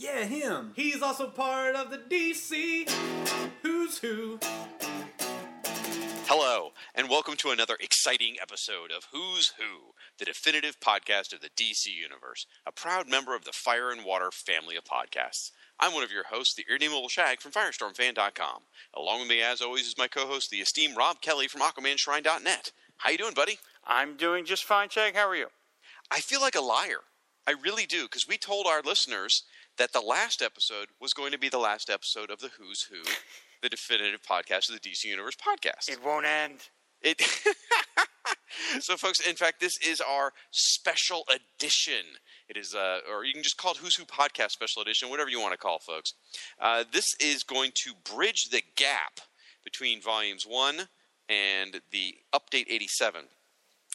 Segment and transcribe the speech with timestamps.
[0.00, 0.70] Yeah, him.
[0.76, 2.88] He's also part of the DC
[3.62, 4.38] Who's Who.
[6.28, 11.50] Hello, and welcome to another exciting episode of Who's Who, the definitive podcast of the
[11.50, 15.50] DC Universe, a proud member of the Fire and Water family of podcasts.
[15.80, 18.62] I'm one of your hosts, the irredeemable Shag from FirestormFan.com.
[18.94, 22.70] Along with me, as always, is my co-host, the esteemed Rob Kelly from AquamanShrine.net.
[22.98, 23.58] How you doing, buddy?
[23.84, 25.16] I'm doing just fine, Shag.
[25.16, 25.48] How are you?
[26.08, 27.00] I feel like a liar.
[27.48, 29.42] I really do, because we told our listeners
[29.78, 33.02] that the last episode was going to be the last episode of the Who's Who,
[33.62, 35.88] the definitive podcast of the DC Universe podcast.
[35.88, 36.68] It won't end.
[37.00, 37.20] It
[38.80, 39.20] so, folks.
[39.20, 42.04] In fact, this is our special edition.
[42.48, 45.30] It is, uh, or you can just call it "Who's Who" podcast special edition, whatever
[45.30, 46.14] you want to call, it, folks.
[46.60, 49.20] Uh, this is going to bridge the gap
[49.64, 50.88] between volumes one
[51.28, 53.26] and the update eighty-seven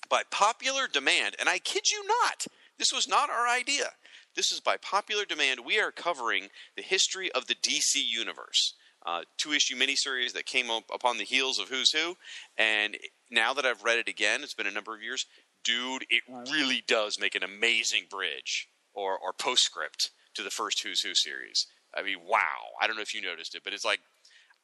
[0.10, 1.36] by popular demand.
[1.40, 2.46] And I kid you not,
[2.78, 3.90] this was not our idea.
[4.36, 5.62] This is by popular demand.
[5.66, 8.74] We are covering the history of the DC universe
[9.06, 12.16] uh, two issue miniseries that came up upon the heels of Who's Who.
[12.58, 12.98] And
[13.30, 15.26] now that I've read it again, it's been a number of years,
[15.64, 21.02] dude, it really does make an amazing bridge or, or postscript to the first Who's
[21.02, 21.68] Who series.
[21.96, 22.40] I mean, wow.
[22.82, 24.00] I don't know if you noticed it, but it's like,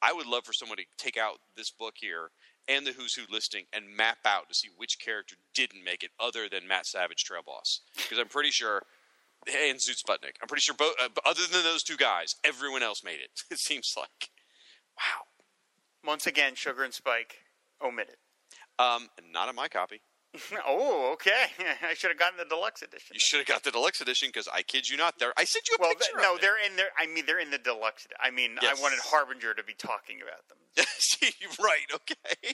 [0.01, 2.29] I would love for someone to take out this book here
[2.69, 6.11] and the Who's Who listing and map out to see which character didn't make it
[6.19, 7.81] other than Matt Savage Trail Boss.
[7.97, 8.83] Because I'm pretty sure
[9.49, 10.35] and Zoot Sputnik.
[10.41, 13.41] I'm pretty sure both, uh, other than those two guys, everyone else made it.
[13.51, 14.29] It seems like.
[14.97, 15.25] Wow.
[16.05, 17.37] Once again, Sugar and Spike
[17.83, 18.15] omitted.
[18.77, 20.01] Um, not on my copy.
[20.67, 21.45] oh, okay.
[21.89, 23.13] I should have gotten the deluxe edition.
[23.13, 25.33] You should have got the deluxe edition because I kid you not, there.
[25.37, 26.17] I sent you a well, picture.
[26.21, 26.89] no, they're in there.
[26.97, 28.07] I mean, they're in the deluxe.
[28.21, 28.77] I mean, Yes.
[28.77, 30.85] I wanted Harbinger to be talking about them.
[30.99, 32.53] See, right, okay.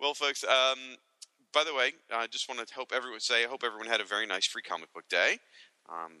[0.00, 0.78] Well, folks, um,
[1.52, 4.04] by the way, I just want to hope everyone say, I hope everyone had a
[4.04, 5.38] very nice free comic book day.
[5.88, 6.12] Um,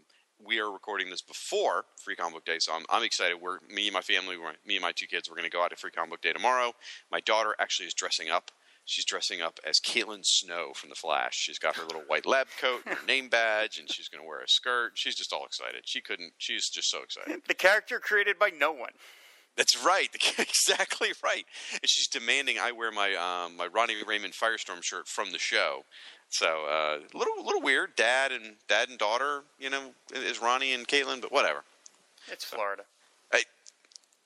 [0.44, 3.40] we are recording this before Free Comic Book Day, so I'm, I'm excited.
[3.40, 5.62] We're me and my family, we're, me and my two kids, we're going to go
[5.62, 6.72] out to Free Comic Book Day tomorrow.
[7.10, 8.50] My daughter actually is dressing up.
[8.84, 11.34] She's dressing up as Caitlin Snow from The Flash.
[11.34, 14.28] She's got her little white lab coat, and her name badge, and she's going to
[14.28, 14.92] wear a skirt.
[14.94, 15.82] She's just all excited.
[15.84, 16.34] She couldn't.
[16.38, 17.42] She's just so excited.
[17.48, 18.92] The character created by no one.
[19.56, 20.08] That's right.
[20.38, 21.46] exactly right.
[21.72, 25.84] And she's demanding I wear my um, my Ronnie Raymond Firestorm shirt from the show.
[26.28, 27.96] So uh, a little little weird.
[27.96, 31.64] Dad and dad and daughter, you know, is Ronnie and Caitlin, but whatever.
[32.30, 32.82] It's Florida.
[33.32, 33.44] Hey,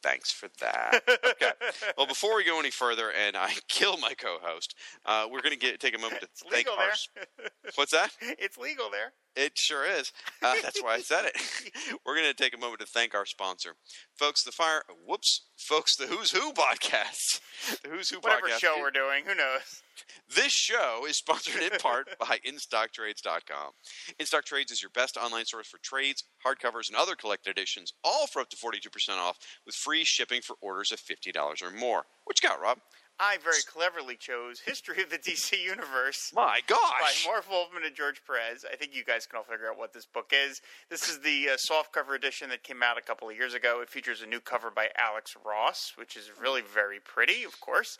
[0.02, 1.02] thanks for that.
[1.08, 1.52] Okay.
[1.98, 4.74] well, before we go any further, and I kill my co-host,
[5.06, 6.90] uh, we're going to get take a moment to It's thank legal our.
[7.38, 7.48] there.
[7.74, 8.10] What's that?
[8.20, 9.12] it's legal there.
[9.36, 10.12] It sure is.
[10.42, 11.34] Uh, that's why I said it.
[12.06, 13.74] We're going to take a moment to thank our sponsor,
[14.18, 14.42] folks.
[14.42, 14.82] The fire.
[15.06, 15.96] Whoops, folks.
[15.96, 17.40] The Who's Who podcast.
[17.82, 18.58] The Who's Who Whatever podcast.
[18.58, 19.82] show we're doing, who knows?
[20.34, 23.70] This show is sponsored in part by InStockTrades.com.
[24.20, 28.26] InStock Trades is your best online source for trades, hardcovers, and other collected editions, all
[28.26, 32.04] for up to 42% off with free shipping for orders of $50 or more.
[32.24, 32.78] What you got, Rob?
[33.20, 36.32] I very cleverly chose History of the DC Universe.
[36.34, 36.78] My gosh.
[37.26, 37.30] by!
[37.30, 38.64] Marv Wolfman and George Perez.
[38.70, 40.62] I think you guys can all figure out what this book is.
[40.88, 43.80] This is the uh, soft cover edition that came out a couple of years ago.
[43.82, 47.98] It features a new cover by Alex Ross, which is really very pretty, of course.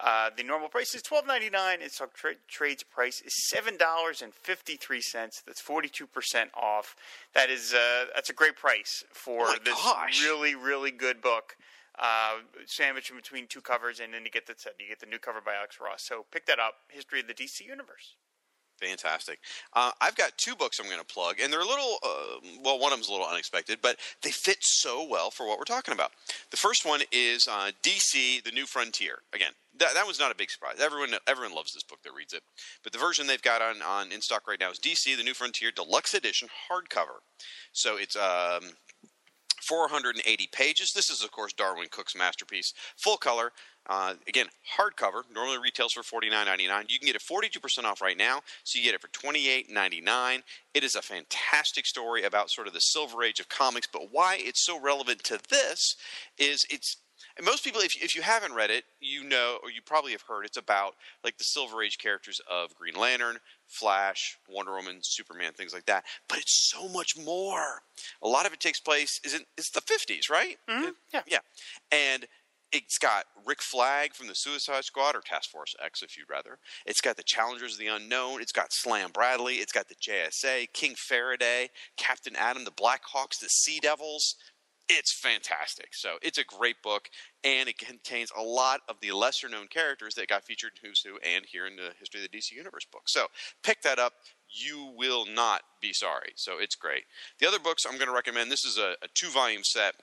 [0.00, 1.82] Uh, the normal price is twelve ninety nine.
[1.82, 5.42] Its tra- trades price is seven dollars and fifty three cents.
[5.46, 6.96] That's forty two percent off.
[7.34, 10.24] That is uh, that's a great price for my this gosh.
[10.24, 11.56] really really good book.
[11.98, 15.18] Uh, sandwiched in between two covers, and then you get the you get the new
[15.18, 16.02] cover by Alex Ross.
[16.04, 16.74] So pick that up.
[16.88, 18.16] History of the DC Universe.
[18.82, 19.38] Fantastic.
[19.74, 22.80] Uh, I've got two books I'm going to plug, and they're a little, uh, well,
[22.80, 25.94] one of them's a little unexpected, but they fit so well for what we're talking
[25.94, 26.10] about.
[26.50, 29.18] The first one is uh, DC: The New Frontier.
[29.32, 30.80] Again, that, that was not a big surprise.
[30.80, 32.42] Everyone, everyone loves this book that reads it.
[32.82, 35.34] But the version they've got on, on in stock right now is DC: The New
[35.34, 37.20] Frontier Deluxe Edition hardcover.
[37.72, 38.72] So it's um,
[39.72, 40.92] 480 pages.
[40.92, 43.52] This is, of course, Darwyn Cooke's masterpiece, full color.
[43.88, 44.44] Uh, again,
[44.78, 45.22] hardcover.
[45.34, 46.90] Normally retails for $49.99.
[46.90, 50.42] You can get it 42% off right now, so you get it for $28.99.
[50.74, 54.36] It is a fantastic story about sort of the silver age of comics, but why
[54.40, 55.96] it's so relevant to this
[56.36, 56.98] is it's
[57.36, 60.22] And most people, if if you haven't read it, you know, or you probably have
[60.22, 60.94] heard, it's about
[61.24, 66.04] like the Silver Age characters of Green Lantern, Flash, Wonder Woman, Superman, things like that.
[66.28, 67.82] But it's so much more.
[68.22, 70.56] A lot of it takes place is in it's the fifties, right?
[70.68, 71.22] Mhm, yeah.
[71.26, 71.38] yeah,
[71.90, 72.26] and
[72.72, 76.58] it's got Rick Flag from the Suicide Squad or Task Force X, if you'd rather.
[76.86, 78.40] It's got the Challengers of the Unknown.
[78.40, 79.56] It's got Slam Bradley.
[79.56, 81.68] It's got the JSA, King Faraday,
[81.98, 84.36] Captain Atom, the Blackhawks, the Sea Devils.
[84.88, 85.94] It's fantastic.
[85.94, 87.08] So it's a great book,
[87.44, 91.00] and it contains a lot of the lesser known characters that got featured in Who's
[91.00, 93.02] Who and here in the History of the DC Universe book.
[93.06, 93.26] So
[93.62, 94.12] pick that up.
[94.48, 96.32] You will not be sorry.
[96.36, 97.04] So it's great.
[97.38, 99.94] The other books I'm going to recommend this is a, a two volume set.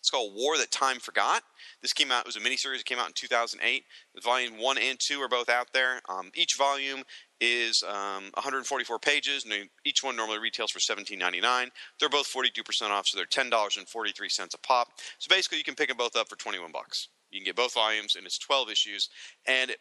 [0.00, 1.42] It's called War That Time Forgot.
[1.82, 2.80] This came out, it was a miniseries.
[2.80, 3.84] It came out in 2008.
[4.22, 6.00] Volume 1 and 2 are both out there.
[6.08, 7.04] Um, each volume
[7.40, 11.68] is um, 144 pages, and each one normally retails for $17.99.
[11.98, 14.88] They're both 42% off, so they're $10.43 a pop.
[15.18, 17.08] So basically, you can pick them both up for 21 bucks.
[17.30, 19.08] You can get both volumes, and it's 12 issues.
[19.46, 19.72] And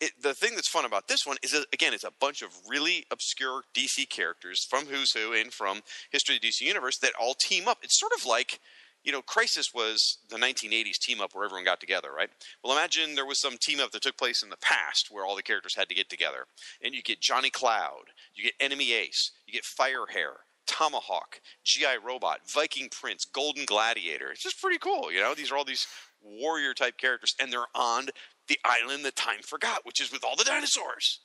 [0.00, 2.50] it, the thing that's fun about this one is that, again it's a bunch of
[2.68, 5.80] really obscure DC characters from Who's Who and from
[6.12, 7.78] History of the DC Universe that all team up.
[7.82, 8.60] It's sort of like
[9.08, 12.28] you know, Crisis was the 1980s team up where everyone got together, right?
[12.62, 15.34] Well, imagine there was some team up that took place in the past where all
[15.34, 16.44] the characters had to get together.
[16.84, 20.32] And you get Johnny Cloud, you get Enemy Ace, you get Firehair,
[20.66, 21.96] Tomahawk, G.I.
[22.06, 24.30] Robot, Viking Prince, Golden Gladiator.
[24.30, 25.34] It's just pretty cool, you know?
[25.34, 25.86] These are all these
[26.20, 28.08] warrior type characters, and they're on
[28.46, 31.20] the island that time forgot, which is with all the dinosaurs.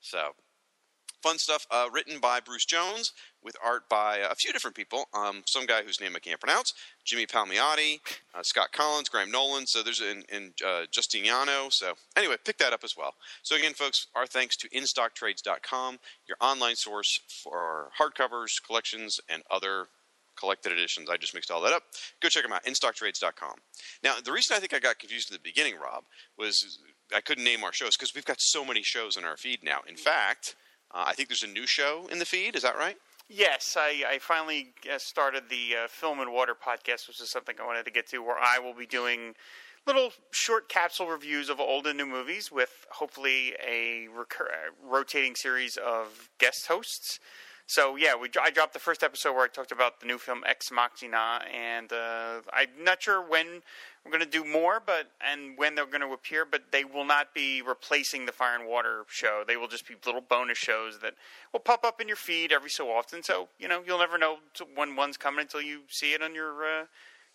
[0.00, 0.32] So,
[1.22, 1.66] fun stuff.
[1.70, 3.14] Uh, written by Bruce Jones
[3.46, 5.06] with art by a few different people.
[5.14, 8.00] Um, some guy whose name I can't pronounce, Jimmy Palmiotti,
[8.34, 9.66] uh, Scott Kolins, Graham Nolan.
[9.66, 11.72] So there's in, in uh, Justiniano.
[11.72, 13.14] So anyway, pick that up as well.
[13.42, 15.98] So again, folks, our thanks to InStockTrades.com,
[16.28, 19.86] your online source for hardcovers, collections, and other
[20.36, 21.08] collected editions.
[21.08, 21.84] I just mixed all that up.
[22.20, 22.64] Go check them out.
[22.64, 23.54] InStockTrades.com.
[24.02, 26.04] Now, the reason I think I got confused in the beginning, Rob,
[26.36, 26.78] was
[27.14, 29.78] I couldn't name our shows because we've got so many shows in our feed now.
[29.88, 30.56] In fact,
[30.92, 32.56] uh, I think there's a new show in the feed.
[32.56, 32.96] Is that right?
[33.28, 37.56] Yes, I, I finally uh, started the uh, Film and Water podcast, which is something
[37.60, 39.34] I wanted to get to, where I will be doing
[39.84, 45.34] little short capsule reviews of old and new movies with hopefully a recur- uh, rotating
[45.34, 47.18] series of guest hosts.
[47.66, 50.42] So yeah, we I dropped the first episode where I talked about the new film
[50.46, 53.62] Ex Machina, and uh, I'm not sure when
[54.06, 57.04] we're going to do more, but and when they're going to appear, but they will
[57.04, 59.42] not be replacing the Fire and Water show.
[59.46, 61.14] They will just be little bonus shows that
[61.52, 63.22] will pop up in your feed every so often.
[63.22, 64.38] So you know you'll never know
[64.76, 66.84] when one's coming until you see it on your uh,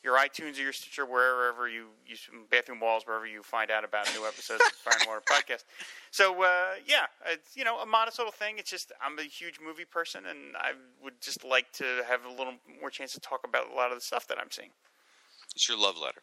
[0.02, 4.10] your iTunes or your Stitcher, wherever you use bathroom walls, wherever you find out about
[4.16, 5.66] new episodes of Fire and Water podcast.
[6.10, 8.60] So uh, yeah, it's you know a modest little thing.
[8.60, 10.72] It's just I'm a huge movie person, and I
[11.04, 13.98] would just like to have a little more chance to talk about a lot of
[13.98, 14.70] the stuff that I'm seeing.
[15.54, 16.22] It's your love letter.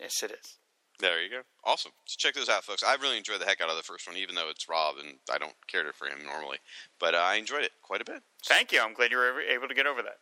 [0.00, 0.58] Yes, it is.
[0.98, 1.40] There you go.
[1.64, 1.92] Awesome.
[2.06, 2.84] So check those out, folks.
[2.84, 5.18] I really enjoyed the heck out of the first one, even though it's Rob and
[5.32, 6.58] I don't care for him normally.
[7.00, 8.22] But uh, I enjoyed it quite a bit.
[8.46, 8.80] Thank you.
[8.80, 10.18] I'm glad you were able to get over that.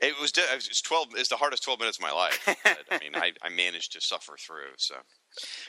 [0.00, 1.08] It was it was twelve.
[1.16, 2.40] It's the hardest twelve minutes of my life.
[2.64, 4.74] But, I mean, I, I managed to suffer through.
[4.76, 4.94] So,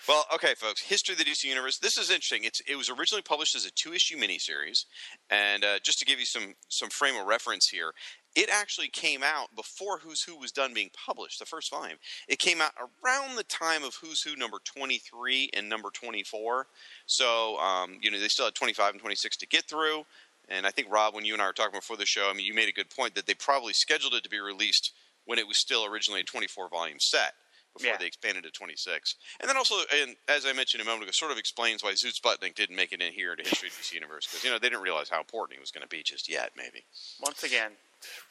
[0.07, 0.81] well, okay, folks.
[0.81, 1.79] History of the DC Universe.
[1.79, 2.43] This is interesting.
[2.43, 4.85] It's it was originally published as a two issue miniseries,
[5.29, 7.93] and uh, just to give you some some frame of reference here,
[8.35, 11.39] it actually came out before Who's Who was done being published.
[11.39, 11.97] The first volume.
[12.27, 16.23] It came out around the time of Who's Who number twenty three and number twenty
[16.23, 16.67] four.
[17.05, 20.03] So, um, you know, they still had twenty five and twenty six to get through.
[20.49, 22.45] And I think Rob, when you and I were talking before the show, I mean,
[22.45, 24.91] you made a good point that they probably scheduled it to be released
[25.25, 27.33] when it was still originally a 24 volume set
[27.73, 27.97] before Yeah.
[27.97, 29.15] they expanded to 26.
[29.39, 32.19] And then also, and as I mentioned a moment ago, sort of explains why Zoot
[32.19, 34.69] Sputnik didn't make it in here to History of DC Universe because you know they
[34.69, 36.83] didn't realize how important he was going to be just yet, maybe.
[37.21, 37.73] Once again,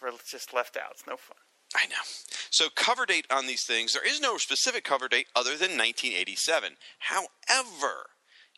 [0.02, 0.90] we're just left out.
[0.90, 1.36] It's no fun.
[1.76, 2.02] I know.
[2.50, 6.72] So cover date on these things, there is no specific cover date other than 1987.
[6.98, 8.06] However,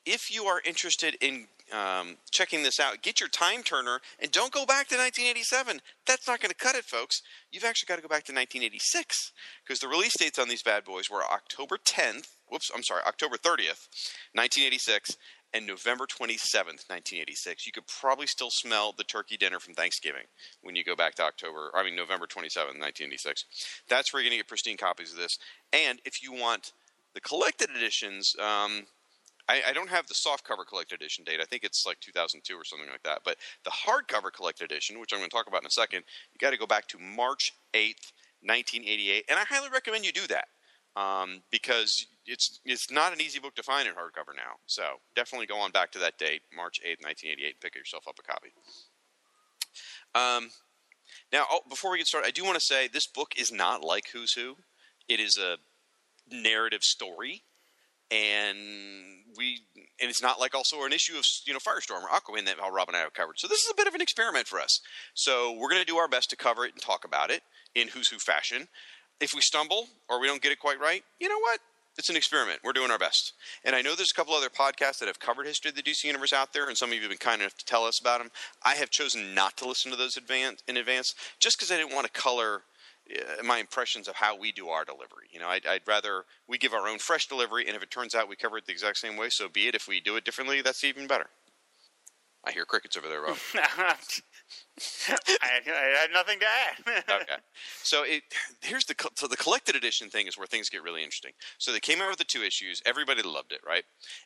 [0.07, 4.53] if you are interested in um, checking this out, get your time turner and don't
[4.53, 5.81] go back to 1987.
[6.07, 7.23] That's not going to cut it, folks.
[7.51, 9.33] You've actually got to go back to 1986
[9.65, 12.29] because the release dates on these bad boys were October 10th.
[12.49, 13.87] Whoops, I'm sorry, October 30th,
[14.35, 15.17] 1986,
[15.53, 17.67] and November 27th, 1986.
[17.67, 20.25] You could probably still smell the turkey dinner from Thanksgiving
[20.63, 23.45] when you go back to October, I mean November 27th, 1986.
[23.89, 25.39] That's where you're going to get pristine copies of this.
[25.73, 26.73] And if you want
[27.15, 28.87] the collected editions, um,
[29.51, 31.41] I, I don't have the softcover collected edition date.
[31.41, 33.23] I think it's like 2002 or something like that.
[33.25, 36.39] But the hardcover collected edition, which I'm going to talk about in a second, you
[36.39, 40.47] got to go back to March 8th, 1988, and I highly recommend you do that
[40.97, 44.59] um, because it's it's not an easy book to find in hardcover now.
[44.67, 44.85] So
[45.17, 48.23] definitely go on back to that date, March 8th, 1988, and pick yourself up a
[48.23, 48.53] copy.
[50.15, 50.51] Um,
[51.33, 53.83] now, oh, before we get started, I do want to say this book is not
[53.83, 54.57] like Who's Who.
[55.09, 55.57] It is a
[56.33, 57.43] narrative story,
[58.11, 58.59] and
[59.37, 59.61] we
[60.01, 62.89] and it's not like also an issue of you know Firestorm or Aquaman that Rob
[62.89, 63.39] and I have covered.
[63.39, 64.81] So this is a bit of an experiment for us.
[65.15, 67.43] So we're going to do our best to cover it and talk about it
[67.75, 68.69] in Who's Who fashion.
[69.21, 71.61] If we stumble or we don't get it quite right, you know what?
[71.99, 72.61] It's an experiment.
[72.65, 73.35] We're doing our best.
[73.65, 76.05] And I know there's a couple other podcasts that have covered history of the DC
[76.05, 78.21] universe out there, and some of you have been kind enough to tell us about
[78.21, 78.31] them.
[78.65, 81.95] I have chosen not to listen to those advance, in advance just because I didn't
[81.95, 82.63] want to color
[83.11, 85.29] Uh, my impressions of how we do our delivery.
[85.33, 88.15] You know, I'd, I'd, rather we give our own fresh delivery, and if it turns
[88.15, 89.75] out we cover it the exact same way, so be it.
[89.75, 91.27] If we do it differently, that's even better.
[92.43, 93.37] I hear crickets over there, Rob.
[93.55, 93.95] I,
[95.43, 97.05] I had nothing to add.
[97.23, 97.37] okay,
[97.83, 98.23] so it
[98.63, 101.33] here's the so the collected edition thing is where things get really interesting.
[101.59, 103.85] So they came out with the two issues, everybody loved it, right?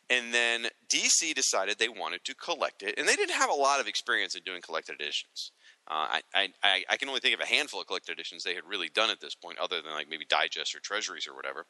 [0.09, 3.81] And then DC decided they wanted to collect it, and they didn't have a lot
[3.81, 5.51] of experience in doing collected editions.
[5.87, 8.65] Uh, I, I, I can only think of a handful of collected editions they had
[8.67, 11.67] really done at this point, other than like maybe digests or treasuries or whatever.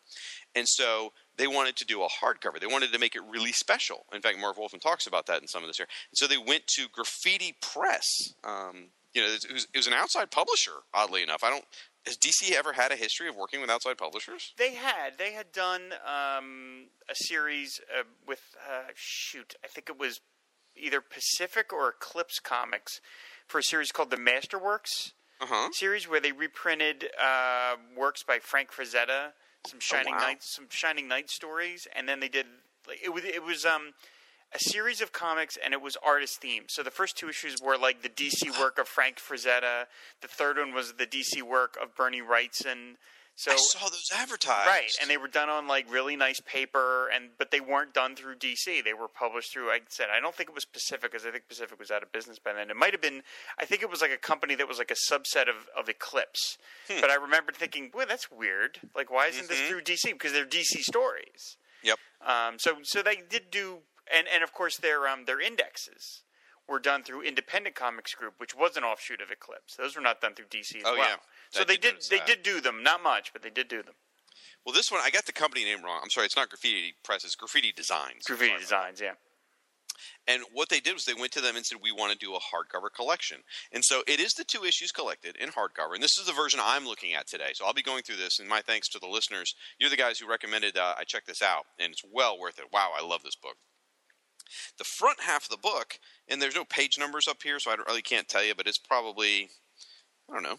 [0.55, 2.61] And so they wanted to do a hardcover.
[2.61, 4.07] They wanted to make it really special.
[4.13, 5.89] In fact, Marv Wolfman talks about that in some of this here.
[6.11, 8.07] And so they went to Graffiti Press.
[8.45, 10.83] Um, you know, it was, it was an outside publisher.
[10.93, 11.65] Oddly enough, I don't.
[12.07, 14.53] Has DC ever had a history of working with outside publishers?
[14.59, 15.17] They had.
[15.19, 19.55] They had done um, a series uh, with uh, shoot.
[19.65, 20.21] I think it was
[20.77, 23.01] either Pacific or Eclipse Comics
[23.55, 25.69] for a series called the Masterworks uh-huh.
[25.71, 29.31] series, where they reprinted uh, works by Frank Frazetta,
[29.65, 30.27] some Shining Oh, wow.
[30.27, 32.47] Knight, some Shining Knight stories, and then they did
[32.89, 33.93] like, it was it was um,
[34.53, 36.69] a series of comics, and it was artist themed.
[36.71, 39.85] So the first two issues were like the DC work of Frank Frazetta.
[40.21, 42.97] The third one was the DC work of Bernie Wrightson.
[43.37, 44.69] So I saw those advertised.
[44.69, 48.15] Right, and they were done on like really nice paper, and but they weren't done
[48.15, 48.85] through DC.
[48.85, 49.71] They were published through.
[49.71, 52.13] I said I don't think it was Pacific, because I think Pacific was out of
[52.13, 52.71] business by then.
[52.71, 53.23] It might have been.
[53.59, 56.59] I think it was like a company that was like a subset of of Eclipse.
[56.89, 57.01] Hmm.
[57.01, 58.79] But I remembered thinking, well, that's weird.
[58.95, 60.13] Like, why isn't this through DC?
[60.13, 61.57] Because they're DC stories.
[61.83, 61.99] Yep.
[62.25, 63.79] Um, so so they did do,
[64.15, 66.23] and and of course their um their indexes
[66.69, 69.77] were done through Independent Comics Group, which was an offshoot of Eclipse.
[69.77, 71.09] Those were not done through DC as Oh, well.
[71.09, 71.17] yeah.
[71.55, 72.27] So they did they that.
[72.27, 73.95] did do them, not much, but they did do them.
[74.65, 76.01] Well, this one I got the company name wrong.
[76.03, 77.25] I'm sorry, it's not Graffiti Press.
[77.25, 78.25] It's Graffiti Designs.
[78.25, 79.13] Graffiti designs, yeah.
[80.27, 82.35] And what they did was they went to them and said, "We want to do
[82.35, 83.39] a hardcover collection."
[83.73, 86.61] And so it is the two issues collected in hardcover, and this is the version
[86.63, 87.53] I'm looking at today.
[87.55, 88.39] So I'll be going through this.
[88.41, 89.55] And my thanks to the listeners.
[89.79, 92.73] You're the guys who recommended uh, I check this out, and it's well worth it.
[92.73, 93.57] Wow, I love this book.
[94.79, 97.77] The front half of the book, and there's no page numbers up here, so I
[97.87, 99.51] really can't tell you, but it's probably
[100.31, 100.59] I don't know,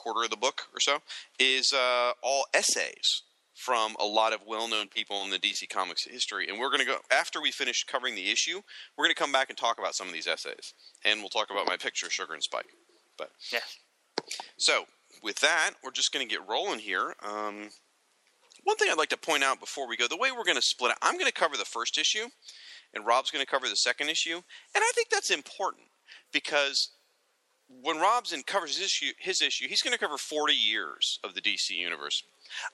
[0.00, 0.98] quarter of the book or so,
[1.38, 3.22] is uh, all essays
[3.54, 6.48] from a lot of well-known people in the DC Comics history.
[6.48, 8.62] And we're going to go after we finish covering the issue.
[8.96, 10.72] We're going to come back and talk about some of these essays,
[11.04, 12.70] and we'll talk about my picture, Sugar and Spike.
[13.18, 13.60] But Yeah.
[14.56, 14.84] so
[15.22, 17.14] with that, we're just going to get rolling here.
[17.22, 17.68] Um,
[18.64, 20.62] one thing I'd like to point out before we go, the way we're going to
[20.62, 22.28] split it, I'm going to cover the first issue,
[22.94, 25.84] and Rob's going to cover the second issue, and I think that's important
[26.32, 26.90] because
[27.82, 31.34] when Rob's in covers his issue, his issue, he's going to cover 40 years of
[31.34, 32.22] the DC universe.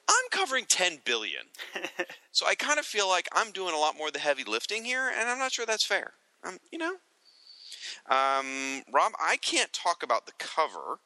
[0.08, 1.42] I'm covering 10 billion,
[2.32, 4.84] so I kind of feel like I'm doing a lot more of the heavy lifting
[4.84, 6.14] here, and I'm not sure that's fair.
[6.44, 6.94] Um, you know,
[8.08, 10.98] um, Rob, I can't talk about the cover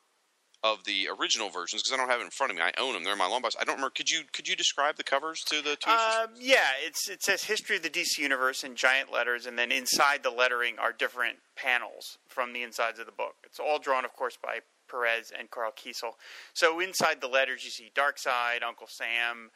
[0.62, 2.62] of the original versions because I don't have it in front of me.
[2.62, 3.56] I own them; they're in my long box.
[3.60, 3.92] I don't remember.
[3.94, 5.90] Could you could you describe the covers to the two?
[5.90, 9.72] Um, yeah, it's it says history of the DC universe in giant letters, and then
[9.72, 13.36] inside the lettering are different panels from the insides of the book.
[13.44, 16.12] It's all drawn, of course, by Perez and Karl Kesel.
[16.52, 19.50] So inside the letters, you see Darkseid, Uncle Sam,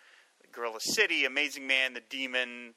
[0.52, 2.74] Gorilla City, Amazing Man, the Demon,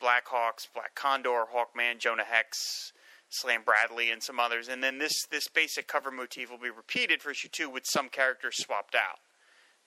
[0.00, 2.92] Black Hawks, Black Condor, Hawkman, Jonah Hex,
[3.30, 4.68] Slam Bradley, and some others.
[4.68, 8.08] And then this this basic cover motif will be repeated for issue two with some
[8.08, 9.18] characters swapped out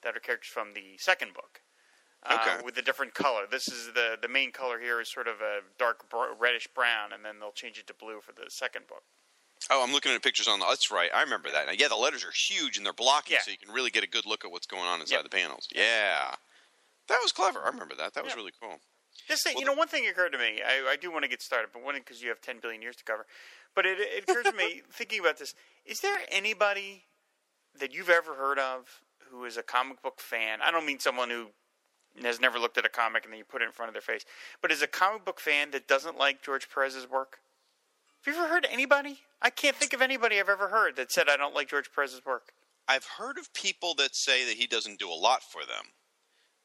[0.02, 1.60] that are characters from the second book
[2.24, 3.42] uh, with a different color.
[3.50, 6.04] This is the the main color here is sort of a dark
[6.40, 9.02] reddish brown, and then they'll change it to blue for the second book.
[9.70, 10.66] Oh, I'm looking at pictures on the.
[10.66, 11.10] That's right.
[11.14, 11.66] I remember that.
[11.66, 13.42] Now, yeah, the letters are huge and they're blocking, Yeah.
[13.42, 15.22] so you can really get a good look at what's going on inside Yep.
[15.24, 15.68] the panels.
[15.72, 16.34] Yeah,
[17.06, 17.62] that was clever.
[17.62, 18.14] I remember that.
[18.14, 18.38] That was Yeah.
[18.40, 18.80] really cool.
[19.28, 20.60] Just say, Well, you know, one thing occurred to me.
[20.66, 22.96] I, I do want to get started, but one because you have ten billion years
[22.96, 23.26] to cover.
[23.74, 25.54] But it, it occurred to me thinking about this:
[25.86, 27.04] Is there anybody
[27.78, 29.00] that you've ever heard of
[29.30, 30.58] who is a comic book fan?
[30.62, 31.48] I don't mean someone who
[32.22, 34.02] has never looked at a comic and then you put it in front of their
[34.02, 34.24] face,
[34.60, 37.38] but is a comic book fan that doesn't like George Perez's work.
[38.24, 39.20] Have you ever heard anybody?
[39.40, 42.24] I can't think of anybody I've ever heard that said I don't like George Perez's
[42.24, 42.52] work.
[42.86, 45.86] I've heard of people that say that he doesn't do a lot for them.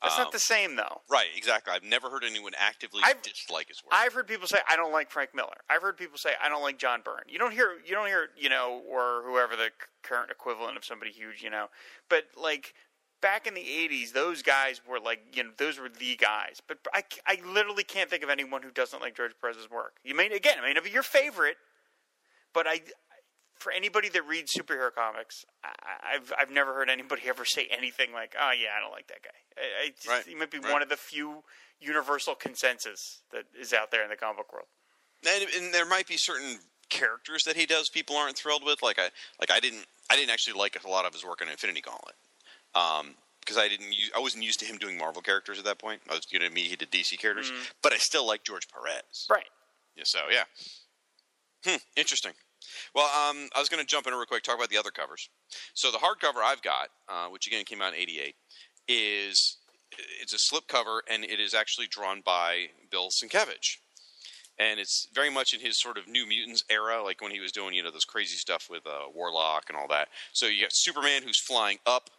[0.02, 1.02] That's Um, not the same though.
[1.10, 1.74] Right, exactly.
[1.74, 3.94] I've never heard anyone actively I've- dislike his work.
[3.94, 5.58] I've heard people say I don't like Frank Miller.
[5.70, 7.24] I've heard people say I don't like John Byrne.
[7.28, 9.72] You don't hear you don't hear you know or whoever the
[10.04, 11.70] current equivalent of somebody huge, you know.
[12.10, 12.76] But like
[13.22, 16.62] back in the '80s, those guys were like, you know, those were the guys.
[16.68, 19.96] But I, I literally can't think of anyone who doesn't like George Perez's work.
[20.04, 21.58] You may again, I may it'd be your favorite,
[22.54, 22.82] but I,
[23.60, 28.14] for anybody that reads superhero comics, I, I've I've never heard anybody ever say anything
[28.14, 30.60] like, "Oh yeah, I don't like that guy." I, I just, Right, He might be
[30.60, 30.72] right.
[30.72, 31.44] one of the few
[31.80, 34.68] universal consensus that is out there in the comic book world.
[35.26, 36.60] and, and there might be certain
[36.90, 38.82] characters that he does people aren't thrilled with.
[38.82, 39.10] Like I
[39.40, 42.16] like I didn't I didn't actually like a lot of his work on Infinity Gauntlet.
[42.76, 45.80] Um, because I didn't use, I wasn't used to him doing Marvel characters at that
[45.80, 46.02] point.
[46.10, 47.50] I was you know me he did DC characters,
[47.82, 49.26] but I still like George Perez.
[49.30, 49.46] Right.
[49.96, 50.44] Yeah, so yeah.
[51.66, 52.34] Hmm, interesting.
[52.94, 55.30] Well, um, I was going to jump in real quick, talk about the other covers.
[55.74, 58.36] So the hardcover I've got, uh, which again came out in '88,
[58.88, 59.58] is
[60.22, 63.78] it's a slipcover, and it is actually drawn by Bill Sienkiewicz,
[64.60, 67.52] and it's very much in his sort of New Mutants era, like when he was
[67.52, 70.10] doing you know those crazy stuff with uh, Warlock and all that.
[70.34, 72.10] So you got Superman who's flying up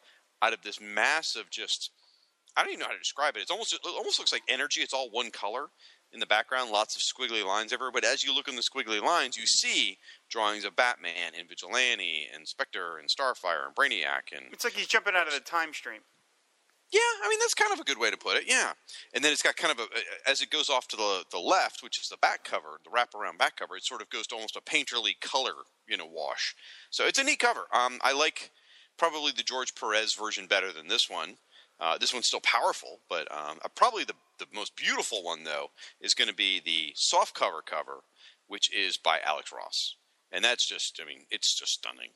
[0.43, 1.91] out of this mass of just
[2.57, 3.41] I don't even know how to describe it.
[3.41, 4.81] It's almost it almost looks like energy.
[4.81, 5.69] It's all one color
[6.13, 7.93] in the background, lots of squiggly lines everywhere.
[7.93, 9.99] But as you look in the squiggly lines, you see
[10.31, 14.87] drawings of Batman and Vigilante and Spectre and Starfire and Brainiac and It's like he's
[14.87, 16.01] jumping out of the time stream.
[16.91, 18.45] yeah, I mean that's kind of a good way to put it.
[18.47, 18.73] Yeah,
[19.15, 21.83] and then it's got kind of a as it goes off to the the left,
[21.83, 23.77] which is the back cover, the wraparound back cover.
[23.77, 25.53] It sort of goes to almost a painterly color,
[25.87, 26.55] you know, wash.
[26.91, 27.67] So it's a neat cover.
[27.73, 28.51] Um, I like
[28.97, 31.37] probably the George Perez version better than this one.
[31.81, 35.71] Uh, this one's still powerful, but um, uh, probably the the most beautiful one though
[36.01, 38.03] is going to be the soft cover cover,
[38.47, 39.97] which is by Alex Ross,
[40.33, 42.11] and that's just I mean it's just stunning.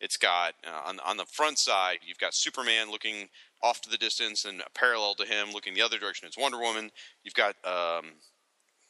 [0.00, 3.28] It's got uh, on on the front side you've got Superman looking
[3.62, 6.90] off to the distance, and parallel to him looking the other direction is Wonder Woman.
[7.24, 8.12] You've got um,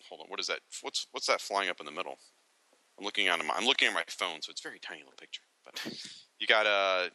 [0.09, 0.61] hold on, what is that?
[0.83, 2.19] What's what's that flying up in the middle?
[2.99, 5.15] I'm looking on my, I'm looking at my phone, so it's a very tiny little
[5.19, 5.43] picture.
[5.65, 5.81] But
[6.39, 7.11] you got uh,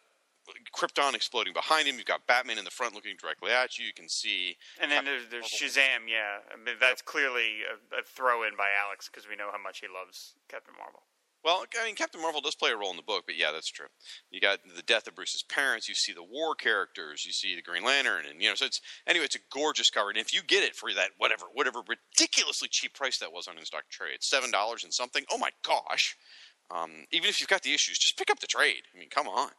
[0.75, 1.97] Krypton exploding behind him.
[1.97, 3.85] You've got Batman in the front looking directly at you.
[3.85, 6.39] You can see And then there's, there's Shazam, yeah.
[6.51, 9.79] I mean, that's clearly a, a throw in by Alex because we know how much
[9.79, 11.03] he loves Captain Marvel.
[11.43, 13.69] Well, I mean, Captain Marvel does play a role in the book, but yeah, that's
[13.69, 13.87] true.
[14.29, 15.89] You got the death of Bruce's parents.
[15.89, 17.25] You see the war characters.
[17.25, 19.25] You see the Green Lantern, and you know, so it's anyway.
[19.25, 22.93] It's a gorgeous cover, and if you get it for that whatever whatever ridiculously cheap
[22.93, 25.23] price that was on in stock trade, it's seven dollars and something.
[25.31, 26.15] Oh my gosh!
[26.73, 28.83] Um, even if you've got the issues, just pick up the trade.
[28.95, 29.49] I mean, come on.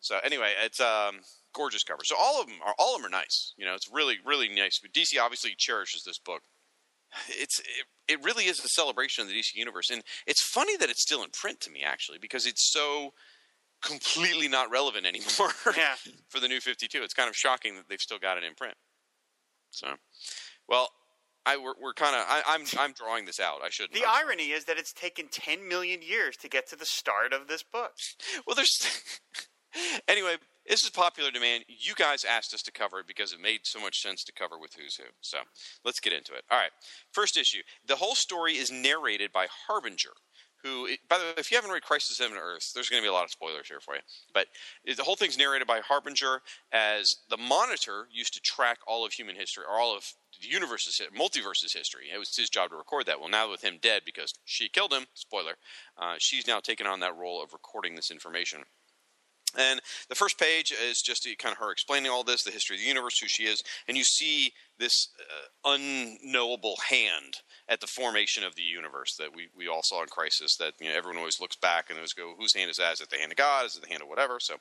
[0.00, 1.20] So anyway, it's um,
[1.54, 2.02] gorgeous cover.
[2.04, 3.54] So all of them are all of them are nice.
[3.56, 4.78] You know, it's really really nice.
[4.80, 6.42] But DC obviously cherishes this book
[7.28, 10.90] it's it, it really is a celebration of the DC universe, and it's funny that
[10.90, 13.12] it's still in print to me actually because it's so
[13.82, 15.94] completely not relevant anymore Yeah.
[16.28, 17.02] for the new Fifty Two.
[17.02, 18.74] It's kind of shocking that they've still got it in print.
[19.70, 19.88] So,
[20.68, 20.88] well,
[21.48, 23.60] I we're, we're kind of I'm I'm drawing this out.
[23.64, 23.94] I shouldn't.
[23.94, 27.32] The I'm- irony is that it's taken 10 million years to get to the start
[27.32, 27.92] of this book.
[28.46, 29.20] well, there's
[30.08, 30.36] anyway.
[30.68, 31.64] This is popular demand.
[31.66, 34.58] You guys asked us to cover it because it made so much sense to cover
[34.60, 35.04] with Who's Who.
[35.22, 35.38] So
[35.82, 36.42] let's get into it.
[36.50, 36.68] All right.
[37.10, 37.62] First issue.
[37.86, 40.12] The whole story is narrated by Harbinger,
[40.62, 43.10] who, by the way, if you haven't read Crisis on Earth, there's going to be
[43.10, 44.00] a lot of spoilers here for you.
[44.34, 44.46] But
[44.84, 46.40] the whole thing's narrated by Harbinger
[46.72, 50.04] as the Monitor used to track all of human history, or all of
[50.40, 52.06] the universe's, multiverse's history.
[52.12, 53.20] It was his job to record that.
[53.20, 55.54] Well, now with him dead because she killed him, spoiler,
[55.96, 58.60] uh, she's now taken on that role of recording this information.
[59.56, 62.82] And the first page is just kind of her explaining all this, the history of
[62.82, 67.38] the universe, who she is, and you see this uh, unknowable hand
[67.68, 70.56] at the formation of the universe that we, we all saw in Crisis.
[70.56, 72.94] That you know everyone always looks back and always go, whose hand is that?
[72.94, 73.66] Is it the hand of God?
[73.66, 74.40] Is it the hand of whatever?
[74.40, 74.54] So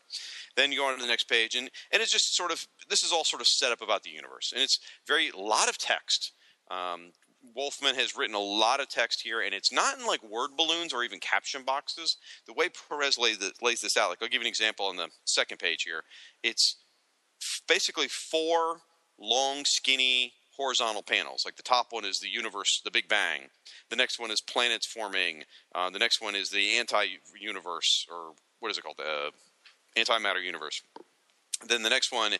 [0.55, 3.03] then you go on to the next page, and and it's just sort of this
[3.03, 5.77] is all sort of set up about the universe, and it's very a lot of
[5.77, 6.33] text.
[6.69, 7.11] Um,
[7.55, 10.93] Wolfman has written a lot of text here, and it's not in like word balloons
[10.93, 12.17] or even caption boxes.
[12.45, 15.07] The way Perez lays, lays this out, like I'll give you an example on the
[15.25, 16.03] second page here.
[16.43, 16.75] It's
[17.67, 18.81] basically four
[19.19, 21.45] long, skinny, horizontal panels.
[21.45, 23.49] Like the top one is the universe, the Big Bang.
[23.89, 25.43] The next one is planets forming.
[25.73, 28.97] Uh, the next one is the anti-universe, or what is it called?
[28.97, 29.31] The
[29.95, 30.81] antimatter universe.
[31.67, 32.33] Then the next one,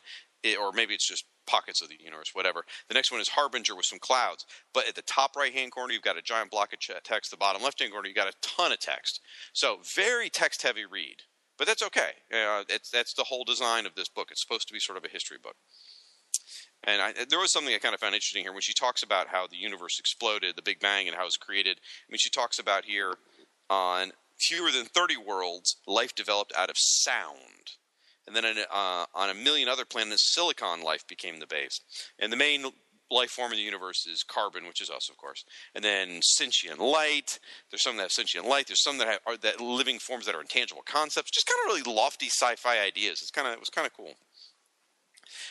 [0.46, 2.64] i or maybe it's just pockets of the universe, whatever.
[2.90, 4.46] The next one is Harbinger with some clouds.
[4.74, 7.32] But at the top right hand corner, you've got a giant block of text.
[7.32, 9.22] The bottom left hand corner, you've got a ton of text.
[9.54, 11.24] So very text heavy read.
[11.58, 12.12] But that's okay.
[12.32, 14.28] Uh, that's the whole design of this book.
[14.30, 15.56] It's supposed to be sort of a history book.
[16.84, 19.28] And I, there was something I kind of found interesting here when she talks about
[19.28, 21.80] how the universe exploded, the Big Bang, and how it was created.
[21.80, 23.16] I mean, she talks about here
[23.70, 27.76] on fewer than 30 worlds, life developed out of sound.
[28.26, 31.82] And then on, uh, on a million other planets, silicon life became the base.
[32.20, 32.66] And the main
[33.10, 35.46] life form in the universe is carbon, which is us, of course.
[35.74, 37.40] And then sentient light.
[37.72, 38.68] There's some that have sentient light.
[38.68, 41.32] There's some that have, are that living forms that are intangible concepts.
[41.32, 43.22] Just kind of really lofty sci-fi ideas.
[43.22, 44.14] It's kind of it was kind of cool.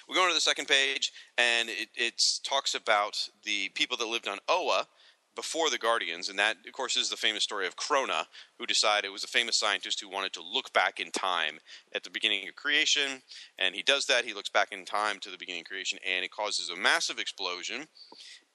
[0.08, 4.06] We go on to the second page, and it it's, talks about the people that
[4.06, 4.86] lived on Oa
[5.34, 8.24] before the Guardians, and that, of course, is the famous story of Krona,
[8.58, 11.58] who decided it was a famous scientist who wanted to look back in time
[11.94, 13.22] at the beginning of creation,
[13.58, 14.24] and he does that.
[14.24, 17.18] He looks back in time to the beginning of creation, and it causes a massive
[17.18, 17.86] explosion,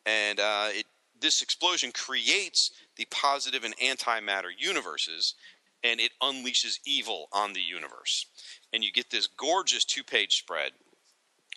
[0.05, 0.85] and uh, it
[1.21, 5.35] this explosion creates the positive and antimatter universes,
[5.83, 8.25] and it unleashes evil on the universe,
[8.73, 10.71] and you get this gorgeous two-page spread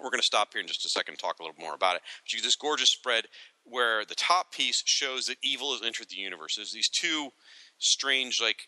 [0.00, 1.96] we're going to stop here in just a second and talk a little more about
[1.96, 2.02] it.
[2.22, 3.26] But you get this gorgeous spread
[3.64, 6.57] where the top piece shows that evil has entered the universe.
[6.57, 7.30] There's these two
[7.78, 8.66] strange, like,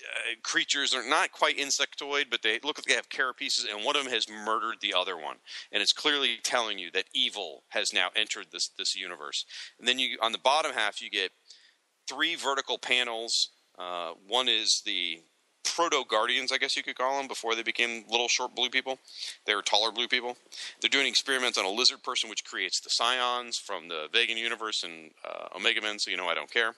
[0.00, 0.92] uh, creatures.
[0.92, 4.12] They're not quite insectoid, but they look like they have carapaces, and one of them
[4.12, 5.36] has murdered the other one.
[5.72, 9.44] And it's clearly telling you that evil has now entered this, this universe.
[9.78, 11.32] And then you, on the bottom half, you get
[12.08, 13.50] three vertical panels.
[13.78, 15.20] Uh, one is the
[15.64, 18.98] proto guardians, I guess you could call them, before they became little short blue people.
[19.46, 20.36] They were taller blue people.
[20.80, 24.84] They're doing experiments on a lizard person, which creates the Psions from the Vegan universe
[24.84, 25.98] and uh, Omega Men.
[25.98, 26.74] So you know I don't care.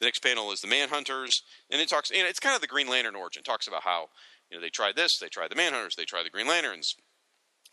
[0.00, 2.10] The next panel is the Manhunters, and it talks.
[2.10, 3.40] Know, it's kind of the Green Lantern origin.
[3.40, 4.08] It talks about how
[4.50, 6.96] you know they tried this, they tried the Manhunters, they tried the Green Lanterns.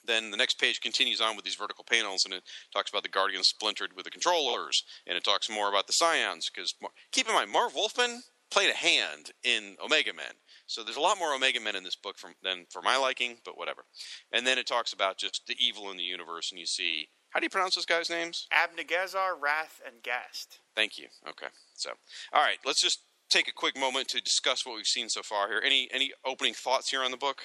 [0.05, 3.09] Then the next page continues on with these vertical panels, and it talks about the
[3.09, 6.51] Guardians splintered with the controllers, and it talks more about the Psions.
[6.53, 6.75] Because
[7.11, 10.33] keep in mind, Marv Wolfman played a hand in Omega Men.
[10.65, 13.37] So there's a lot more Omega Men in this book from, than for my liking,
[13.43, 13.83] but whatever.
[14.31, 17.39] And then it talks about just the evil in the universe, and you see how
[17.39, 18.47] do you pronounce those guys' names?
[18.53, 20.59] Abnegazar, Rath, and Ghast.
[20.75, 21.07] Thank you.
[21.27, 21.91] Okay, so
[22.31, 25.47] all right, let's just take a quick moment to discuss what we've seen so far
[25.47, 25.61] here.
[25.63, 27.41] Any any opening thoughts here on the book?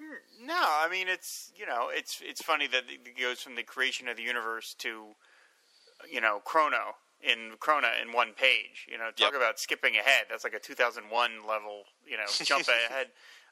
[0.00, 3.62] Hmm, no, I mean it's you know it's it's funny that it goes from the
[3.62, 5.14] creation of the universe to
[6.10, 8.86] you know Chrono in Krona in one page.
[8.90, 9.34] You know, talk Yep.
[9.34, 10.26] about skipping ahead.
[10.30, 13.08] That's like a 2001 level, you know, jump ahead.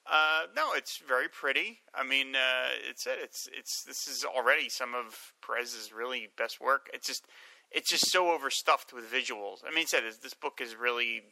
[0.08, 1.80] Uh, no, it's very pretty.
[1.94, 3.18] I mean, uh, it's it.
[3.20, 6.88] It's it's this is already some of Perez's really best work.
[6.94, 7.24] It's just
[7.72, 9.64] it's just so overstuffed with visuals.
[9.66, 11.24] I mean, he said this, this book is really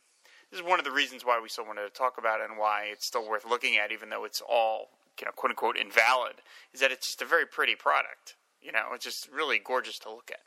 [0.51, 2.59] this is one of the reasons why we still wanted to talk about it and
[2.59, 4.88] why it's still worth looking at, even though it's all
[5.20, 6.35] you know, quote unquote, invalid.
[6.73, 8.35] Is that it's just a very pretty product.
[8.61, 10.40] You know, it's just really gorgeous to look at.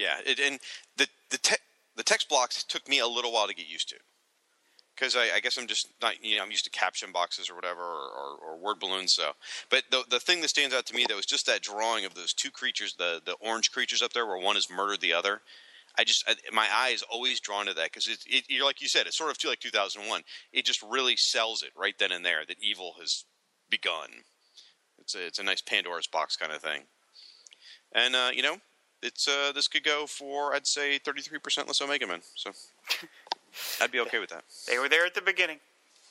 [0.00, 0.58] Yeah, it, and
[0.96, 1.62] the the te-
[1.94, 3.96] the text blocks took me a little while to get used to
[4.94, 7.54] because I, I guess I'm just not you know I'm used to caption boxes or
[7.54, 9.12] whatever or, or, or word balloons.
[9.12, 9.32] So,
[9.68, 12.14] but the the thing that stands out to me that was just that drawing of
[12.14, 15.42] those two creatures, the the orange creatures up there, where one has murdered the other.
[15.98, 18.80] I just I, my eye is always drawn to that because it, it you're like
[18.80, 20.22] you said it's sort of too like 2001.
[20.54, 23.26] It just really sells it right then and there that evil has
[23.68, 24.08] begun.
[24.98, 26.84] It's a, it's a nice Pandora's box kind of thing,
[27.94, 28.56] and uh, you know
[29.02, 32.20] it's uh, this could go for I'd say 33% less Omega Men.
[32.34, 32.50] So
[33.80, 34.44] I'd be okay with that.
[34.68, 35.58] They were there at the beginning,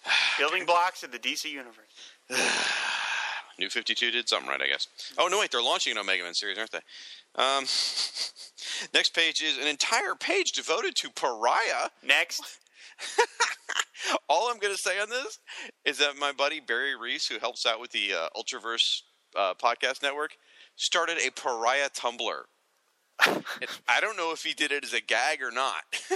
[0.37, 1.75] building blocks of the DC universe.
[3.59, 4.87] New 52 did something right, I guess.
[5.17, 6.79] Oh, no, wait, they're launching an Omega Man series, aren't they?
[7.35, 7.65] Um,
[8.93, 11.89] next page is an entire page devoted to Pariah.
[12.01, 12.59] Next,
[14.29, 15.39] All I'm going to say on this
[15.85, 19.01] is that my buddy Barry Reese, who helps out with the uh, Ultraverse
[19.35, 20.37] uh, podcast network,
[20.75, 22.41] started a Pariah Tumblr.
[23.87, 25.83] I don't know if he did it as a gag or not.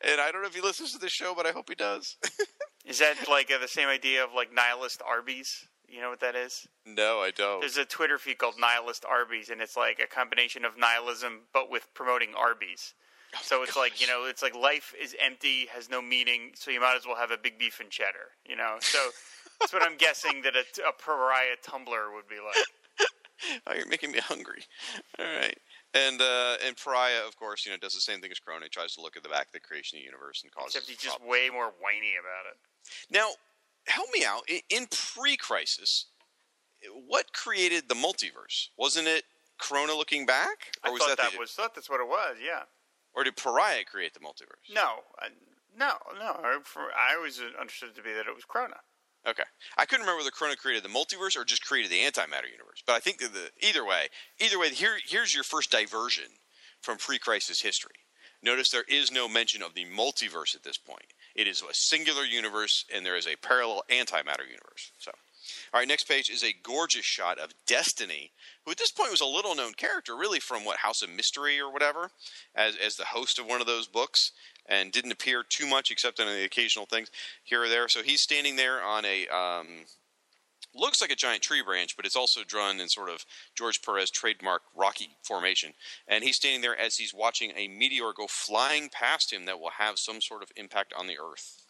[0.00, 2.16] and I don't know if he listens to the show, but I hope he does.
[2.84, 5.66] is that like uh, the same idea of like nihilist Arby's?
[5.88, 6.66] You know what that is?
[6.86, 7.60] no, I don't.
[7.60, 11.70] There's a Twitter feed called Nihilist Arby's, and it's like a combination of nihilism but
[11.70, 12.94] with promoting Arby's.
[13.42, 16.80] So it's like you know, it's like life is empty, has no meaning, so you
[16.80, 18.32] might as well have a big beef and cheddar.
[18.48, 18.98] You know, so
[19.60, 22.64] that's what I'm guessing that a, a pariah Tumblr would be like.
[23.66, 24.62] Oh, you're making me hungry.
[25.18, 25.58] All right.
[25.94, 28.62] And uh, and Pariah, of course, you know, does the same thing as Crone.
[28.62, 30.74] He tries to look at the back of the creation of the universe and causes.
[30.76, 32.56] Except he's just way more whiny about it.
[33.10, 33.28] Now,
[33.86, 34.42] help me out.
[34.48, 36.06] In, in pre-crisis,
[37.06, 38.68] what created the multiverse?
[38.78, 39.24] Wasn't it
[39.58, 42.36] Corona looking back, or I was thought that, that was thought that's what it was.
[42.44, 42.62] Yeah.
[43.14, 44.72] or did Pariah create the multiverse?
[44.74, 45.00] No,
[45.78, 46.40] no, no.
[46.42, 48.80] I, for, I always understood it to be that it was Krona.
[49.28, 49.44] Okay,
[49.78, 52.82] I couldn't remember whether Corona created the multiverse or just created the antimatter universe.
[52.84, 54.08] But I think that the either way,
[54.40, 56.24] either way, here here's your first diversion
[56.80, 57.94] from pre-crisis history.
[58.42, 61.14] Notice there is no mention of the multiverse at this point.
[61.36, 64.90] It is a singular universe, and there is a parallel antimatter universe.
[64.98, 65.12] So,
[65.72, 68.32] all right, next page is a gorgeous shot of Destiny,
[68.64, 71.58] who at this point was a little known character, really from what House of Mystery
[71.58, 72.10] or whatever,
[72.54, 74.32] as as the host of one of those books,
[74.66, 77.10] and didn't appear too much except in the occasional things
[77.42, 77.88] here or there.
[77.88, 79.66] So he's standing there on a um,
[80.74, 84.10] looks like a giant tree branch, but it's also drawn in sort of George Perez
[84.10, 85.72] trademark rocky formation.
[86.06, 89.70] And he's standing there as he's watching a meteor go flying past him that will
[89.70, 91.62] have some sort of impact on the Earth.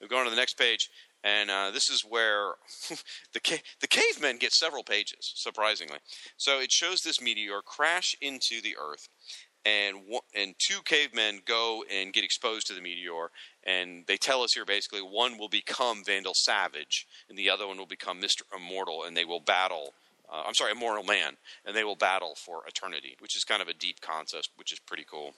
[0.00, 0.90] We go on to the next page.
[1.24, 2.52] And uh, this is where
[3.32, 5.98] the ca- the cavemen get several pages, surprisingly.
[6.36, 9.08] So it shows this meteor crash into the Earth,
[9.64, 13.30] and one, and two cavemen go and get exposed to the meteor,
[13.64, 17.78] and they tell us here basically one will become Vandal Savage, and the other one
[17.78, 19.94] will become Mister Immortal, and they will battle.
[20.32, 23.68] Uh, I'm sorry, Immortal Man, and they will battle for eternity, which is kind of
[23.68, 25.34] a deep concept, which is pretty cool.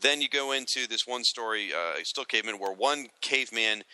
[0.00, 3.84] Then you go into this one story, uh, still caveman, where one caveman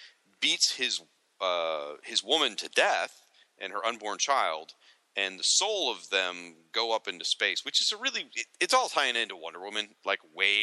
[0.42, 1.00] beats his
[1.40, 3.22] uh, his woman to death
[3.58, 4.74] and her unborn child,
[5.16, 8.74] and the soul of them go up into space, which is a really it, it's
[8.74, 10.54] all tying into Wonder Woman, like way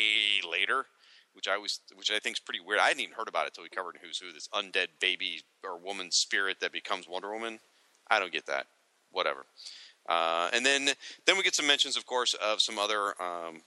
[0.47, 0.85] later,
[1.33, 2.79] which I was which I think is pretty weird.
[2.79, 5.41] I hadn't even heard about it until we covered in Who's Who, this undead baby
[5.63, 7.59] or woman spirit that becomes Wonder Woman.
[8.11, 8.67] I don't get that.
[9.11, 9.45] Whatever.
[10.07, 10.89] Uh, and then
[11.25, 13.61] then we get some mentions, of course, of some other um,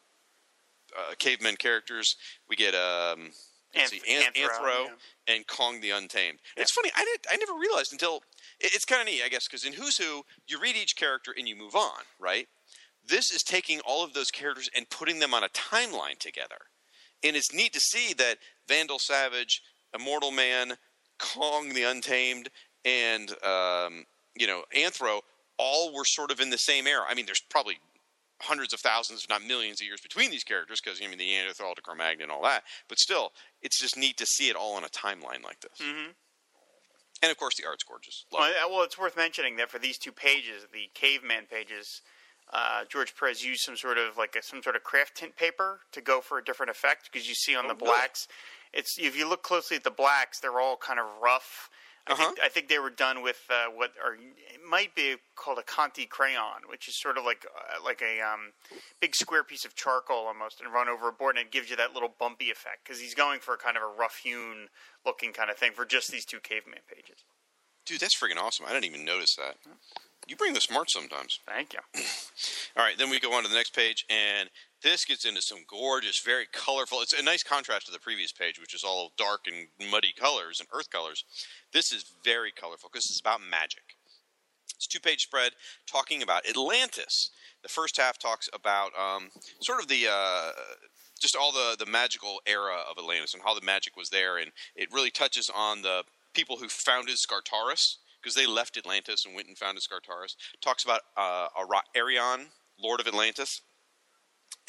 [0.97, 2.17] uh, cavemen characters.
[2.49, 3.31] We get um,
[3.75, 4.85] Anth- see, An- Anthro, Anthro
[5.29, 5.35] yeah.
[5.35, 6.39] and Kong the Untamed.
[6.57, 6.91] It's funny.
[6.95, 7.27] I didn't.
[7.31, 8.23] I never realized until
[8.61, 11.35] it- it's kind of neat, I guess, because in Who's Who, you read each character
[11.37, 12.49] and you move on, right?
[13.05, 16.59] This is taking all of those characters and putting them on a timeline together,
[17.23, 19.63] and it's neat to see that Vandal Savage,
[19.95, 20.77] Immortal Man,
[21.19, 22.49] Kong the Untamed,
[22.85, 24.05] and um,
[24.37, 25.21] you know Anthro
[25.59, 27.05] all were sort of in the same era.
[27.09, 27.79] I mean, there's probably
[28.41, 31.27] hundreds of thousands, if not millions, of years between these characters because I mean the
[31.27, 32.65] Neanderthal to Cro-Magnon and all that.
[32.89, 33.33] But still,
[33.63, 35.79] it's just neat to see it all on a timeline like this.
[35.81, 36.15] Mhm.
[37.23, 38.25] And of course, the art's gorgeous.
[38.33, 38.57] Well, it.
[38.71, 42.03] well, it's worth mentioning that for these two pages, the caveman pages,
[42.53, 46.01] uh, George Perez used some sort of like a, some sort of Craftint paper to
[46.01, 47.87] go for a different effect because you see on the Oh, really?
[47.93, 48.27] blacks,
[48.73, 51.71] it's if you look closely at the blacks, they're all kind of rough.
[52.07, 52.47] I think Uh-huh.
[52.47, 56.09] I think they were done with uh, what or it might be called a Conté
[56.09, 58.53] crayon, which is sort of like uh, like a um,
[59.01, 61.77] big square piece of charcoal almost, and run over a board, and it gives you
[61.77, 64.69] that little bumpy effect because he's going for a kind of a rough hewn
[65.07, 67.25] looking kind of thing for just these two caveman pages.
[67.87, 68.67] Dude, that's freaking awesome.
[68.69, 69.57] I didn't even notice that.
[70.29, 71.41] You bring the smart sometimes.
[71.47, 71.81] Thank you.
[72.77, 74.49] All right, then we go on to the next page, and
[74.83, 77.01] this gets into some gorgeous, very colorful.
[77.01, 80.61] It's a nice contrast to the previous page, which is all dark and muddy colors
[80.61, 81.25] and earth colors.
[81.73, 83.97] This is very colorful because it's about magic.
[84.77, 85.53] It's a two page spread
[85.87, 87.31] talking about Atlantis.
[87.63, 90.07] The first half talks about um, sort of the.
[90.11, 90.51] Uh,
[91.21, 94.51] just all the, the magical era of Atlantis and how the magic was there, and
[94.75, 96.03] it really touches on the
[96.35, 100.35] people who founded Skartaris because they left Atlantis and went and founded Skartaris.
[100.61, 101.47] Talks about uh,
[101.95, 103.61] Arion, Lord of Atlantis,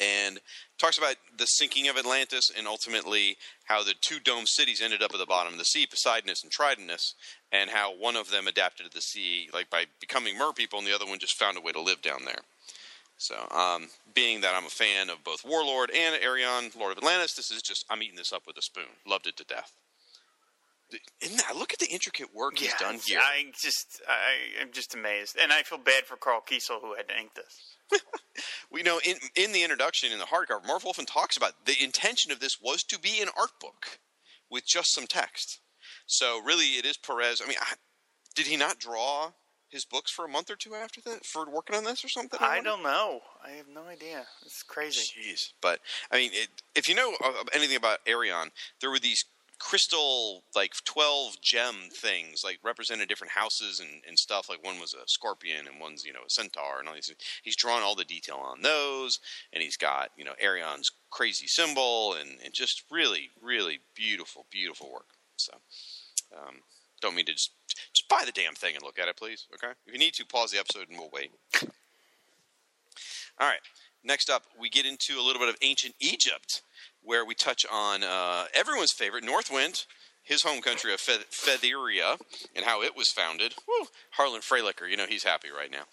[0.00, 0.40] and
[0.78, 5.12] talks about the sinking of Atlantis and ultimately how the two dome cities ended up
[5.12, 7.14] at the bottom of the sea, Poseidonis and Tritonis,
[7.52, 10.86] and how one of them adapted to the sea, like by becoming mer people, and
[10.86, 12.40] the other one just found a way to live down there.
[13.16, 17.34] So, um, being that I'm a fan of both Warlord and Arion, Lord of Atlantis,
[17.34, 18.98] this is just I'm eating this up with a spoon.
[19.06, 19.72] Loved it to death.
[21.20, 23.18] Isn't that, look at the intricate work he's done here.
[23.20, 27.08] I just, I, I'm just amazed, and I feel bad for Karl Kesel who had
[27.08, 27.73] to ink this.
[28.70, 32.32] we know in in the introduction in the hardcover, Marv Wolfman talks about the intention
[32.32, 33.98] of this was to be an art book
[34.50, 35.60] with just some text.
[36.06, 37.40] So really, it is Perez.
[37.42, 37.74] I mean, I,
[38.34, 39.32] did he not draw
[39.68, 42.38] his books for a month or two after that for working on this or something?
[42.40, 42.70] I wonder?
[42.70, 43.20] don't know.
[43.44, 44.24] I have no idea.
[44.44, 45.12] It's crazy.
[45.20, 47.12] Jeez, but I mean, it, if you know
[47.52, 49.24] anything about Arion, there were these
[49.58, 54.48] crystal like 12 gem things like represented different houses and, and stuff.
[54.48, 57.12] Like one was a scorpion and one's you know a centaur and all these
[57.42, 59.20] he's drawn all the detail on those
[59.52, 64.92] and he's got you know arion's crazy symbol and, and just really really beautiful beautiful
[64.92, 65.08] work.
[65.36, 65.52] So
[66.36, 66.56] um,
[67.00, 67.52] don't mean to just
[67.92, 69.72] just buy the damn thing and look at it please okay?
[69.86, 71.30] If you need to pause the episode and we'll wait.
[73.38, 73.60] All right
[74.04, 76.62] next up we get into a little bit of ancient egypt
[77.04, 79.86] where we touch on uh, everyone's favorite Northwind,
[80.22, 82.18] his home country of Feth- Fetheria,
[82.56, 83.54] and how it was founded.
[83.68, 83.86] Woo!
[84.12, 85.84] Harlan Freilicher, you know he's happy right now.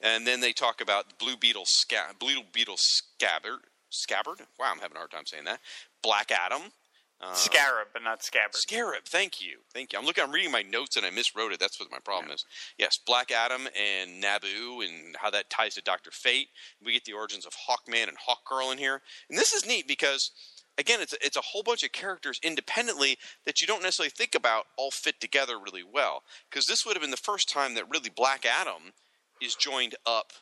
[0.00, 3.60] And then they talk about Blue Beetle, sca- Blue Beetle scabbard.
[3.90, 4.40] Scabbard?
[4.58, 5.60] Wow, I'm having a hard time saying that.
[6.02, 6.72] Black Adam.
[7.18, 8.56] Uh, Scarab, but not scabbard.
[8.56, 9.98] Scarab, thank you, thank you.
[9.98, 11.58] I'm looking, I'm reading my notes and I miswrote it.
[11.58, 12.44] That's what my problem is.
[12.76, 16.48] Yes, Black Adam and Nabu and how that ties to Doctor Fate.
[16.84, 19.00] We get the origins of Hawkman and Hawkgirl in here,
[19.30, 20.30] and this is neat because
[20.78, 24.66] again, it's it's a whole bunch of characters independently that you don't necessarily think about
[24.76, 26.22] all fit together really well.
[26.50, 28.92] Because this would have been the first time that really Black Adam
[29.40, 30.32] is joined up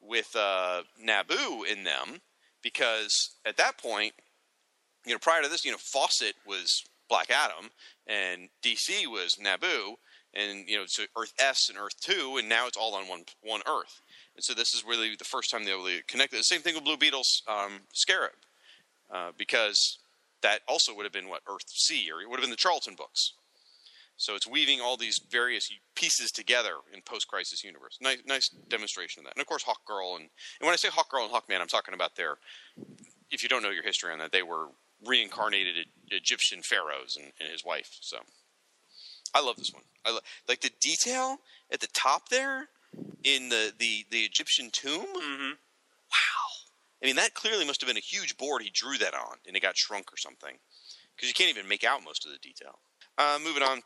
[0.00, 2.20] with uh, Nabu in them,
[2.62, 4.12] because at that point,
[5.04, 7.70] you know, prior to this, you know, Fawcett was Black Adam
[8.06, 9.96] and DC was Nabu,
[10.34, 13.24] and you know, so Earth S and Earth Two, and now it's all on one
[13.42, 14.00] one Earth.
[14.36, 16.38] And so this is really the first time they really connected.
[16.38, 18.32] The same thing with Blue Beetle's um, Scarab,
[19.12, 19.98] uh, because
[20.42, 22.94] that also would have been what Earth C, or it would have been the Charlton
[22.94, 23.32] books.
[24.16, 27.98] So it's weaving all these various pieces together in post-crisis universe.
[28.00, 29.34] Nice, nice demonstration of that.
[29.36, 31.68] And of course, Hawk Girl and, and when I say Hawk Girl and Hawkman, I'm
[31.68, 32.38] talking about their.
[33.30, 34.68] If you don't know your history on that, they were
[35.06, 37.96] reincarnated Egyptian pharaohs and, and his wife.
[38.00, 38.18] So
[39.34, 39.84] I love this one.
[40.04, 41.36] I lo- like the detail
[41.72, 42.68] at the top there
[43.22, 45.06] in the the, the Egyptian tomb.
[45.06, 45.52] hmm
[46.10, 46.37] Wow.
[47.02, 49.56] I mean, that clearly must have been a huge board he drew that on, and
[49.56, 50.56] it got shrunk or something.
[51.14, 52.78] Because you can't even make out most of the detail.
[53.16, 53.82] Uh, moving on.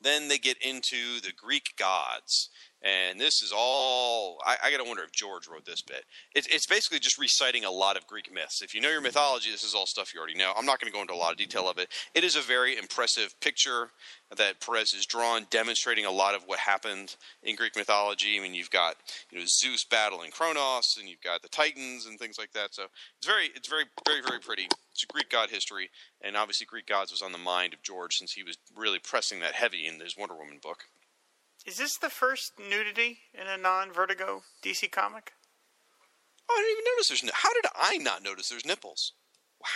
[0.00, 2.50] Then they get into the Greek gods.
[2.82, 4.38] And this is all.
[4.44, 6.04] I, I got to wonder if George wrote this bit.
[6.34, 8.62] It's, it's basically just reciting a lot of Greek myths.
[8.62, 10.52] If you know your mythology, this is all stuff you already know.
[10.56, 11.88] I'm not going to go into a lot of detail of it.
[12.14, 13.90] It is a very impressive picture
[14.36, 18.36] that Perez has drawn, demonstrating a lot of what happened in Greek mythology.
[18.38, 18.96] I mean, you've got
[19.30, 22.74] you know Zeus battling Kronos, and you've got the Titans and things like that.
[22.74, 22.84] So
[23.18, 24.68] it's very, it's very, very, very pretty.
[24.92, 28.16] It's a Greek god history, and obviously Greek gods was on the mind of George
[28.16, 30.84] since he was really pressing that heavy in his Wonder Woman book.
[31.66, 35.32] Is this the first nudity in a non-Vertigo DC comic?
[36.48, 37.30] Oh, I didn't even notice there's.
[37.34, 39.12] How did I not notice there's nipples?
[39.60, 39.68] Wow.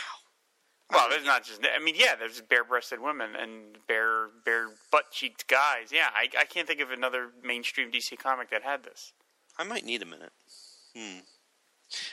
[0.93, 1.61] Well, there's not just.
[1.65, 5.91] I mean, yeah, there's bare-breasted women and bare, bare butt-cheeked guys.
[5.93, 9.13] Yeah, I, I can't think of another mainstream DC comic that had this.
[9.59, 10.33] I might need a minute.
[10.97, 11.19] Hmm.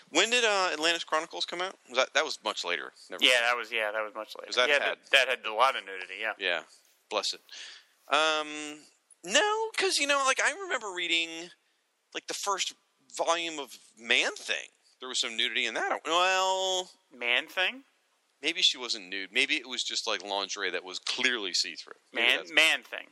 [0.09, 1.75] When did uh, Atlantis Chronicles come out?
[1.89, 2.93] Was that that was much later?
[3.11, 4.51] Never Yeah, that was yeah, that was much later.
[4.55, 6.15] That yeah, had- that, that had a lot of nudity.
[6.19, 6.33] Yeah.
[6.39, 6.61] Yeah,
[7.09, 7.41] bless it.
[8.11, 8.79] Um,
[9.33, 11.29] no, because you know, like I remember reading,
[12.13, 12.73] like the first
[13.15, 14.69] volume of Man Thing.
[14.99, 15.99] There was some nudity in that.
[16.05, 17.83] Well, Man thing,
[18.41, 19.29] maybe she wasn't nude.
[19.31, 21.93] Maybe it was just like lingerie that was clearly see through.
[22.13, 23.07] man, man thing,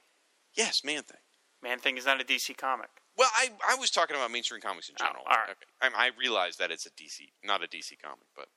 [0.58, 1.22] Yes, Man Thing.
[1.62, 2.90] man thing is not a DC comic.
[3.18, 5.24] Well, I I was talking about mainstream comics in Oh, general.
[5.30, 5.52] all right.
[5.52, 5.96] Okay.
[5.96, 8.48] I, I realize that it's a DC, not a DC comic, but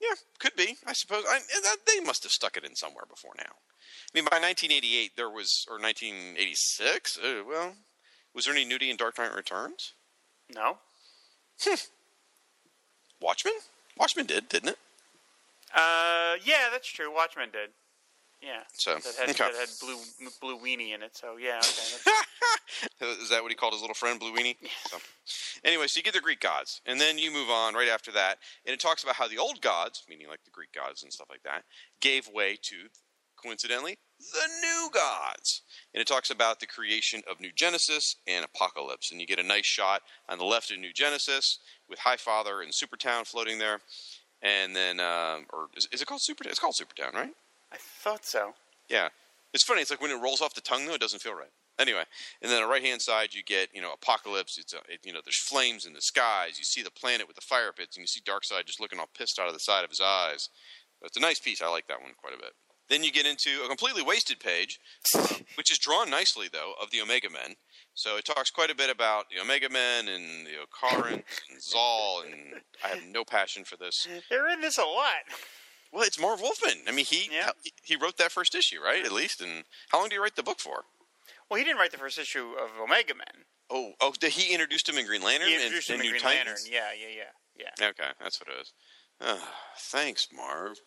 [0.00, 0.76] yeah, could be.
[0.86, 3.54] I suppose I, that, they must have stuck it in somewhere before now.
[4.12, 7.18] I mean, by 1988, there was, or 1986.
[7.18, 7.74] Uh, well,
[8.34, 9.94] was there any nudity in Dark Knight Returns?
[10.54, 10.78] No.
[13.20, 13.54] Watchmen?
[13.98, 14.78] Watchmen did, didn't it?
[15.74, 17.12] Uh, yeah, that's true.
[17.12, 17.70] Watchmen did.
[18.40, 18.62] Yeah.
[18.72, 19.52] So, That had okay.
[19.52, 19.96] that had blue
[20.40, 21.16] blue weenie in it.
[21.16, 23.10] So yeah, okay.
[23.20, 24.56] Is that what he called his little friend, Blue Weenie?
[24.88, 24.98] So,
[25.64, 28.38] anyway, so you get the Greek gods, and then you move on right after that,
[28.64, 31.28] and it talks about how the old gods, meaning like the Greek gods and stuff
[31.30, 31.64] like that,
[32.00, 32.88] gave way to,
[33.42, 35.62] coincidentally, the new gods.
[35.94, 39.44] And it talks about the creation of New Genesis and Apocalypse, and you get a
[39.44, 43.80] nice shot on the left of New Genesis with High Father and Supertown floating there,
[44.42, 46.50] and then, um, or is, is it called Supertown?
[46.50, 47.32] It's called Supertown, right?
[47.72, 48.54] I thought so.
[48.88, 49.08] Yeah,
[49.52, 49.82] it's funny.
[49.82, 51.50] It's like when it rolls off the tongue, though, it doesn't feel right.
[51.78, 52.02] Anyway,
[52.42, 54.58] and then on the right hand side, you get you know apocalypse.
[54.58, 56.58] It's a, it, you know there's flames in the skies.
[56.58, 59.08] You see the planet with the fire pits, and you see Darkseid just looking all
[59.16, 60.48] pissed out of the side of his eyes.
[61.02, 61.62] It's a nice piece.
[61.62, 62.52] I like that one quite a bit.
[62.88, 64.80] Then you get into a completely wasted page,
[65.56, 67.56] which is drawn nicely though of the Omega Men.
[67.94, 72.22] So it talks quite a bit about the Omega Men and the Okarans and Zal,
[72.24, 74.06] and I have no passion for this.
[74.30, 75.24] They're in this a lot.
[75.92, 76.82] Well, it's Marv Wolfman.
[76.86, 77.50] I mean, he Yeah.
[77.82, 79.04] he wrote that first issue, right?
[79.04, 79.40] At least.
[79.40, 80.84] And how long did he write the book for?
[81.48, 83.46] Well, he didn't write the first issue of Omega Men.
[83.70, 86.06] Oh, oh, did he introduced him in Green Lantern He and, introduced him and in
[86.12, 86.68] New Green Titans?
[86.70, 86.72] Lantern.
[86.72, 87.14] Yeah, yeah,
[87.56, 87.88] yeah, yeah.
[87.88, 88.72] Okay, that's what it is.
[89.20, 90.78] Ah, thanks, Marv.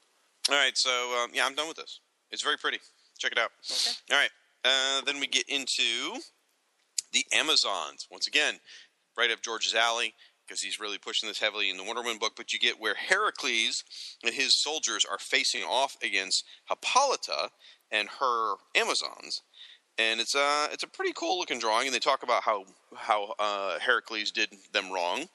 [0.51, 0.91] All right, so
[1.23, 2.01] um, yeah, I'm done with this.
[2.29, 2.79] It's very pretty.
[3.17, 3.51] Check it out.
[3.71, 3.91] Okay.
[4.11, 4.29] All right,
[4.65, 6.19] uh, then we get into
[7.13, 8.55] the Amazons once again,
[9.17, 10.13] right up George's alley
[10.45, 12.33] because he's really pushing this heavily in the Wonder Woman book.
[12.35, 13.85] But you get where Heracles
[14.25, 17.49] and his soldiers are facing off against Hippolyta
[17.89, 19.43] and her Amazons.
[19.97, 23.35] And it's a it's a pretty cool looking drawing, and they talk about how how
[23.39, 25.29] uh, Heracles did them wrong,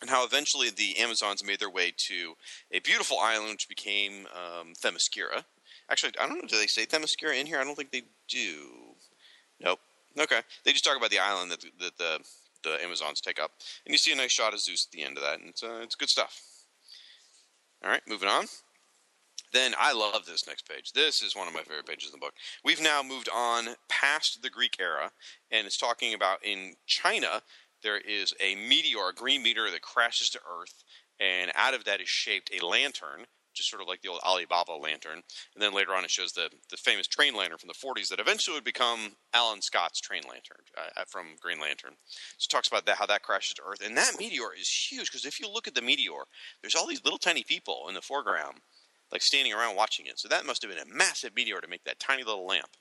[0.00, 2.34] and how eventually the Amazons made their way to
[2.70, 5.44] a beautiful island which became um, Themyscira.
[5.90, 6.48] Actually, I don't know.
[6.48, 7.58] Do they say Themyscira in here?
[7.58, 8.94] I don't think they do.
[9.60, 9.80] Nope.
[10.18, 10.40] Okay.
[10.64, 12.20] They just talk about the island that, that the
[12.62, 13.52] the Amazons take up,
[13.84, 15.62] and you see a nice shot of Zeus at the end of that, and it's
[15.62, 16.42] uh, it's good stuff.
[17.84, 18.46] All right, moving on.
[19.52, 20.92] Then I love this next page.
[20.92, 22.34] This is one of my favorite pages in the book.
[22.64, 25.12] We've now moved on past the Greek era,
[25.50, 27.42] and it's talking about in China
[27.82, 30.84] there is a meteor, a green meteor that crashes to Earth,
[31.20, 34.72] and out of that is shaped a lantern, just sort of like the old Alibaba
[34.72, 35.22] lantern.
[35.54, 38.20] And then later on, it shows the the famous train lantern from the 40s that
[38.20, 41.92] eventually would become Alan Scott's train lantern uh, from Green Lantern.
[42.38, 45.10] So it talks about that how that crashes to Earth, and that meteor is huge
[45.10, 46.24] because if you look at the meteor,
[46.62, 48.58] there's all these little tiny people in the foreground,
[49.10, 50.18] like standing around watching it.
[50.18, 52.76] So that must have been a massive meteor to make that tiny little lamp.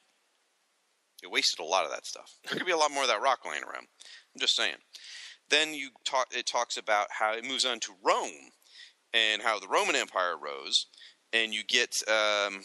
[1.23, 2.37] It wasted a lot of that stuff.
[2.43, 3.87] There could be a lot more of that rock laying around.
[4.35, 4.75] I'm just saying.
[5.49, 6.27] Then you talk.
[6.35, 8.51] It talks about how it moves on to Rome,
[9.13, 10.87] and how the Roman Empire rose,
[11.33, 12.61] and you get um,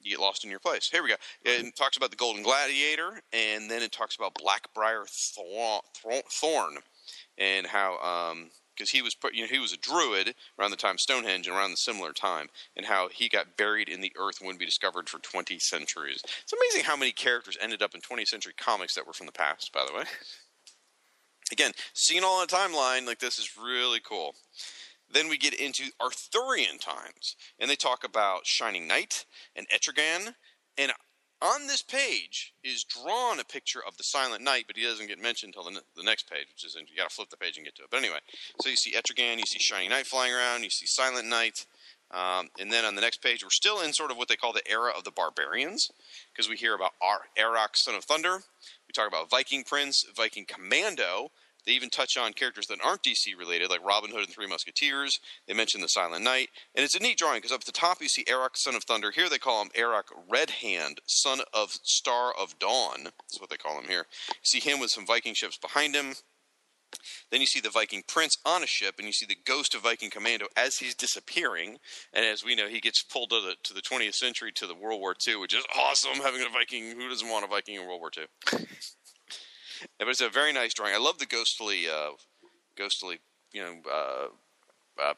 [0.00, 0.88] you get lost in your place.
[0.90, 1.16] Here we go.
[1.42, 5.06] It talks about the Golden Gladiator, and then it talks about Blackbriar
[6.30, 6.78] Thorn,
[7.36, 8.34] and how
[8.74, 11.56] because he was put, you know he was a druid around the time Stonehenge and
[11.56, 14.66] around the similar time, and how he got buried in the earth and wouldn't be
[14.66, 16.22] discovered for twenty centuries.
[16.42, 19.32] It's amazing how many characters ended up in 20th century comics that were from the
[19.32, 19.72] past.
[19.72, 20.04] By the way,
[21.52, 24.34] again, seeing all on a timeline like this is really cool.
[25.10, 29.24] Then we get into Arthurian times, and they talk about Shining Knight
[29.56, 30.34] and Etrigan.
[30.76, 30.92] And
[31.40, 35.22] on this page is drawn a picture of the Silent Knight, but he doesn't get
[35.22, 37.64] mentioned until the, the next page, which is you got to flip the page and
[37.64, 37.90] get to it.
[37.90, 38.18] But anyway,
[38.60, 41.66] so you see Etrigan, you see Shining Knight flying around, you see Silent Knight.
[42.10, 44.52] Um, and then on the next page, we're still in sort of what they call
[44.52, 45.90] the era of the barbarians,
[46.32, 48.38] because we hear about Ar- Arak, son of thunder.
[48.88, 51.30] We talk about Viking Prince, Viking Commando,
[51.68, 55.20] they even touch on characters that aren't DC related, like Robin Hood and Three Musketeers.
[55.46, 58.00] They mention the Silent Knight, and it's a neat drawing because up at the top
[58.00, 59.10] you see Arak, son of thunder.
[59.10, 63.04] Here they call him Arak Red Hand, son of Star of Dawn.
[63.04, 64.06] That's what they call him here.
[64.30, 66.14] You see him with some Viking ships behind him.
[67.30, 69.82] Then you see the Viking prince on a ship, and you see the ghost of
[69.82, 71.78] Viking Commando as he's disappearing.
[72.12, 74.74] And as we know, he gets pulled to the to the 20th century to the
[74.74, 76.20] World War II, which is awesome.
[76.22, 78.26] Having a Viking, who doesn't want a Viking in World War II?
[79.98, 80.94] but it's a very nice drawing.
[80.94, 82.10] I love the ghostly, uh,
[82.76, 83.18] ghostly,
[83.52, 85.14] you know, uh, uh,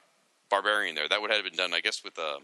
[0.48, 1.08] barbarian there.
[1.08, 2.38] That would have been done, I guess, with a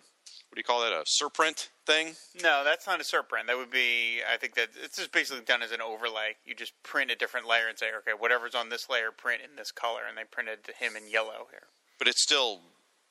[0.49, 0.93] what do you call that?
[0.93, 2.15] A surprint thing?
[2.43, 3.47] No, that's not a surprint.
[3.47, 6.37] That would be, I think that it's just basically done as an overlay.
[6.45, 9.57] You just print a different layer and say, okay, whatever's on this layer, print in
[9.57, 11.67] this color, and they printed him in yellow here.
[11.99, 12.61] But it's still,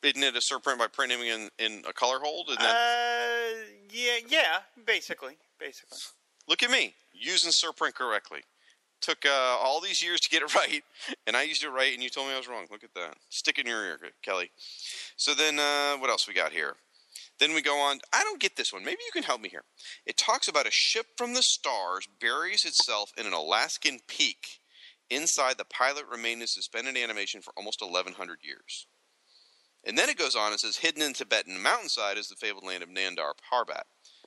[0.02, 2.50] isn't it a surprint by printing him in, in a color hold?
[2.50, 2.68] And then...
[2.68, 5.98] Uh, yeah, yeah, basically, basically.
[6.48, 8.42] Look at me using surprint correctly
[9.02, 10.84] took uh, all these years to get it right,
[11.28, 12.66] and I used it right, and you told me I was wrong.
[12.72, 13.16] Look at that.
[13.30, 14.52] Stick it in your ear, Kelly.
[15.16, 16.76] So then, uh, what else we got here?
[17.40, 18.00] Then we go on.
[18.14, 18.84] I don't get this one.
[18.84, 19.66] Maybe you can help me here.
[20.06, 24.60] It talks about a ship from the stars buries itself in an Alaskan peak.
[25.10, 28.88] Inside, the pilot remained in suspended animation for almost 1,100 years.
[29.84, 32.82] And then it goes on and says, hidden in Tibetan mountainside is the fabled land
[32.82, 33.84] of Nanda Parbat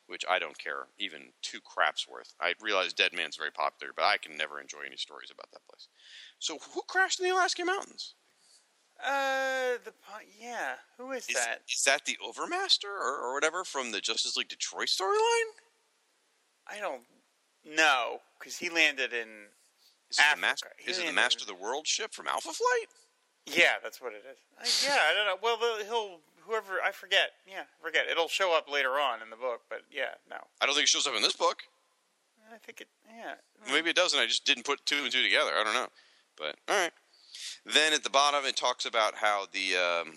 [0.09, 2.35] which I don't care even two craps worth.
[2.41, 5.89] I realize Deadman's very popular, but I can never enjoy any stories about that place.
[6.39, 8.15] So who crashed in the Alaskan mountains?
[9.05, 9.93] Uh, the
[10.41, 11.61] yeah, who is, is that?
[11.73, 15.55] Is that the Overmaster or, or whatever from the Justice League Detroit storyline?
[16.67, 17.03] I don't
[17.65, 19.29] know because he landed in.
[20.11, 22.89] Is it the, master, is it the Master of the World ship from Alpha Flight?
[23.47, 24.39] Yeah, that's what it is.
[24.59, 25.37] I, yeah, I don't know.
[25.43, 27.33] Well, he'll whoever I forget.
[27.47, 28.07] Yeah, forget.
[28.11, 30.39] It'll show up later on in the book, but yeah, no.
[30.61, 31.63] I don't think it shows up in this book.
[32.53, 32.89] I think it.
[33.07, 33.35] Yeah.
[33.71, 34.19] Maybe it doesn't.
[34.19, 35.51] I just didn't put two and two together.
[35.55, 35.89] I don't know.
[36.37, 36.93] But all right.
[37.73, 40.15] Then at the bottom, it talks about how the um,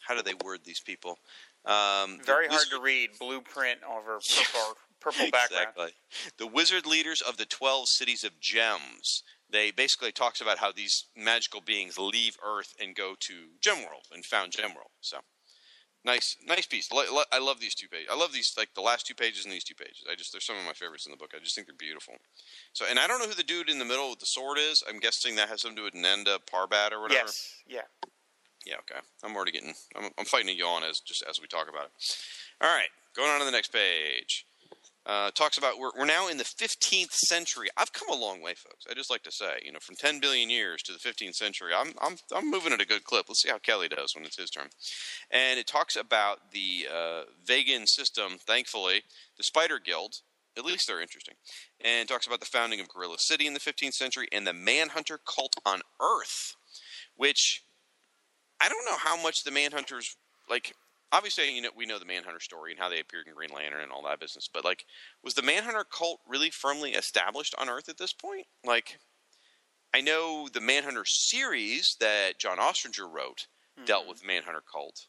[0.00, 1.18] how do they word these people?
[1.64, 3.10] Um, Very hard to read.
[3.18, 5.68] Blueprint over purple purple background.
[5.76, 5.90] Exactly.
[6.38, 9.22] The wizard leaders of the twelve cities of gems.
[9.48, 14.24] They basically talks about how these magical beings leave Earth and go to Gemworld and
[14.24, 14.90] found Gemworld.
[15.00, 15.18] So
[16.06, 16.88] Nice, nice piece.
[17.32, 18.06] I love these two pages.
[18.08, 20.04] I love these, like the last two pages and these two pages.
[20.08, 21.32] I just they're some of my favorites in the book.
[21.34, 22.14] I just think they're beautiful.
[22.72, 24.84] So, and I don't know who the dude in the middle with the sword is.
[24.88, 27.26] I'm guessing that has something to do with Nanda Parbat or whatever.
[27.26, 27.56] Yes.
[27.66, 27.80] Yeah.
[28.64, 28.76] Yeah.
[28.88, 29.00] Okay.
[29.24, 29.74] I'm already getting.
[29.96, 31.90] I'm, I'm fighting a yawn as just as we talk about it.
[32.60, 32.88] All right.
[33.16, 34.46] Going on to the next page.
[35.06, 37.68] Uh, talks about we're, we're now in the 15th century.
[37.76, 38.86] I've come a long way, folks.
[38.90, 41.70] I just like to say, you know, from 10 billion years to the 15th century,
[41.76, 43.26] I'm I'm I'm moving at a good clip.
[43.28, 44.68] Let's see how Kelly does when it's his turn.
[45.30, 48.32] And it talks about the uh, Vegan system.
[48.44, 49.02] Thankfully,
[49.36, 50.16] the Spider Guild.
[50.58, 51.34] At least they're interesting.
[51.84, 55.18] And talks about the founding of Gorilla City in the 15th century and the Manhunter
[55.18, 56.56] cult on Earth,
[57.14, 57.62] which
[58.60, 60.16] I don't know how much the Manhunters
[60.48, 60.74] like
[61.12, 63.82] obviously you know we know the Manhunter story and how they appeared in Green Lantern
[63.82, 64.84] and all that business, but like
[65.22, 68.46] was the Manhunter cult really firmly established on Earth at this point?
[68.64, 68.98] Like
[69.94, 73.46] I know the Manhunter series that John Ostrander wrote
[73.76, 73.86] mm-hmm.
[73.86, 75.06] dealt with Manhunter cult.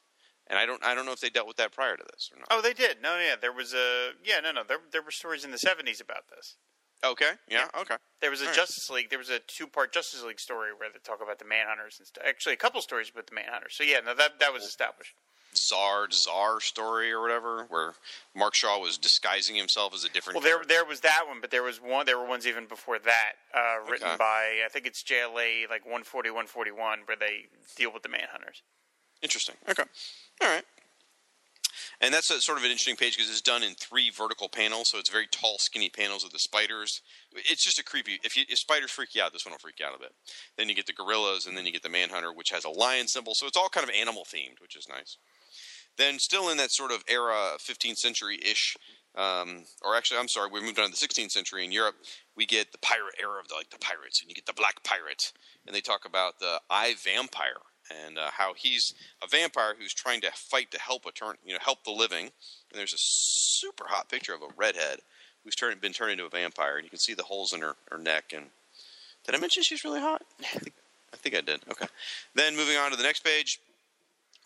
[0.50, 2.40] And I don't, I don't know if they dealt with that prior to this or
[2.40, 2.48] not.
[2.50, 3.02] Oh, they did.
[3.04, 6.02] No, yeah, there was a, yeah, no, no, there, there were stories in the '70s
[6.02, 6.56] about this.
[7.04, 7.32] Okay.
[7.50, 7.68] Yeah.
[7.74, 7.82] yeah.
[7.82, 7.96] Okay.
[8.22, 8.90] There was a All Justice.
[8.90, 9.10] League.
[9.10, 12.24] There was a two-part Justice League story where they talk about the Manhunters and stuff.
[12.26, 13.72] Actually, a couple stories about the Manhunters.
[13.72, 15.14] So yeah, no, that that was established.
[15.58, 17.94] Star-Tsar story or whatever, where
[18.36, 20.40] Mark Shaw was disguising himself as a different.
[20.40, 22.06] Well, there there was that one, but there was one.
[22.06, 24.18] There were ones even before that, uh, written okay.
[24.18, 27.46] by I think it's JLA like 140, 141, where they
[27.76, 28.62] deal with the Manhunters.
[29.22, 29.56] Interesting.
[29.70, 29.84] Okay.
[30.42, 30.64] All right.
[32.00, 34.90] And that's a, sort of an interesting page because it's done in three vertical panels,
[34.90, 37.02] so it's very tall, skinny panels of the spiders.
[37.34, 38.20] It's just a creepy.
[38.24, 40.14] If, you, if spiders freak you out, this one will freak you out a bit.
[40.58, 43.08] Then you get the gorillas, and then you get the manhunter, which has a lion
[43.08, 43.34] symbol.
[43.34, 45.18] So it's all kind of animal themed, which is nice.
[45.98, 48.78] Then, still in that sort of era, 15th century ish,
[49.16, 51.96] um, or actually, I'm sorry, we moved on to the 16th century in Europe.
[52.36, 54.84] We get the pirate era of the, like the pirates, and you get the Black
[54.84, 55.34] Pirate,
[55.66, 57.62] and they talk about the I Vampire
[58.06, 58.94] and uh, how he's
[59.24, 62.26] a vampire who's trying to fight to help a turn, you know, help the living.
[62.26, 65.00] And there's a super hot picture of a redhead
[65.44, 67.76] who's turned, been turned into a vampire, and you can see the holes in her,
[67.90, 68.34] her neck.
[68.36, 68.48] And
[69.26, 70.24] did I mention she's really hot?
[70.42, 70.74] I think,
[71.14, 71.62] I think I did.
[71.72, 71.88] Okay.
[72.36, 73.60] Then moving on to the next page,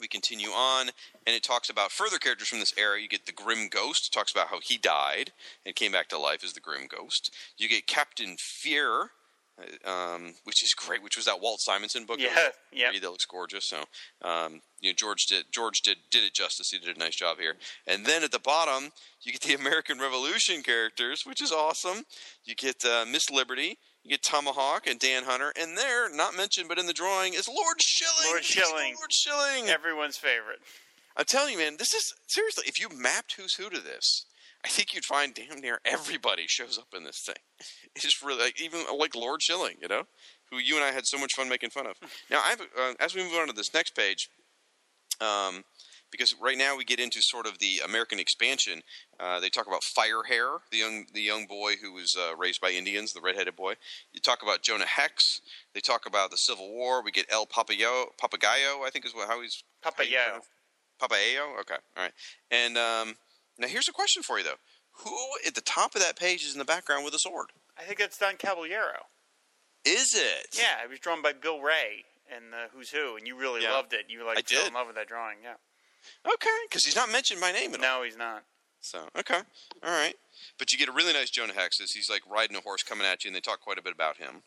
[0.02, 0.90] we continue on,
[1.26, 3.00] and it talks about further characters from this era.
[3.00, 5.32] You get the Grim Ghost, it talks about how he died
[5.66, 7.34] and came back to life as the Grim Ghost.
[7.58, 9.12] You get Captain Fear,
[9.60, 12.20] uh, um, which is great, which was that Walt Simonson book.
[12.20, 12.90] Yeah, that, yeah.
[12.90, 13.66] Read that looks gorgeous.
[13.66, 13.84] So,
[14.22, 16.72] um, you know, George did George did did it justice.
[16.72, 17.56] He did a nice job here.
[17.88, 18.92] And then at the bottom,
[19.22, 22.04] you get the American Revolution characters, which is awesome.
[22.44, 23.78] You get uh, Miss Liberty.
[24.04, 27.48] You get Tomahawk and Dan Hunter, and there, not mentioned but in the drawing, is
[27.48, 28.32] Lord Shilling.
[28.32, 28.96] Lord Shilling.
[28.96, 29.70] Lord Shilling.
[29.70, 30.60] Everyone's favorite.
[31.16, 32.64] I'm telling you, man, this is seriously.
[32.68, 34.26] If you mapped who's who to this,
[34.66, 37.36] I think you'd find damn near everybody shows up in this thing.
[37.94, 40.04] It's just really like even like Lord Shilling, you know,
[40.50, 41.98] who you and I had so much fun making fun of.
[42.32, 44.30] Now, I've, uh, as we move on to this next page,
[45.20, 45.66] um,
[46.12, 48.82] because right now we get into sort of the American expansion.
[49.20, 52.70] Uh, they talk about Firehair, the young the young boy who was uh, raised by
[52.72, 53.74] Indians, the redheaded boy.
[54.14, 55.42] You talk about Jonah Hex.
[55.74, 57.04] They talk about the Civil War.
[57.04, 60.42] We get El Papayo, Papagayo, I think is what, how he's Papayo.
[61.02, 61.60] Papayo.
[61.62, 62.14] Okay, all right.
[62.52, 63.16] And um,
[63.58, 64.60] now here's a question for you though:
[65.04, 67.48] Who at the top of that page is in the background with a sword?
[67.78, 69.06] I think that's Don Caballero.
[69.86, 70.56] Is it?
[70.58, 73.72] Yeah, it was drawn by Bill Ray and Who's Who, and you really Yeah.
[73.72, 74.06] loved it.
[74.10, 74.68] You like I fell did.
[74.68, 75.38] in love with that drawing.
[75.44, 75.56] Yeah.
[76.26, 78.00] Okay, because he's not mentioned by name at all.
[78.00, 78.44] No, he's not.
[78.80, 79.40] So okay,
[79.84, 80.16] all right.
[80.58, 83.06] But you get a really nice Jonah Hex as he's like riding a horse coming
[83.06, 84.42] at you, and they talk quite a bit about him.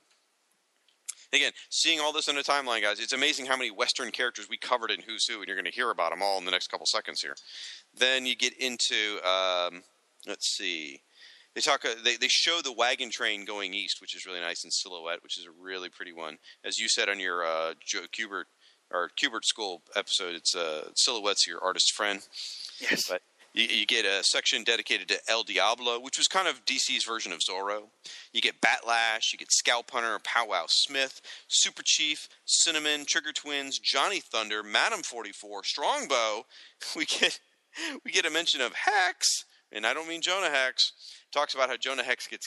[1.32, 4.56] Again, seeing all this in a timeline, guys, it's amazing how many Western characters we
[4.56, 6.70] covered in Who's Who, and you're going to hear about them all in the next
[6.70, 7.34] couple seconds here.
[7.96, 9.82] Then you get into, um,
[10.26, 11.00] let's see,
[11.54, 11.84] they talk.
[11.84, 15.22] Uh, they they show the wagon train going east, which is really nice in silhouette,
[15.22, 16.38] which is a really pretty one.
[16.64, 18.44] As you said on your uh, Joe Kubert
[18.94, 22.26] or Kubert School episode, it's uh, silhouette's your artist friend.
[22.80, 23.08] Yes.
[23.08, 23.22] But
[23.52, 27.32] you, you get a section dedicated to El Diablo, which was kind of DC's version
[27.32, 27.84] of Zorro.
[28.32, 33.78] You get Bat Lash, you get Scalp Hunter, Powwow Smith, Super Chief, Cinnamon, Trigger Twins,
[33.78, 36.46] Johnny Thunder, Madam Forty Four, Strongbow.
[36.96, 37.40] We get
[38.04, 40.92] we get a mention of Hex, and I don't mean Jonah Hex.
[41.32, 42.46] Talks about how Jonah Hex gets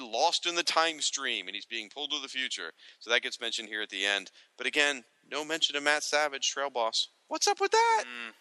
[0.00, 2.72] lost in the time stream and he's being pulled to the future.
[3.00, 4.30] So that gets mentioned here at the end.
[4.56, 7.08] But again, no mention of Matt Savage, Trail Boss.
[7.28, 8.04] What's up with that?
[8.06, 8.32] Mm.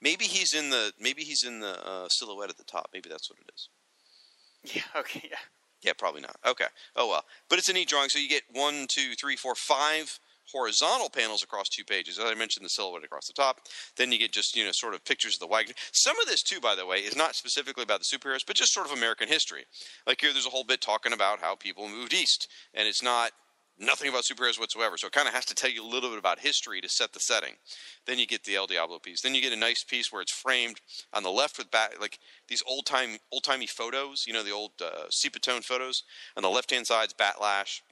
[0.00, 2.90] Maybe he's in the maybe he's in the uh, silhouette at the top.
[2.92, 3.68] Maybe that's what it is.
[4.74, 4.82] Yeah.
[5.00, 5.28] Okay.
[5.30, 5.36] Yeah.
[5.82, 6.36] Yeah, probably not.
[6.44, 6.64] Okay.
[6.96, 7.24] Oh well.
[7.48, 8.08] But it's a neat drawing.
[8.08, 10.18] So you get one, two, three, four, five
[10.50, 12.18] horizontal panels across two pages.
[12.18, 13.60] As I mentioned, the silhouette across the top.
[13.96, 15.74] Then you get just you know sort of pictures of the wagon.
[15.92, 18.72] Some of this too, by the way, is not specifically about the superheroes, but just
[18.72, 19.64] sort of American history.
[20.06, 23.32] Like here, there's a whole bit talking about how people moved east, and it's not
[23.78, 24.96] nothing about superheroes whatsoever.
[24.96, 27.12] So it kind of has to tell you a little bit about history to set
[27.12, 27.54] the setting.
[28.06, 29.20] Then you get the El Diablo piece.
[29.20, 30.80] Then you get a nice piece where it's framed
[31.12, 32.18] on the left with back like
[32.48, 34.24] these old time old timey photos.
[34.26, 36.04] You know the old uh, sepia tone photos.
[36.36, 37.82] On the left hand side is Bat Lash.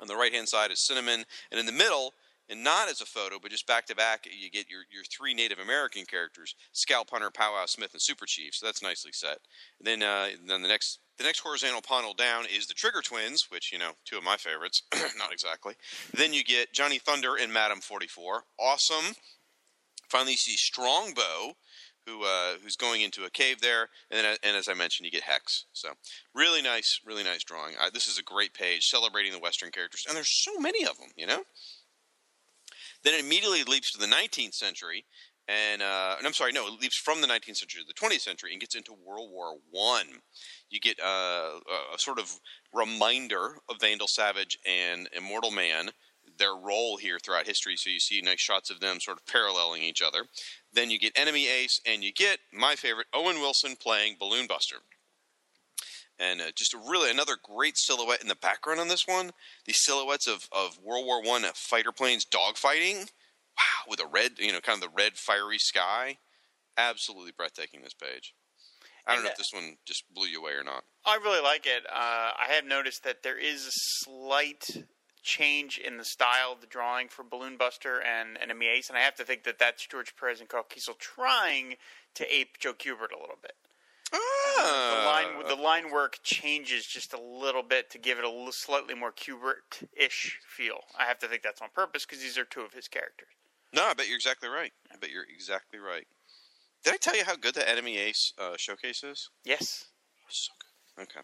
[0.00, 2.12] On the right hand side is Cinnamon, and in the middle.
[2.48, 5.34] And not as a photo, but just back to back, you get your, your three
[5.34, 8.54] Native American characters: Scalp Hunter, Powwow Smith, and Super Chief.
[8.54, 9.38] So that's nicely set.
[9.78, 13.46] And then, uh, then the next the next horizontal panel down is the Trigger Twins,
[13.50, 14.82] which, you know, two of my favorites.
[15.18, 15.74] Not exactly.
[16.12, 18.44] Then you get Johnny Thunder and Madam 44.
[18.60, 19.14] Awesome.
[20.08, 21.56] Finally, you see Strongbow,
[22.06, 23.88] who uh, who's going into a cave there.
[24.10, 25.64] And then, and as I mentioned, you get Hex.
[25.72, 25.88] So
[26.34, 27.74] really nice, really nice drawing.
[27.80, 30.04] Uh, this is a great page celebrating the Western characters.
[30.06, 31.42] And there's so many of them, you know?
[33.06, 35.06] Then it immediately leaps to the 19th century.
[35.48, 38.20] And, uh, and I'm sorry, no, it leaps from the 19th century to the 20th
[38.20, 40.20] century and gets into World War One
[40.70, 42.40] you get uh, a, a sort of
[42.72, 45.90] reminder of Vandal Savage and Immortal Man,
[46.38, 47.76] their role here throughout history.
[47.76, 50.24] So you see nice shots of them sort of paralleling each other.
[50.72, 54.76] Then you get Enemy Ace, and you get my favorite Owen Wilson playing Balloon Buster.
[56.18, 59.32] And uh, just a really another great silhouette in the background on this one.
[59.66, 63.10] These silhouettes of, of World War One fighter planes dogfighting.
[63.58, 66.18] Wow, with a red, you know, kind of the red fiery sky.
[66.78, 67.82] Absolutely breathtaking.
[67.82, 68.34] This page.
[69.06, 70.84] I don't And, know uh, if this one just blew you away or not.
[71.04, 71.84] I really like it.
[71.86, 73.70] Uh, I have noticed that there is a
[74.04, 74.84] slight
[75.22, 79.02] change in the style of the drawing for Balloon Buster and Enemy Ace, and I
[79.02, 81.76] have to think that that's George Perez and Karl Kesel trying
[82.14, 83.54] to ape Joe Kubert a little bit.
[84.12, 88.52] The Ah, line, the line work changes just a little bit to give it a
[88.52, 90.80] slightly more Kubert-ish feel.
[90.98, 93.28] I have to think that's on purpose because these are two of his characters.
[93.72, 94.72] no, I bet you're exactly right.
[94.92, 96.06] I bet you're exactly right.
[96.84, 99.28] Did I tell you how good the Enemy Ace uh, showcase is?
[99.44, 99.86] Yes.
[100.28, 100.52] So
[100.96, 101.02] good.
[101.04, 101.20] Okay.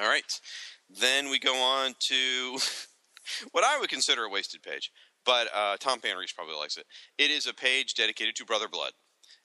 [0.00, 0.40] All right.
[0.88, 2.58] Then we go on to
[3.52, 4.90] what I would consider a wasted page,
[5.24, 6.86] but uh, Tom Panreese probably likes it.
[7.18, 8.92] It is a page dedicated to Brother Blood.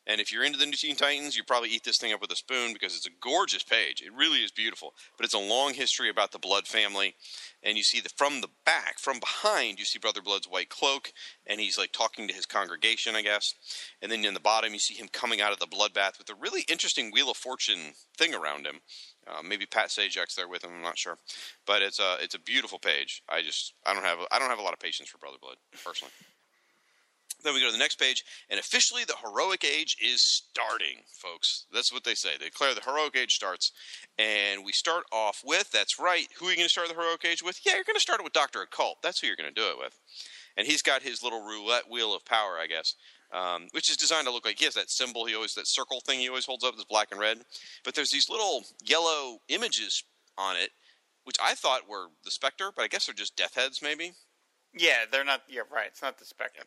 [0.07, 2.31] And if you're into the New Teen Titans, you probably eat this thing up with
[2.31, 4.01] a spoon because it's a gorgeous page.
[4.01, 4.93] It really is beautiful.
[5.17, 7.15] But it's a long history about the Blood family.
[7.61, 11.11] And you see the from the back, from behind, you see Brother Blood's white cloak,
[11.45, 13.53] and he's like talking to his congregation, I guess.
[14.01, 16.35] And then in the bottom, you see him coming out of the bloodbath with a
[16.39, 18.79] really interesting Wheel of Fortune thing around him.
[19.27, 20.71] Uh, maybe Pat Sajak's there with him.
[20.73, 21.17] I'm not sure,
[21.65, 23.23] but it's a it's a beautiful page.
[23.27, 25.57] I just I don't have I don't have a lot of patience for Brother Blood
[25.83, 26.13] personally.
[27.43, 31.65] Then we go to the next page, and officially the heroic age is starting, folks.
[31.71, 32.31] That's what they say.
[32.37, 33.71] They declare the heroic age starts,
[34.17, 36.27] and we start off with that's right.
[36.39, 37.59] Who are you going to start the heroic age with?
[37.65, 39.01] Yeah, you're going to start it with Doctor Occult.
[39.03, 39.99] That's who you're going to do it with.
[40.57, 42.95] And he's got his little roulette wheel of power, I guess,
[43.31, 45.25] um, which is designed to look like he has that symbol.
[45.25, 47.39] He always that circle thing he always holds up that's black and red.
[47.85, 50.03] But there's these little yellow images
[50.37, 50.71] on it,
[51.23, 54.13] which I thought were the Spectre, but I guess they're just death heads, maybe.
[54.73, 55.43] Yeah, they're not.
[55.47, 55.87] Yeah, right.
[55.87, 56.63] It's not the Spectre.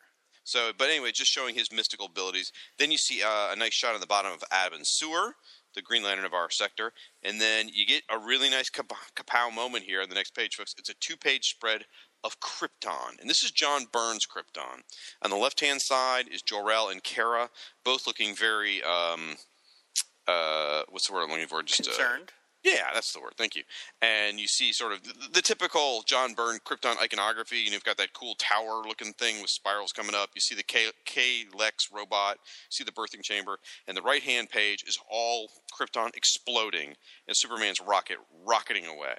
[0.50, 2.50] So, but anyway, just showing his mystical abilities.
[2.76, 5.34] Then you see uh, a nice shot on the bottom of Abin Sur,
[5.76, 6.92] the Green Lantern of our sector,
[7.22, 10.56] and then you get a really nice kap- kapow moment here on the next page,
[10.56, 10.74] folks.
[10.76, 11.84] It's a two-page spread
[12.24, 14.80] of Krypton, and this is John Byrne's Krypton.
[15.22, 17.50] On the left-hand side is Jor-El and Kara,
[17.84, 18.82] both looking very.
[18.82, 19.36] Um,
[20.26, 21.62] uh, what's the word I'm looking for?
[21.62, 22.32] Just uh, Concerned.
[22.62, 23.32] Yeah, that's the word.
[23.38, 23.62] Thank you.
[24.02, 27.56] And you see sort of the, the typical John Byrne Krypton iconography.
[27.58, 30.30] You know, you've got that cool tower looking thing with spirals coming up.
[30.34, 32.36] You see the K, K Lex robot.
[32.36, 33.58] You see the birthing chamber.
[33.88, 36.94] And the right hand page is all Krypton exploding
[37.26, 39.14] and Superman's rocket rocketing away.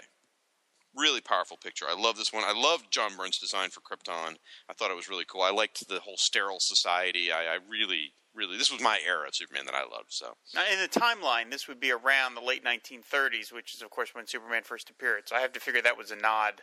[0.95, 1.85] Really powerful picture.
[1.89, 2.43] I love this one.
[2.45, 4.35] I loved John Byrne's design for Krypton.
[4.69, 5.41] I thought it was really cool.
[5.41, 7.31] I liked the whole sterile society.
[7.31, 10.09] I, I really, really, this was my era of Superman that I loved.
[10.09, 13.89] So Now, in the timeline, this would be around the late 1930s, which is, of
[13.89, 15.23] course, when Superman first appeared.
[15.27, 16.61] So I have to figure that was a nod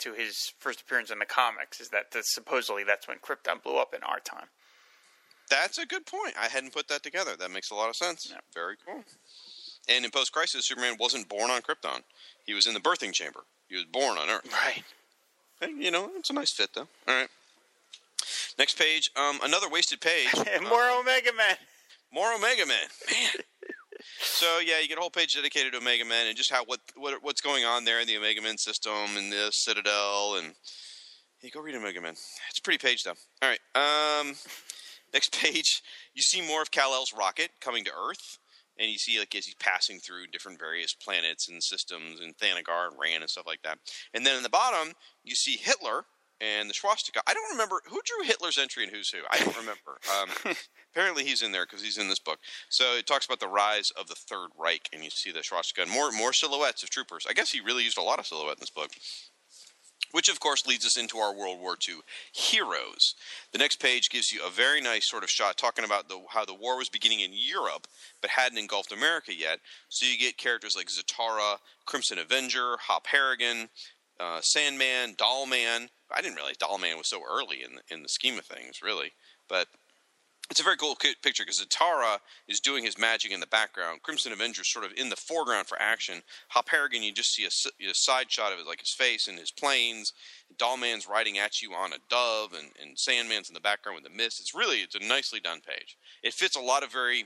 [0.00, 1.80] to his first appearance in the comics.
[1.80, 4.48] Is that, that supposedly that's when Krypton blew up in our time?
[5.50, 6.34] That's a good point.
[6.40, 7.36] I hadn't put that together.
[7.38, 8.28] That makes a lot of sense.
[8.30, 8.38] Yeah.
[8.54, 9.04] Very cool.
[9.88, 12.02] And in post crisis, Superman wasn't born on Krypton.
[12.46, 13.40] He was in the birthing chamber.
[13.68, 14.50] He was born on Earth.
[14.50, 14.82] Right.
[15.60, 16.88] Hey, you know, it's a nice fit, though.
[17.06, 17.28] All right.
[18.58, 20.28] Next page, um, another wasted page.
[20.62, 21.56] More Omega Men.
[22.12, 23.44] More Omega Men, man.
[24.20, 26.80] so yeah, you get a whole page dedicated to Omega Men and just how what,
[26.94, 30.54] what what's going on there in the Omega Men system and the Citadel and
[31.44, 32.14] hey, go read Omega Men.
[32.48, 33.14] It's a pretty page though.
[33.42, 34.20] All right.
[34.20, 34.34] Um,
[35.12, 35.82] next page,
[36.14, 38.38] you see more of Kal-El's rocket coming to Earth,
[38.78, 42.88] and you see like as he's passing through different various planets and systems and Thanagar
[42.88, 43.78] and Rann and stuff like that.
[44.14, 44.94] And then in the bottom,
[45.24, 46.04] you see Hitler
[46.44, 47.22] and the swastika.
[47.26, 49.20] I don't remember who drew Hitler's entry and who's who.
[49.30, 49.98] I don't remember.
[50.20, 50.54] Um,
[50.92, 52.38] apparently, he's in there because he's in this book.
[52.68, 55.82] So it talks about the rise of the Third Reich, and you see the swastika
[55.82, 57.26] and more more silhouettes of troopers.
[57.28, 58.90] I guess he really used a lot of silhouette in this book.
[60.10, 61.96] Which, of course, leads us into our World War II
[62.32, 63.16] heroes.
[63.50, 66.44] The next page gives you a very nice sort of shot talking about the, how
[66.44, 67.88] the war was beginning in Europe,
[68.20, 69.58] but hadn't engulfed America yet.
[69.88, 73.70] So you get characters like Zatara, Crimson Avenger, Hop Harrigan,
[74.20, 75.88] uh, Sandman, Dollman.
[76.14, 79.12] I didn't realize Dollman was so early in the, in the scheme of things, really.
[79.48, 79.68] But
[80.50, 84.02] it's a very cool picture because Zatara is doing his magic in the background.
[84.02, 86.22] Crimson Avenger's sort of in the foreground for action.
[86.48, 89.50] Hop Harrigan, you just see a side shot of it, like his face and his
[89.50, 90.12] planes.
[90.58, 94.16] Dollman's riding at you on a dove, and, and Sandman's in the background with the
[94.16, 94.38] mist.
[94.38, 95.96] It's really it's a nicely done page.
[96.22, 97.24] It fits a lot of very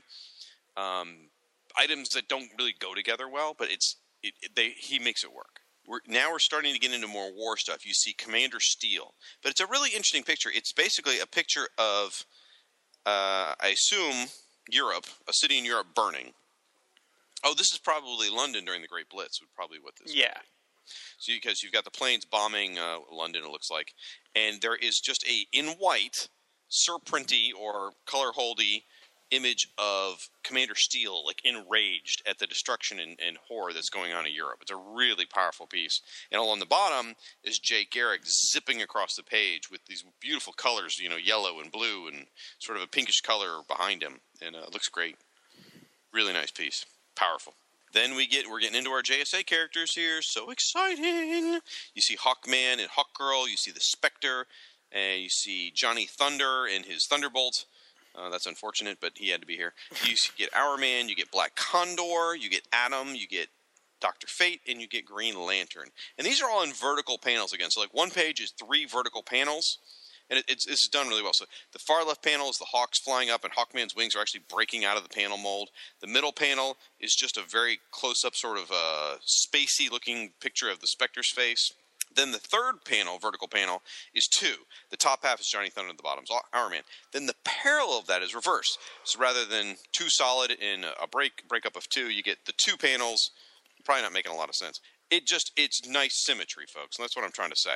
[0.77, 1.29] um,
[1.77, 5.33] items that don't really go together well, but it's it, it, they he makes it
[5.33, 5.58] work.
[5.89, 7.85] We're, now we're starting to get into more war stuff.
[7.85, 10.51] You see Commander Steel, but it's a really interesting picture.
[10.53, 12.25] It's basically a picture of
[13.07, 14.27] uh, I assume
[14.69, 16.33] Europe, a city in Europe burning.
[17.43, 19.41] Oh, this is probably London during the Great Blitz.
[19.41, 20.11] Would probably what this.
[20.11, 20.15] Is.
[20.15, 20.37] Yeah.
[21.17, 23.93] So because you've got the planes bombing uh, London, it looks like,
[24.35, 26.29] and there is just a in white,
[26.69, 28.85] surprinty or color holdy
[29.31, 34.25] image of Commander Steel, like enraged at the destruction and, and horror that's going on
[34.25, 34.59] in Europe.
[34.61, 36.01] It's a really powerful piece.
[36.31, 40.99] And along the bottom is Jay Garrick zipping across the page with these beautiful colors,
[40.99, 42.25] you know, yellow and blue and
[42.59, 45.17] sort of a pinkish color behind him, and uh, it looks great.
[46.11, 47.53] Really nice piece, powerful.
[47.93, 50.21] Then we get we're getting into our JSA characters here.
[50.21, 51.59] So exciting!
[51.95, 53.49] You see Hawkman and Hawkgirl.
[53.49, 54.45] You see the Spectre,
[54.91, 57.65] and you see Johnny Thunder and his Thunderbolt.
[58.15, 59.73] Uh, that's unfortunate, but he had to be here.
[60.05, 63.47] You get Hourman, you get Black Condor, you get Adam, you get
[64.01, 65.89] Doctor Fate, and you get Green Lantern.
[66.17, 67.69] And these are all in vertical panels again.
[67.69, 69.77] So like one page is three vertical panels,
[70.29, 71.33] and it, it's it's done really well.
[71.33, 74.43] So the far left panel is the hawks flying up, and Hawkman's wings are actually
[74.49, 75.69] breaking out of the panel mold.
[76.01, 80.69] The middle panel is just a very close up, sort of uh, spacey looking picture
[80.69, 81.73] of the Spectre's face.
[82.15, 83.83] Then the third panel, vertical panel,
[84.13, 84.55] is two.
[84.89, 86.81] The top half is Johnny Thunder, the bottom's Hourman.
[87.13, 88.77] Then the parallel of that is reversed.
[89.03, 92.77] So rather than two solid in a break breakup of two, you get the two
[92.77, 93.31] panels.
[93.85, 94.81] Probably not making a lot of sense.
[95.09, 97.75] It just it's nice symmetry, folks, and that's what I'm trying to say.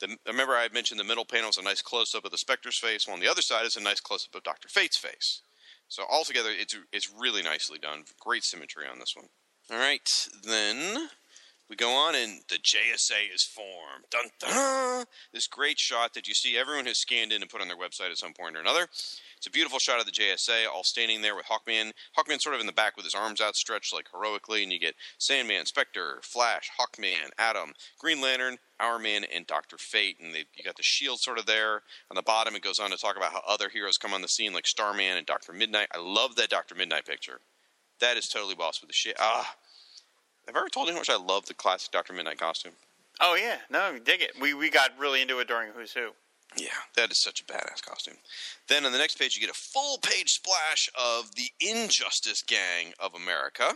[0.00, 2.78] The, remember, I mentioned the middle panel is a nice close up of the Spectre's
[2.78, 5.42] face, while on the other side is a nice close up of Doctor Fate's face.
[5.88, 8.04] So altogether, it's it's really nicely done.
[8.18, 9.26] Great symmetry on this one.
[9.70, 10.08] All right,
[10.42, 11.10] then
[11.74, 14.04] we go on, and the JSA is formed.
[14.08, 15.04] Dun dun!
[15.32, 18.12] This great shot that you see everyone has scanned in and put on their website
[18.12, 18.82] at some point or another.
[18.82, 21.90] It's a beautiful shot of the JSA, all standing there with Hawkman.
[22.16, 24.94] Hawkman sort of in the back with his arms outstretched, like heroically, and you get
[25.18, 30.76] Sandman, Spectre, Flash, Hawkman, Atom, Green Lantern, Hourman, and Doctor Fate, and they, you got
[30.76, 32.54] the shield sort of there on the bottom.
[32.54, 35.16] It goes on to talk about how other heroes come on the scene, like Starman
[35.16, 35.88] and Doctor Midnight.
[35.92, 37.40] I love that Doctor Midnight picture.
[37.98, 39.16] That is totally boss with the shit.
[39.18, 39.56] Ah,
[40.46, 42.72] have I ever told you how much I love the classic Doctor Midnight costume?
[43.20, 44.32] Oh yeah, no, dig it.
[44.40, 46.10] We we got really into it during Who's Who.
[46.56, 48.14] Yeah, that is such a badass costume.
[48.68, 52.92] Then on the next page, you get a full page splash of the Injustice Gang
[53.00, 53.72] of America.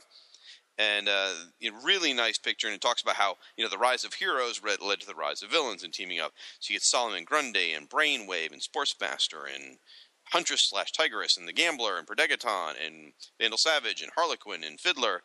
[0.81, 4.05] And uh, a really nice picture, and it talks about how you know the rise
[4.05, 6.33] of heroes led, led to the rise of villains and teaming up.
[6.61, 9.79] So you get Solomon Grundy and Brainwave and Sportsmaster and
[10.27, 14.79] Huntress slash Tigress and the Gambler and Per Degaton and Vandal Savage and Harlequin and
[14.79, 15.23] Fiddler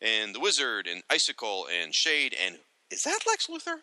[0.00, 2.58] and the Wizard and Icicle and Shade and
[2.90, 3.80] is that Lex Luthor?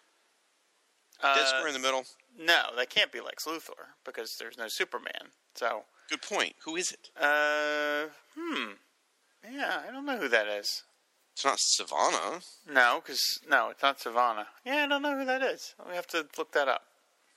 [1.21, 2.05] Uh, Dead square in the middle.
[2.39, 5.31] No, that can't be Lex Luthor because there's no Superman.
[5.55, 6.55] So, Good point.
[6.65, 7.09] Who is it?
[7.21, 8.05] uh,
[8.37, 8.71] hmm,
[9.51, 10.83] yeah, I don't know who that is.
[11.33, 12.41] It's not Savannah.
[12.71, 14.47] No, because no, it's not Savannah.
[14.65, 15.75] Yeah, I don't know who that is.
[15.87, 16.83] We have to look that up.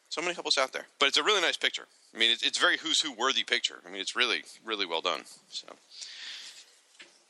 [0.08, 1.86] So many couples out there, but it's a really nice picture.
[2.14, 3.80] I mean, it's, it's very who's who worthy picture.
[3.86, 5.22] I mean, it's really really well done.
[5.48, 5.66] So,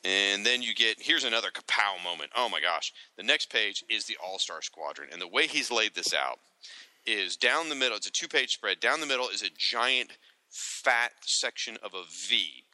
[0.07, 2.31] and then you get here's another kapow moment.
[2.37, 2.93] Oh my gosh!
[3.17, 6.39] The next page is the All Star Squadron, and the way he's laid this out
[7.05, 7.97] is down the middle.
[7.97, 8.79] It's a two page spread.
[8.79, 10.13] Down the middle is a giant
[10.49, 12.65] fat section of a V,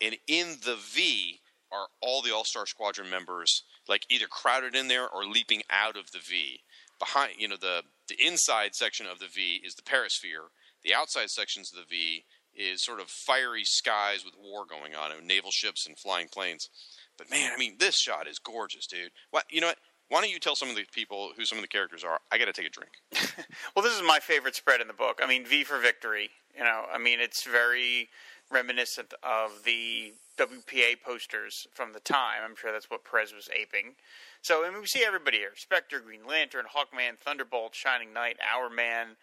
[0.00, 1.40] and in the V
[1.72, 5.96] are all the All Star Squadron members, like either crowded in there or leaping out
[5.96, 6.60] of the V.
[7.00, 10.50] Behind, you know, the the inside section of the V is the Perisphere.
[10.84, 12.24] The outside sections of the V
[12.56, 16.70] is sort of fiery skies with war going on, and naval ships and flying planes.
[17.16, 19.10] But man, I mean, this shot is gorgeous, dude.
[19.30, 19.78] What you know what?
[20.08, 22.20] Why don't you tell some of the people who some of the characters are?
[22.30, 22.92] I got to take a drink.
[23.74, 25.20] Well, this is my favorite spread in the book.
[25.22, 26.30] I mean, V for Victory.
[26.56, 28.08] You know, I mean, it's very
[28.50, 32.40] reminiscent of the WPA posters from the time.
[32.42, 33.94] I'm sure that's what Perez was aping.
[34.40, 39.16] So, I mean, we see everybody here: Spectre, Green Lantern, Hawkman, Thunderbolt, Shining Knight, Hourman,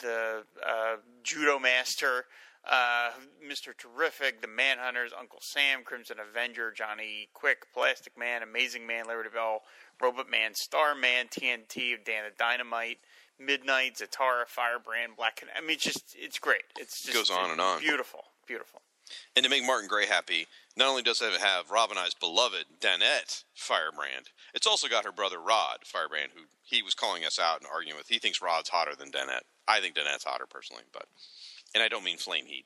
[0.00, 2.24] the uh, Judo Master,
[2.70, 3.10] uh,
[3.46, 9.28] Mister Terrific, the Manhunters, Uncle Sam, Crimson Avenger, Johnny Quick, Plastic Man, Amazing Man, Larry
[9.32, 9.62] Bell,
[10.00, 12.98] Robot Man, Starman, TNT, Dan the Dynamite,
[13.38, 15.36] Midnight, Zatara, Firebrand, Black.
[15.36, 16.62] Can- I mean, it's just it's great.
[16.78, 17.80] It's just Goes on and on.
[17.80, 18.82] Beautiful, beautiful.
[19.36, 22.64] And to make Martin Gray happy, not only does it have Rob and I's beloved
[22.80, 27.60] Danette Firebrand, it's also got her brother Rod Firebrand, who he was calling us out
[27.60, 28.08] and arguing with.
[28.08, 29.44] He thinks Rod's hotter than Danette.
[29.68, 31.06] I think Danette's hotter personally, but
[31.74, 32.64] and I don't mean flame heat.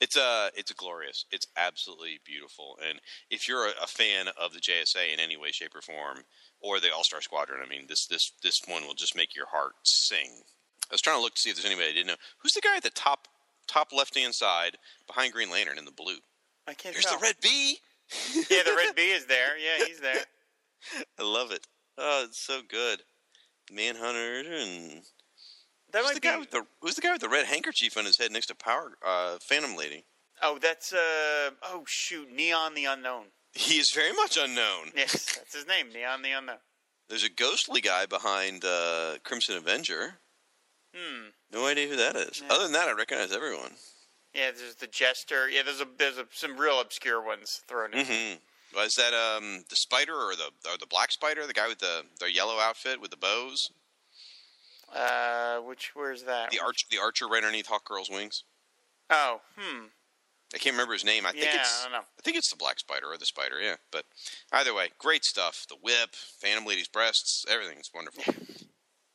[0.00, 1.24] It's a it's glorious.
[1.30, 2.78] It's absolutely beautiful.
[2.86, 6.24] And if you're a, a fan of the JSA in any way, shape, or form,
[6.60, 9.46] or the All Star Squadron, I mean this this this one will just make your
[9.46, 10.42] heart sing.
[10.90, 12.16] I was trying to look to see if there's anybody I didn't know.
[12.38, 13.28] Who's the guy at the top
[13.66, 14.76] top left hand side
[15.06, 16.18] behind Green Lantern in the blue?
[16.68, 17.18] I can't There's tell.
[17.18, 17.78] the red bee.
[18.50, 19.58] yeah, the red bee is there.
[19.58, 20.24] Yeah, he's there.
[21.18, 21.66] I love it.
[21.98, 23.02] Oh, it's so good.
[23.72, 25.02] Manhunter and
[25.92, 26.28] That who's the be.
[26.28, 28.54] guy with the who's the guy with the red handkerchief on his head next to
[28.54, 30.04] Power uh, Phantom Lady?
[30.42, 31.50] oh, that's uh.
[31.62, 33.26] Oh shoot, Neon the Unknown.
[33.54, 34.92] He is very much unknown.
[34.94, 36.58] Yes, that's his name, Neon the Unknown.
[37.08, 40.18] There's a ghostly guy behind uh, Crimson Avenger.
[40.94, 41.28] Hmm.
[41.52, 42.42] No idea who that is.
[42.42, 42.52] Yeah.
[42.52, 43.72] Other than that, I recognize everyone.
[44.36, 45.48] Yeah, there's the Jester.
[45.48, 48.04] Yeah, there's a there's a, some real obscure ones thrown in.
[48.04, 48.76] Mm-hmm.
[48.76, 51.46] Was that um, the spider or the or the black spider?
[51.46, 53.70] The guy with the the yellow outfit with the bows?
[54.94, 56.50] Uh, which where's that?
[56.50, 58.44] The arch the archer right underneath Hawkgirl's wings.
[59.08, 59.86] Oh, hmm.
[60.54, 61.24] I can't remember his name.
[61.26, 62.04] I think Yeah, it's I don't know.
[62.06, 63.60] I think it's the black spider or the spider.
[63.60, 64.04] Yeah, but
[64.52, 65.64] either way, great stuff.
[65.68, 68.34] The whip, Phantom Lady's breasts, everything's wonderful.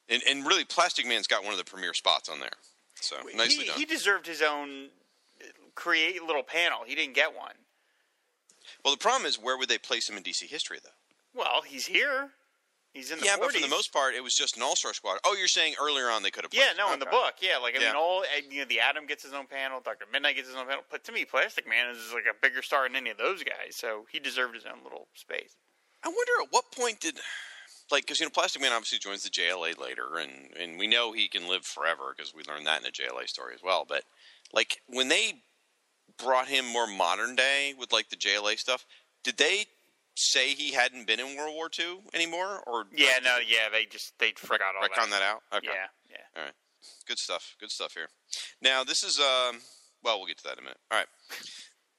[0.10, 2.50] and and really, Plastic Man's got one of the premier spots on there.
[2.96, 3.80] So nicely he, done.
[3.80, 4.90] he deserved his own
[5.76, 6.80] create a little panel.
[6.86, 7.54] He didn't get one.
[8.84, 10.90] well, the problem is, where would they place him in DC history though?
[11.40, 12.32] Well, he's here.
[12.94, 13.40] He's in the yeah, 40s.
[13.40, 15.18] but for the most part, it was just an all-star squad.
[15.24, 16.54] Oh, you're saying earlier on they could have.
[16.54, 17.16] Yeah, no, in the Okay.
[17.16, 17.88] book, yeah, like I Yeah.
[17.88, 20.68] mean, all you know, the Atom gets his own panel, Doctor Midnight gets his own
[20.68, 20.84] panel.
[20.90, 23.78] But to me, Plastic Man is like a bigger star than any of those guys,
[23.78, 25.56] so he deserved his own little space.
[26.04, 27.18] I wonder at what point did,
[27.92, 31.14] like, because you know, Plastic Man obviously joins the JLA later, and and we know
[31.14, 33.86] he can live forever because we learned that in the JLA story as well.
[33.88, 34.04] But
[34.52, 35.44] like when they
[36.24, 38.86] brought him more modern day with like the JLA stuff,
[39.24, 39.66] did they
[40.16, 43.86] say he hadn't been in World War II anymore, or Yeah, no, they yeah, they
[43.86, 45.10] just they forgot all that.
[45.10, 45.42] that out?
[45.54, 45.68] Okay.
[45.68, 46.18] Yeah, yeah.
[46.38, 46.54] All right,
[47.08, 47.56] good stuff.
[47.60, 48.08] Good stuff here.
[48.62, 49.60] Now this is um.
[50.04, 50.80] Well, we'll get to that in a minute.
[50.92, 51.08] All right.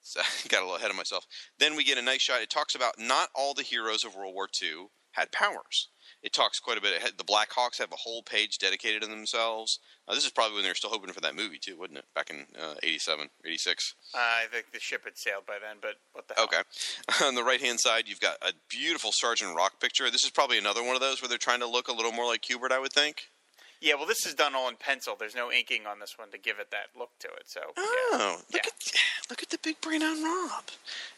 [0.01, 1.25] So, got a little ahead of myself.
[1.59, 2.43] Then we get a nice shot.
[2.43, 5.89] It talks about not all the heroes of World War II had powers.
[6.23, 7.03] It talks quite a bit.
[7.03, 9.81] Had- The Black Hawks have a whole page dedicated to themselves.
[10.07, 12.05] Uh, this is probably when they were still hoping for that movie too, wasn't it?
[12.15, 13.95] Back in uh, 87, 86.
[14.15, 16.45] Uh, I think the ship had sailed by then, but what the hell?
[16.45, 16.63] Okay.
[17.27, 20.11] On the right hand side, you've got a beautiful Sergeant Rock picture.
[20.11, 22.27] This is probably another one of those where they're trying to look a little more
[22.27, 23.29] like Kubert, I would think.
[23.81, 25.17] Yeah, well, this is done all in pencil.
[25.19, 27.43] There's no inking on this one to give it that look to it.
[27.47, 27.83] So, yeah.
[28.13, 28.71] Oh, look Yeah.
[28.71, 28.93] at
[29.29, 30.65] look at the big brain on Rob.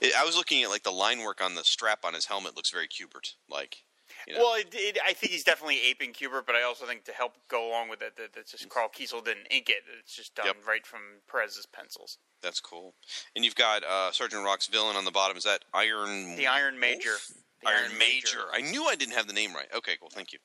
[0.00, 2.56] It, I was looking at like the line work on the strap on his helmet
[2.56, 3.82] looks very Kubert like.
[4.26, 4.40] You know.
[4.40, 7.32] Well, it, it, I think he's definitely aping Kubert, but I also think to help
[7.48, 9.82] go along with it, that, that just Karl Kesel didn't ink it.
[10.00, 10.56] It's just done Yep.
[10.66, 11.00] right from
[11.30, 12.18] Perez's pencils.
[12.42, 12.94] That's cool.
[13.34, 15.36] And you've got uh, Sergeant Rock's villain on the bottom.
[15.36, 16.36] Is that Iron?
[16.36, 17.16] The Iron Major.
[17.62, 18.44] The Iron, Major.
[18.52, 19.68] I knew I didn't have the name right.
[19.74, 20.10] Okay, cool.
[20.12, 20.38] Thank you.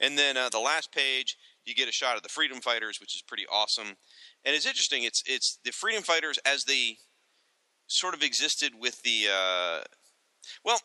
[0.00, 3.16] And then uh, the last page, you get a shot of the Freedom Fighters, which
[3.16, 3.86] is pretty awesome.
[4.44, 5.04] And it's interesting.
[5.04, 6.98] It's it's the Freedom Fighters as they
[7.86, 9.26] sort of existed with the.
[9.32, 9.80] Uh,
[10.64, 10.78] well,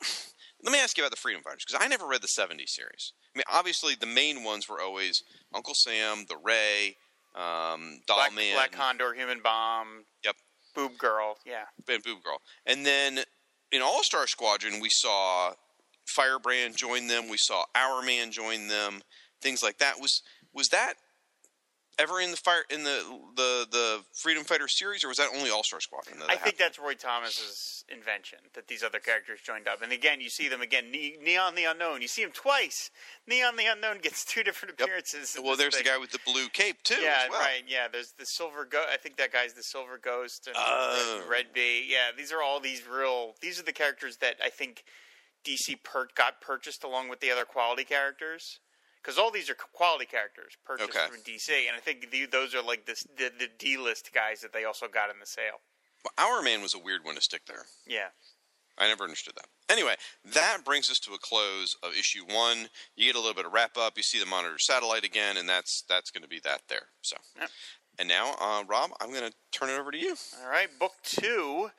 [0.64, 3.14] let me ask you about the Freedom Fighters because I never read the '70s series.
[3.36, 6.97] I mean, obviously the main ones were always Uncle Sam, the Ray,
[7.36, 10.05] um, Doll Black, Man, Black Condor, Human Bomb.
[10.24, 10.36] Yep.
[10.76, 11.38] Boob Girl.
[11.45, 11.66] Yeah.
[11.89, 12.41] and Boob Girl.
[12.66, 13.20] And then
[13.72, 15.53] in All Star Squadron, we saw
[16.07, 17.30] Firebrand join them.
[17.30, 19.01] We saw Hourman join them.
[19.41, 19.99] Things like that.
[19.99, 20.22] Was
[20.53, 20.93] was that
[21.99, 23.03] ever in the fire in the
[23.35, 26.19] the the Freedom Fighter series, or was that only All Star Squadron?
[26.19, 29.81] That I that think that's Roy Thomas's invention that these other characters joined up.
[29.81, 30.91] And again, you see them again.
[30.91, 32.01] Ne- Neon the Unknown.
[32.01, 32.89] You see him twice.
[33.27, 35.31] Neon the Unknown gets two different appearances.
[35.33, 35.47] happened?
[35.47, 36.95] Well, there's the guy with the blue cape too.
[37.01, 37.39] Yeah, as well.
[37.41, 37.63] right.
[37.67, 38.87] Yeah, there's the Silver Ghost.
[38.91, 41.19] I think that guy's the Silver Ghost and Oh.
[41.23, 41.85] Red, Red Bee.
[41.89, 43.35] Yeah, these are all these real.
[43.41, 44.83] These are the characters that I think
[45.43, 48.59] DC per- got purchased along with the other quality characters.
[49.02, 51.08] Because all these are quality characters purchased Okay.
[51.08, 54.41] from DC, and I think the, those are like this, the the D list guys
[54.41, 55.62] that they also got in the sale.
[56.04, 57.66] Well, Hourman was a weird one to stick there.
[57.88, 58.08] Yeah.
[58.78, 59.47] I never understood that.
[59.70, 59.95] Anyway,
[60.34, 62.70] that brings us to a close of issue one.
[62.95, 63.93] You get a little bit of wrap up.
[63.97, 66.88] You see the monitor satellite again, and that's that's going to be that there.
[67.02, 67.49] So, Yep.
[67.99, 70.16] and now, uh, Rob, I'm going to turn it over to you.
[70.41, 71.70] All right, book two,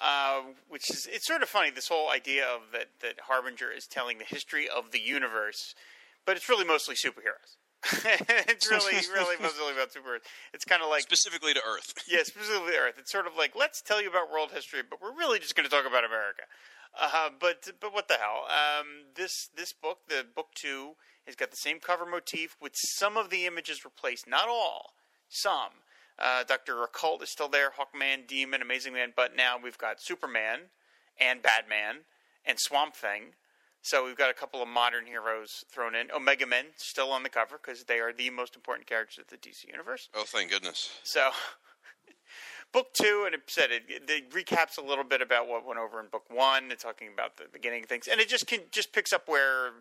[0.00, 1.70] uh, which is it's sort of funny.
[1.70, 5.74] This whole idea of that that Harbinger is telling the history of the universe,
[6.26, 7.56] but it's really mostly superheroes.
[8.48, 10.24] it's really, really mostly about superheroes.
[10.54, 11.92] It's kind of like Specifically to Earth.
[12.08, 12.94] yeah, specifically to Earth.
[12.98, 15.68] It's sort of like let's tell you about world history, but we're really just going
[15.68, 16.44] to talk about America.
[16.98, 18.46] Uh, but but what the hell?
[18.48, 20.92] Um, this this book, the book two,
[21.26, 24.92] has got the same cover motif with some of the images replaced, not all,
[25.28, 25.82] some.
[26.18, 30.70] Uh, Doctor Occult is still there, Hawkman, Demon, Amazing Man, but now we've got Superman
[31.20, 32.04] and Batman
[32.44, 33.32] and Swamp Thing.
[33.84, 36.10] So we've got a couple of modern heroes thrown in.
[36.10, 39.36] Omega Men still on the cover because they are the most important characters of the
[39.36, 40.08] DC universe.
[40.14, 40.90] Oh, thank goodness.
[41.02, 41.28] So,
[42.72, 46.00] book two, and it said it, it recaps a little bit about what went over
[46.00, 46.72] in book one.
[46.72, 49.72] It's talking about the beginning of things, and it just can, just picks up where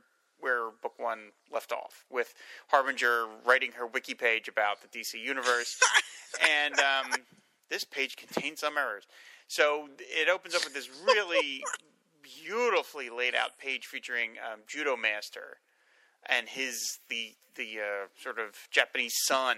[0.41, 2.33] where book one left off with
[2.67, 5.79] Harbinger writing her wiki page about the DC universe,
[6.61, 7.21] and um,
[7.69, 9.07] this page contains some errors.
[9.47, 11.63] So it opens up with this really
[12.23, 15.57] beautifully laid out page featuring um, Judo Master
[16.27, 19.57] and his the the uh, sort of Japanese sun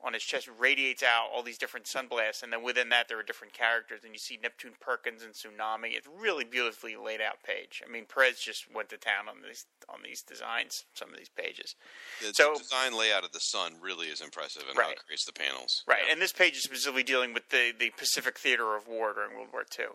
[0.00, 3.22] on his chest radiates out all these different sunblasts, and then within that there are
[3.24, 5.96] different characters, and you see Neptune Perkins and Tsunami.
[5.96, 7.82] It's really beautifully laid out page.
[7.86, 11.30] I mean, Perez just went to town on these on these designs, some of these
[11.30, 11.74] pages.
[12.20, 15.24] The, So- the design layout of the sun really is impressive and how it creates
[15.24, 15.82] the panels.
[15.88, 19.34] Right, and this page is specifically dealing with the, the Pacific theater of war during
[19.34, 19.86] World War II.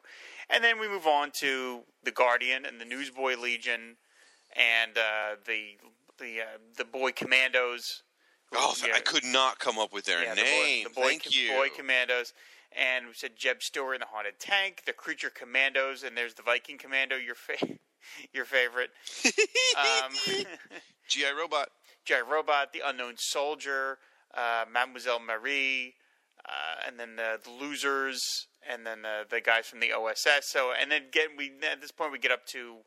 [0.49, 3.97] And then we move on to the Guardian and the Newsboy Legion
[4.55, 5.77] and uh, the
[6.19, 8.03] the uh, the Boy Commandos.
[8.55, 10.83] Oh, yeah, I could not come up with their yeah, the boy- name.
[10.85, 11.49] The boy, Thank Com- you.
[11.51, 12.33] Boy Commandos.
[12.75, 16.41] And we said Jeb Stuart and the Haunted Tank, the Creature Commandos, and there's the
[16.41, 17.67] Viking Commando, your fa-
[18.33, 18.89] your favorite.
[19.77, 20.11] um,
[21.07, 21.69] GI Robot.
[22.05, 22.19] G.I.
[22.29, 23.97] Robot, the Unknown Soldier,
[24.35, 25.93] uh, Mademoiselle Marie,
[26.45, 28.19] uh, and then the, the Losers,
[28.69, 30.49] and then the, the guys from the OSS.
[30.49, 32.77] So, and then again, we at this point we get up to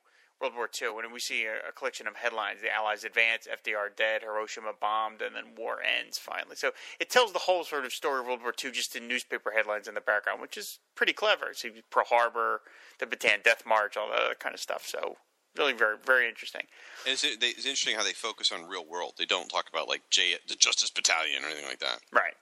[0.40, 3.94] World War II, when we see a, a collection of headlines: the Allies advance, FDR
[3.96, 6.56] dead, Hiroshima bombed, and then war ends finally.
[6.56, 9.52] So it tells the whole sort of story of World War II just in newspaper
[9.56, 11.54] headlines in the background, which is pretty clever.
[11.54, 12.60] See Pearl Harbor,
[12.98, 14.86] the Bataan Death March, all that other kind of stuff.
[14.86, 15.16] So
[15.56, 16.62] really very very interesting.
[17.06, 19.14] And it's, it's interesting how they focus on real world.
[19.16, 22.00] They don't talk about like J, the Justice Battalion or anything like that.
[22.12, 22.34] Right.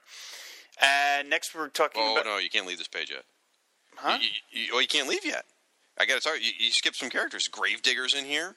[0.81, 3.23] And next we're talking Oh about no, you can't leave this page yet.
[3.95, 4.17] huh?
[4.21, 5.45] You, you, you, oh, you can't leave yet.
[5.99, 7.47] I got to tell you, you, you skipped some characters.
[7.47, 8.55] Gravediggers in here.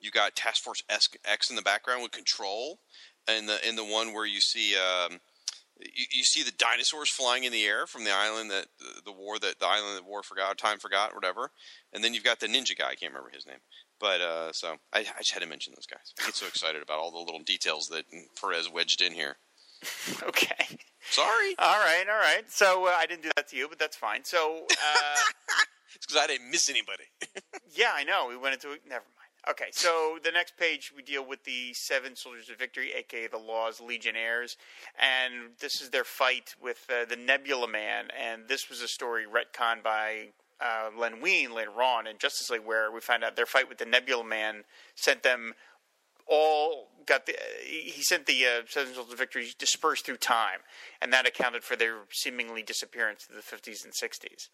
[0.00, 2.78] You got Task Force X in the background with Control,
[3.28, 5.20] and the in the one where you see um,
[5.78, 9.12] you, you see the dinosaurs flying in the air from the island that the, the
[9.12, 11.50] war that the island that war forgot time forgot whatever,
[11.92, 12.90] and then you've got the ninja guy.
[12.90, 13.58] I can't remember his name,
[14.00, 16.12] but uh, so I, I just had to mention those guys.
[16.20, 18.04] I get so excited about all the little details that
[18.40, 19.36] Perez wedged in here.
[20.22, 20.78] okay.
[21.10, 22.44] Sorry, All right, all right.
[22.48, 24.24] So uh, I didn't do that to you, but that's fine.
[24.24, 25.16] So uh,
[25.94, 27.04] it's because I didn't miss anybody.
[27.74, 28.26] yeah, I know.
[28.28, 28.68] We went into.
[28.88, 29.22] Never mind.
[29.50, 33.38] Okay, so the next page we deal with the Seven Soldiers of Victory, aka the
[33.38, 34.56] Law's Legionnaires,
[34.96, 38.06] and this is their fight with uh, the Nebula Man.
[38.16, 40.28] And this was a story retconned by
[40.60, 43.78] uh, Len Wein later on in Justice League, where we find out their fight with
[43.78, 44.62] the Nebula Man
[44.94, 45.54] sent them
[46.28, 47.34] all got the
[47.64, 50.60] he sent the uh, Seven Soldiers of Victory dispersed through time,
[51.00, 54.48] and that accounted for their seemingly disappearance in the 50s and 60s.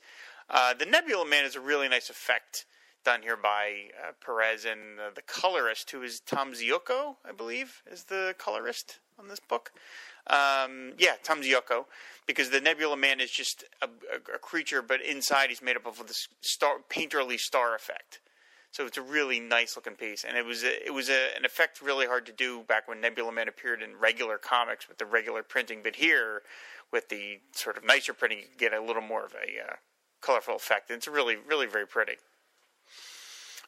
[0.50, 2.64] Uh, the Nebula Man is a really nice effect
[3.04, 7.82] done here by uh, Perez and uh, the colorist, who is Tom Ziuko, I believe,
[7.90, 9.72] is the colorist on this book.
[10.26, 11.84] Um, yeah, Tom Ziuko,
[12.26, 15.86] because the Nebula Man is just a, a, a creature, but inside he's made up
[15.86, 18.20] of this star, painterly star effect.
[18.70, 21.80] So it's a really nice looking piece, and it was a, it was an effect
[21.80, 25.42] really hard to do back when Nebula Man appeared in regular comics with the regular
[25.42, 25.80] printing.
[25.82, 26.42] But here,
[26.92, 29.76] with the sort of nicer printing, you get a little more of a uh,
[30.20, 30.90] colorful effect.
[30.90, 32.14] It's really really very pretty.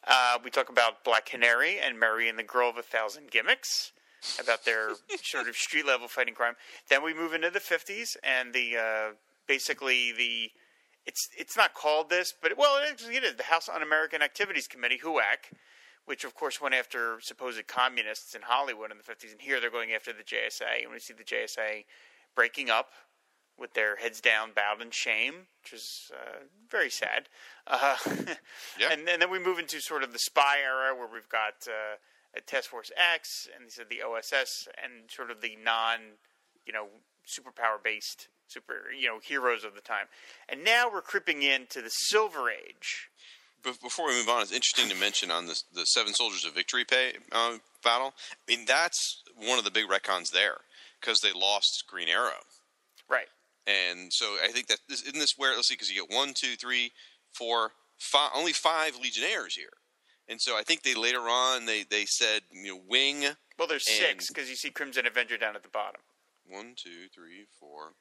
[0.07, 3.93] Uh, we talk about Black Canary and Mary and the Girl of a Thousand Gimmicks,
[4.41, 4.91] about their
[5.23, 6.55] sort of street level fighting crime.
[6.89, 9.15] Then we move into the fifties and the uh,
[9.47, 10.51] basically the
[11.07, 14.67] it's it's not called this, but well, it actually it is the House Un-American Activities
[14.67, 15.53] Committee (HUAC),
[16.05, 19.71] which of course went after supposed communists in Hollywood in the fifties, and here they're
[19.71, 21.85] going after the JSA, and we see the JSA
[22.35, 22.91] breaking up
[23.61, 26.39] with their heads down, bowed in shame, which is uh,
[26.71, 27.29] very sad.
[27.67, 27.97] Uh,
[28.79, 28.89] Yeah.
[28.93, 31.97] and, and then we move into sort of the spy era, where we've got uh,
[32.35, 35.99] a Task Force X, and these are the OSS, and sort of the non,
[36.67, 36.87] you know,
[37.29, 40.07] superpower based super, you know, heroes of the time.
[40.49, 43.11] And now we're creeping into the Silver Age.
[43.63, 46.55] Be- before we move on, it's interesting to mention on this, the Seven Soldiers of
[46.55, 48.15] Victory pay, uh, battle.
[48.33, 50.57] I mean, that's one of the big retcons there
[51.01, 52.41] because they lost Green Arrow.
[53.67, 56.33] And so I think that this, isn't this where let's see, because you get one,
[56.35, 56.93] two, three,
[57.33, 59.73] four, five, only five Legionnaires here,
[60.29, 63.25] and so I think they later on they they said you know Wing
[63.59, 66.01] Well, there's And- six because you see Crimson Avenger down at the bottom.
[66.47, 67.93] one, two, three, four,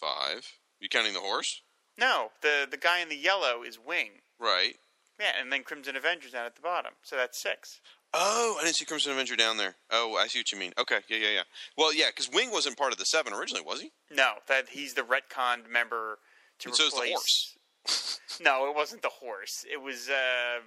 [0.00, 0.46] five.
[0.80, 1.62] You counting the horse?
[1.98, 4.20] No, the the guy in the yellow is Wing.
[4.38, 4.76] Right.
[5.20, 6.94] Yeah, and then Crimson Avenger's down at the bottom.
[7.02, 7.80] So that's six.
[8.14, 9.74] Oh, I didn't see Crimson Avenger down there.
[9.90, 10.72] Oh, I see what you mean.
[10.78, 11.42] Okay, yeah, yeah, yeah.
[11.78, 13.90] Well, yeah, because Wing wasn't part of the seven originally, was he?
[14.10, 16.18] No, that he's the retconned member
[16.60, 17.08] to And so replace.
[17.08, 18.18] the horse.
[18.40, 19.64] No, it wasn't the horse.
[19.70, 20.60] It was uh,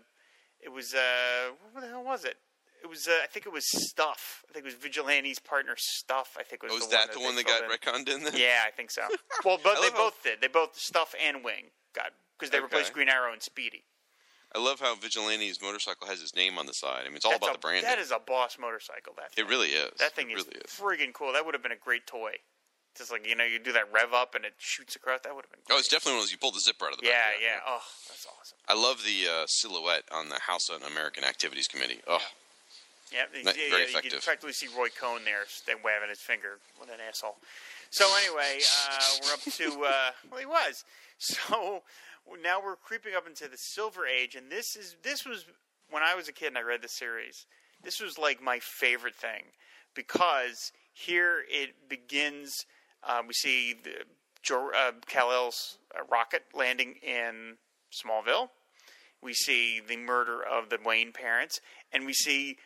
[0.61, 2.35] it was uh, what the hell was it?
[2.83, 4.43] It was uh, I think it was Stuff.
[4.49, 6.35] I think it was Vigilante's partner Stuff.
[6.39, 7.69] I think was Oh, was the that the they one that got in.
[7.69, 8.33] retconned in then?
[8.35, 9.01] Yeah, I think so.
[9.45, 10.41] Well, but they love how- both did.
[10.41, 11.65] They both Stuff and Wing
[11.95, 12.63] got because they Okay.
[12.65, 13.83] replaced Green Arrow and Speedy.
[14.55, 17.01] I love how Vigilante's motorcycle has his name on the side.
[17.05, 17.83] I mean, it's all That's about a- the branding.
[17.83, 19.13] That is a boss motorcycle.
[19.17, 19.45] That thing.
[19.45, 19.91] it really is.
[19.99, 20.45] That thing it is,
[20.81, 21.33] really friggin' cool.
[21.33, 22.35] That would have been a great toy.
[22.97, 25.19] Just like you know, you do that rev up and it shoots across.
[25.23, 25.59] That would have been.
[25.67, 25.79] Oh, Great.
[25.79, 27.43] it's definitely one of those you pull the zipper out of the yeah, back.
[27.43, 27.59] yeah.
[27.67, 28.57] Oh, that's awesome.
[28.69, 31.99] I love the uh, silhouette on the House on American Activities Committee.
[32.07, 32.23] Oh,
[33.11, 34.11] Yeah, Ni- yeah, very yeah, you effective.
[34.11, 35.43] can practically see Roy Cohn there,
[35.83, 36.59] waving his finger.
[36.77, 37.35] What an asshole.
[37.91, 40.85] So anyway, uh, we're up to uh, well, he was.
[41.19, 41.83] So
[42.41, 45.45] now we're creeping up into the Silver Age, and this is this was
[45.89, 47.45] when I was a kid and I read the series.
[47.83, 49.43] This was like my favorite thing
[49.93, 52.65] because here it begins.
[53.07, 57.57] Um, we see the uh, Kal-El's uh, rocket landing in
[57.93, 58.49] Smallville.
[59.21, 61.59] We see the murder of the Wayne parents,
[61.91, 62.57] and we see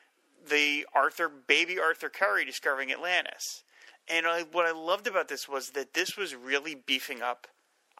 [0.48, 3.64] the Arthur baby Arthur Curry discovering Atlantis.
[4.08, 7.48] And I, what I loved about this was that this was really beefing up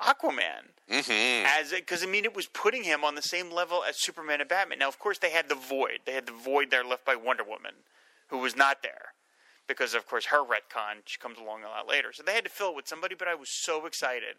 [0.02, 4.00] Aquaman hmm as because I mean it was putting him on the same level as
[4.00, 4.80] Superman and Batman.
[4.80, 6.00] Now, of course, they had the void.
[6.06, 7.74] They had the void there left by Wonder Woman,
[8.28, 9.14] who was not there
[9.68, 12.12] because, of course, her retcon she comes along a lot later.
[12.12, 13.16] So they had to fill it with somebody.
[13.16, 14.36] But I was so excited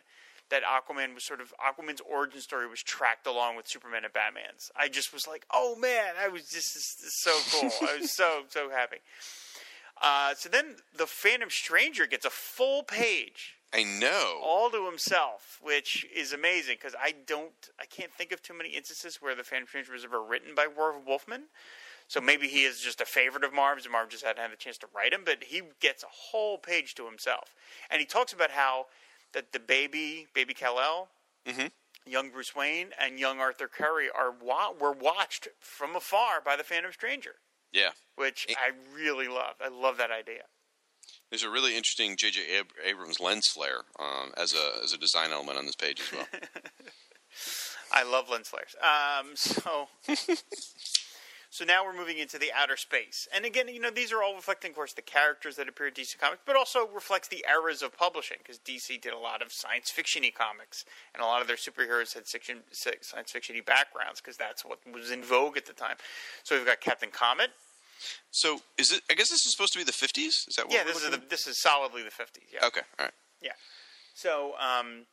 [0.50, 4.70] that Aquaman was sort of Aquaman's origin story was tracked along with Superman and Batman's.
[4.76, 7.88] I just was like, oh man, I was just so cool.
[7.88, 8.96] I was so so happy.
[10.02, 14.40] Uh, so then the Phantom Stranger gets a full page I know.
[14.42, 18.70] all to himself, which is amazing because I don't, I can't think of too many
[18.70, 21.44] instances where the Phantom Stranger was ever written by Marv Wolfman.
[22.08, 24.56] So maybe he is just a favorite of Marv's, and Marv just hadn't had a
[24.56, 25.22] chance to write him.
[25.24, 27.54] But he gets a whole page to himself,
[27.88, 28.86] and he talks about how
[29.32, 31.08] that the baby, baby Kal El,
[31.46, 31.70] Mhm.
[32.04, 36.64] young Bruce Wayne, and young Arthur Curry are wa- were watched from afar by the
[36.64, 37.36] Phantom Stranger,
[37.70, 37.92] yeah.
[38.16, 39.54] which It- I really love.
[39.60, 40.48] I love that idea.
[41.30, 42.58] There's a really interesting J.J.
[42.58, 46.12] Ab- Abrams lens flare um, as a as a design element on this page as
[46.12, 46.26] well.
[47.92, 48.74] I love lens flares.
[48.80, 49.88] Um, so,
[51.50, 54.34] so now we're moving into the outer space, and again, you know, these are all
[54.34, 57.82] reflecting, of course, the characters that appear in DC Comics, but also reflects the eras
[57.82, 61.46] of publishing because DC did a lot of science fictiony comics, and a lot of
[61.48, 65.72] their superheroes had fiction, science fictiony backgrounds because that's what was in vogue at the
[65.72, 65.96] time.
[66.42, 67.50] So we've got Captain Comet.
[68.30, 69.02] So is it?
[69.10, 70.26] I guess this is supposed to be the 50s.
[70.48, 72.48] Is that what Yeah, this is the, this is solidly the fifties.
[72.52, 72.66] Yeah.
[72.66, 72.82] Okay.
[72.98, 73.14] All right.
[73.42, 73.52] Yeah.
[74.14, 75.06] So um,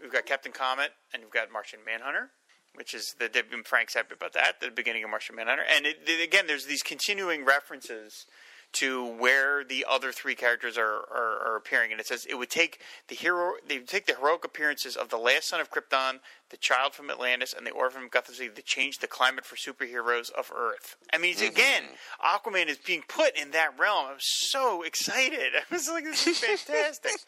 [0.00, 2.30] we've got Captain Comet and we've got Martian Manhunter,
[2.74, 5.64] which is the and Frank's happy about that, the beginning of Martian Manhunter.
[5.68, 8.26] And it, it- again, there's these continuing references
[8.72, 12.48] to where the other three characters are, are, are appearing, and it says it would
[12.48, 16.20] take the hero, they would take the heroic appearances of the last son of Krypton,
[16.50, 19.56] the child from Atlantis, and the orphan from Gotham City to change the climate for
[19.56, 20.96] superheroes of Earth.
[21.12, 21.54] I mean, it's- mm-hmm.
[21.54, 21.82] again,
[22.24, 24.06] Aquaman is being put in that realm.
[24.08, 25.52] I was so excited.
[25.70, 27.12] I was like, this is fantastic.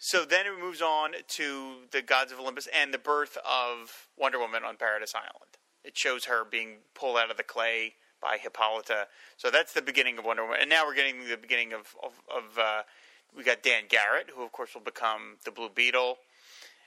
[0.00, 4.38] So then it moves on to the gods of Olympus and the birth of Wonder
[4.38, 5.58] Woman on Paradise Island.
[5.82, 9.06] It shows her being pulled out of the clay by Hippolyta.
[9.36, 10.58] So that's the beginning of Wonder Woman.
[10.60, 12.82] And now we're getting the beginning of, of, of uh,
[13.36, 16.18] we got Dan Garrett, who of course will become the Blue Beetle.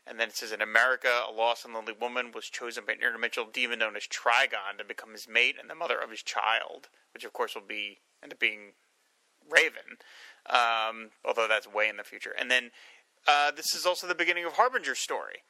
[0.07, 2.99] And then it says in America, a lost and lonely woman was chosen by an
[2.99, 6.89] interdimensional demon known as Trigon to become his mate and the mother of his child,
[7.13, 8.73] which of course will be end up being
[9.49, 9.97] Raven,
[10.47, 12.33] um, although that's way in the future.
[12.37, 12.71] And then
[13.27, 15.43] uh, this is also the beginning of Harbinger's story.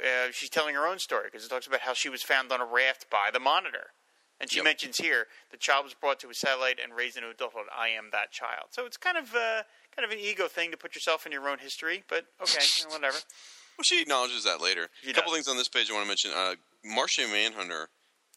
[0.00, 2.60] Uh, she's telling her own story because it talks about how she was found on
[2.60, 3.92] a raft by the Monitor.
[4.40, 4.64] And she Yep.
[4.64, 7.66] mentions here the child was brought to a satellite and raised into adulthood.
[7.74, 8.68] I am that child.
[8.70, 9.62] So it's kind of uh,
[9.94, 13.16] kind of an ego thing to put yourself in your own history, but okay, whatever.
[13.78, 14.88] Well, she acknowledges that later.
[15.02, 15.36] She a couple does.
[15.36, 16.30] things on this page I want to mention.
[16.34, 17.90] Uh, Martian Manhunter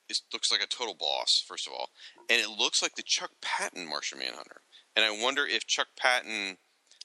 [0.10, 1.91] is, looks like a total boss, first of all,
[2.30, 4.60] and it looks like the Chuck Patton Martian Manhunter.
[4.97, 6.58] And I wonder if Chuck Patton,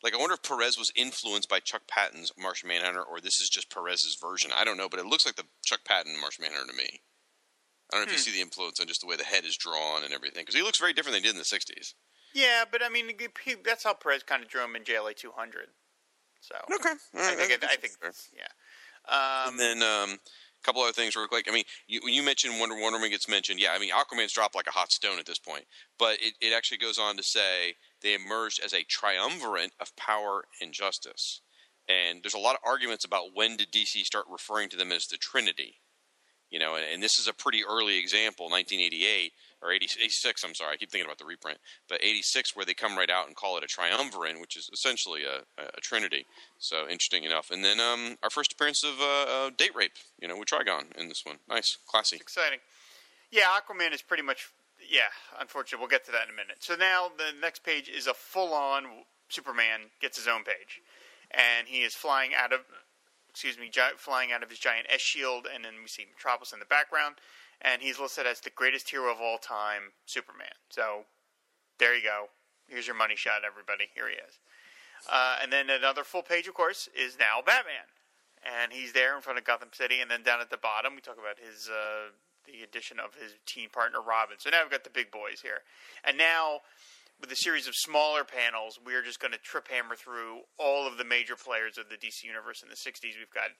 [0.03, 3.49] like, I wonder if Perez was influenced by Chuck Patton's Martian Manhunter, or this is
[3.49, 4.51] just Perez's version.
[4.53, 7.03] I don't know, but it looks like the Chuck Patton Martian Manhunter to me.
[7.93, 8.31] I don't know if you Hmm.
[8.31, 10.63] see the influence on just the way the head is drawn and everything, because he
[10.63, 11.95] looks very different than he did in the '60s.
[12.33, 15.71] Yeah, but I mean, he- that's how Perez kind of drew him in JLA 200.
[16.41, 18.13] So Okay, all I think that's- I think fair.
[18.33, 18.49] yeah.
[19.07, 21.47] Um, and then um, a couple other things real quick.
[21.49, 23.61] I mean, you, you mentioned Wonder Wonder Woman gets mentioned.
[23.61, 25.67] Yeah, I mean Aquaman's dropped like a hot stone at this point.
[25.99, 30.45] But it, it actually goes on to say they emerged as a triumvirate of power
[30.61, 31.41] and justice.
[31.89, 35.07] And there's a lot of arguments about when did DC start referring to them as
[35.07, 35.81] the Trinity.
[36.55, 40.45] You know, and, and this is a pretty early example, 1988 or 80, 86.
[40.45, 43.27] I'm sorry, I keep thinking about the reprint, but 86, where they come right out
[43.27, 46.27] and call it a triumvirate, which is essentially a, a, trinity.
[46.61, 47.51] So interesting enough.
[47.51, 50.97] And then um, our first appearance of uh, uh, date rape, you know, with Trigon
[50.97, 51.39] in this one.
[51.49, 52.19] Nice, classy.
[52.19, 52.61] exciting.
[53.33, 54.47] Yeah, Aquaman is pretty much.
[54.79, 56.59] Yeah, unfortunately, we'll get to that in a minute.
[56.61, 58.85] So now the next page is a full-on
[59.29, 60.83] Superman gets his own page,
[61.33, 62.61] and he is flying out of,
[63.35, 66.53] excuse me, gi- flying out of his giant S shield, and then we see Metropolis
[66.53, 67.17] in the background,
[67.61, 70.55] and he's listed as the greatest hero of all time, Superman.
[70.71, 71.07] So
[71.79, 72.29] there you go.
[72.69, 73.91] Here's your money shot, everybody.
[73.93, 74.39] Here he is.
[75.11, 77.91] Uh, and then another full page, of course, is now Batman,
[78.47, 80.01] and he's there in front of Gotham City.
[80.01, 82.15] And then down at the bottom, we talk about his uh,
[82.47, 84.37] the addition of his teen partner Robin.
[84.39, 85.67] So now we've got the big boys here,
[86.05, 86.61] and now
[87.21, 90.99] with a series of smaller panels, we're just going to trip hammer through all of
[90.99, 93.19] the major players of the DC universe in the '60s.
[93.19, 93.51] We've got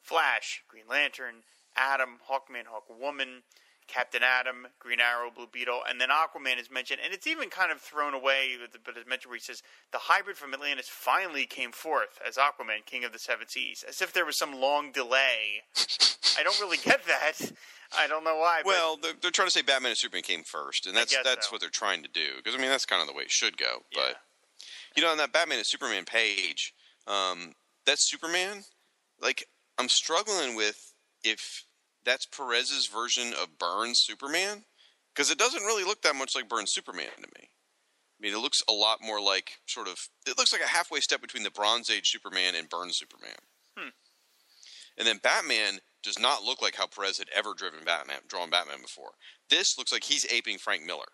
[0.00, 1.42] Flash, Green Lantern,
[1.76, 3.42] Atom, Hawkman, Hawkwoman.
[3.86, 7.70] Captain Atom, Green Arrow, Blue Beetle, and then Aquaman is mentioned, and it's even kind
[7.70, 9.62] of thrown away, but it's mentioned where he says
[9.92, 14.00] the hybrid from Atlantis finally came forth as Aquaman, King of the Seven Seas, as
[14.00, 15.64] if there was some long delay.
[16.38, 17.52] I don't really get that.
[17.96, 18.60] I don't know why.
[18.64, 21.48] But Well, they're, they're trying to say Batman and Superman came first, and that's that's
[21.48, 21.52] so.
[21.52, 22.36] what they're trying to do.
[22.36, 23.82] Because I mean, that's kind of the way it should go.
[23.92, 24.02] Yeah.
[24.02, 24.16] But
[24.96, 26.74] you know, on that Batman and Superman page,
[27.06, 27.52] um,
[27.86, 28.64] that Superman,
[29.20, 29.46] like,
[29.78, 30.92] I'm struggling with
[31.24, 31.64] if
[32.04, 34.64] that's Perez's version of Byrne's Superman,
[35.14, 37.48] because it doesn't really look that much like Byrne's Superman to me.
[37.48, 40.08] I mean, it looks a lot more like sort of.
[40.26, 43.36] It looks like a halfway step between the Bronze Age Superman and Byrne's Superman.
[44.96, 48.82] And then Batman does not look like how Perez had ever driven Batman, drawn Batman
[48.82, 49.12] before.
[49.50, 51.08] This looks like he's aping Frank Miller.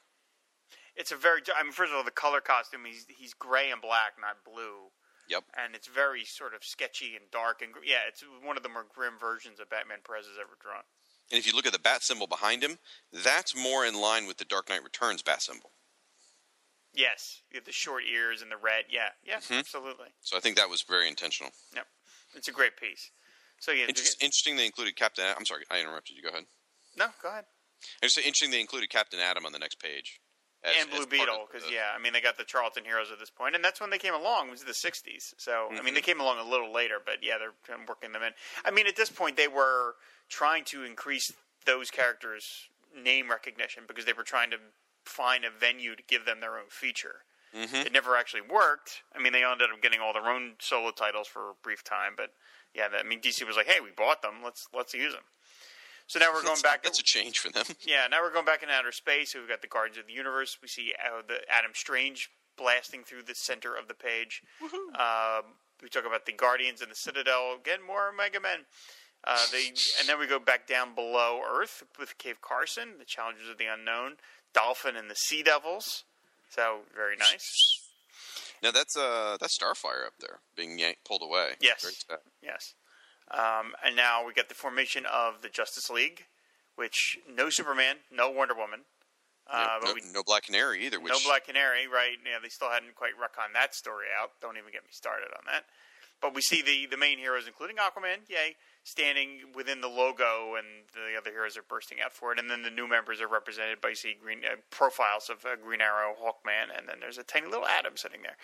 [0.97, 1.41] It's a very.
[1.57, 2.85] I mean, first of all, the color costume.
[2.85, 4.91] He's he's gray and black, not blue.
[5.29, 5.45] Yep.
[5.57, 8.85] And it's very sort of sketchy and dark and yeah, it's one of the more
[8.93, 10.83] grim versions of Batman Perez has ever drawn.
[11.31, 12.79] And if you look at the bat symbol behind him,
[13.13, 15.71] that's more in line with the Dark Knight Returns bat symbol.
[16.93, 18.87] Yes, you have the short ears and the red.
[18.91, 19.61] Yeah, yeah, Mhm.
[19.61, 20.09] absolutely.
[20.23, 21.53] So I think that was very intentional.
[21.73, 21.87] Yep,
[22.35, 23.13] it's a great piece.
[23.61, 25.25] So yeah, Inter- interesting they included Captain.
[25.25, 26.23] Ad- I'm sorry, I interrupted you.
[26.23, 26.45] Go ahead.
[26.97, 27.45] no, go ahead.
[28.03, 30.21] I say interesting they included Captain Atom on the next page.
[30.63, 33.31] as- and Blue Beetle, because yeah, I mean they got the Charlton Heroes at this
[33.31, 34.49] point, and that's when they came along.
[34.49, 35.85] It was the '60s, so I Mm-hmm.
[35.85, 38.33] mean they came along a little later, but yeah, they're working them in.
[38.65, 39.95] I mean, at this point they were
[40.29, 41.33] trying to increase
[41.67, 44.59] those characters' name recognition because they were trying to
[45.05, 47.25] find a venue to give them their own feature.
[47.55, 47.87] Mhm.
[47.87, 49.03] It never actually worked.
[49.15, 52.15] I mean, they ended up getting all their own solo titles for a brief time,
[52.17, 52.33] but
[52.75, 54.37] yeah, that, I mean DC was like, "Hey, we bought them.
[54.45, 55.23] Let's let's use them."
[56.07, 56.83] So now we're going That's- back.
[56.83, 57.65] That's a change for them.
[57.87, 59.35] Yeah, now we're going back in outer space.
[59.35, 60.59] We've got the Guardians of the Universe.
[60.63, 64.43] We see uh, the Adam Strange blasting through the center of the page.
[64.63, 67.57] Um, we talk about the Guardians and the Citadel.
[67.59, 68.61] Again, more Mega Men.
[69.25, 69.67] Uh, they,
[69.99, 73.67] and then we go back down below Earth with Cave Carson, the Challengers of the
[73.67, 74.13] Unknown,
[74.55, 76.05] Dolphin and the Sea Devils.
[76.51, 77.80] So very nice.
[78.63, 81.55] Now that's uh that's Starfire up there being yanked, pulled away.
[81.61, 82.05] Yes.
[82.43, 82.75] Yes.
[83.31, 86.27] Um, and now we get the formation of the Justice League,
[86.75, 88.81] which no Superman, no Wonder Woman.
[89.47, 91.01] Uh, but no, we no Black Canary either.
[91.01, 92.19] Which no Black Canary, right?
[92.25, 94.31] Yeah, they still hadn't quite on that story out.
[94.41, 95.65] Don't even get me started on that.
[96.21, 100.67] But we see the, the main heroes, including Aquaman, yay, standing within the logo, and
[100.95, 102.39] the other heroes are bursting out for it.
[102.39, 105.81] And then the new members are represented by see green uh, profiles of uh, Green
[105.81, 108.37] Arrow, Hawkman, and then there's a tiny little Atom sitting there.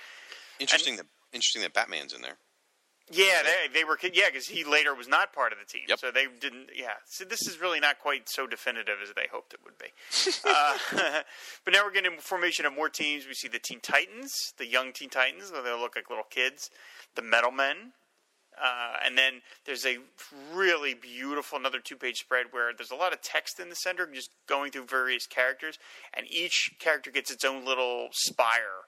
[0.59, 2.39] interesting that interesting that Batman's in there.
[3.09, 5.99] Yeah, they, they were yeah because he later was not part of the team, Yep.
[6.01, 6.71] so they didn't.
[6.75, 9.87] Yeah, so this is really not quite so definitive as they hoped it would be.
[10.45, 10.77] uh,
[11.65, 13.25] but now we're getting formation of more teams.
[13.27, 16.69] We see the Teen Titans, the young Teen Titans, though they look like little kids.
[17.15, 17.93] The Metal Men,
[18.63, 19.99] uh, and then there's a
[20.55, 24.31] really beautiful another two-page spread where there's a lot of text in the center, just
[24.49, 25.79] going through various characters,
[26.15, 28.87] and each character gets its own little spire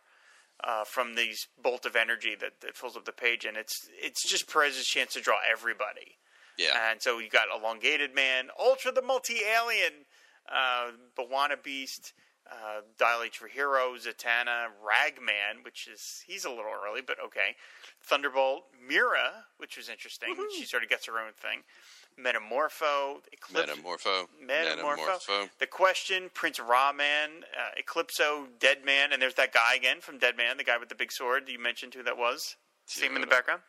[0.65, 4.29] uh, from these bolt of energy that, that fills up the page, and it's it's
[4.29, 6.17] just Perez's chance to draw everybody.
[6.59, 6.91] Yeah.
[6.91, 10.07] And so you got Elongated Man, Ultra the Multi Alien,
[10.51, 12.13] uh, B'wana Beast,
[12.51, 17.57] uh, Dial H for Hero, Zatanna, Ragman, which is he's a little early, but okay.
[18.03, 20.35] Thunderbolt, Mira, which was interesting.
[20.57, 21.63] She sort of gets her own thing.
[22.19, 24.27] Metamorpho, Eclipse, Metamorpho.
[24.45, 25.49] Metamorpho.
[25.61, 30.65] The Question, Prince Ra-Man, uh, Eclipso, Deadman, and there's that guy again from Deadman, the
[30.65, 31.49] guy with the big sword.
[31.49, 32.57] You mentioned who that was.
[32.87, 33.61] See him in the background.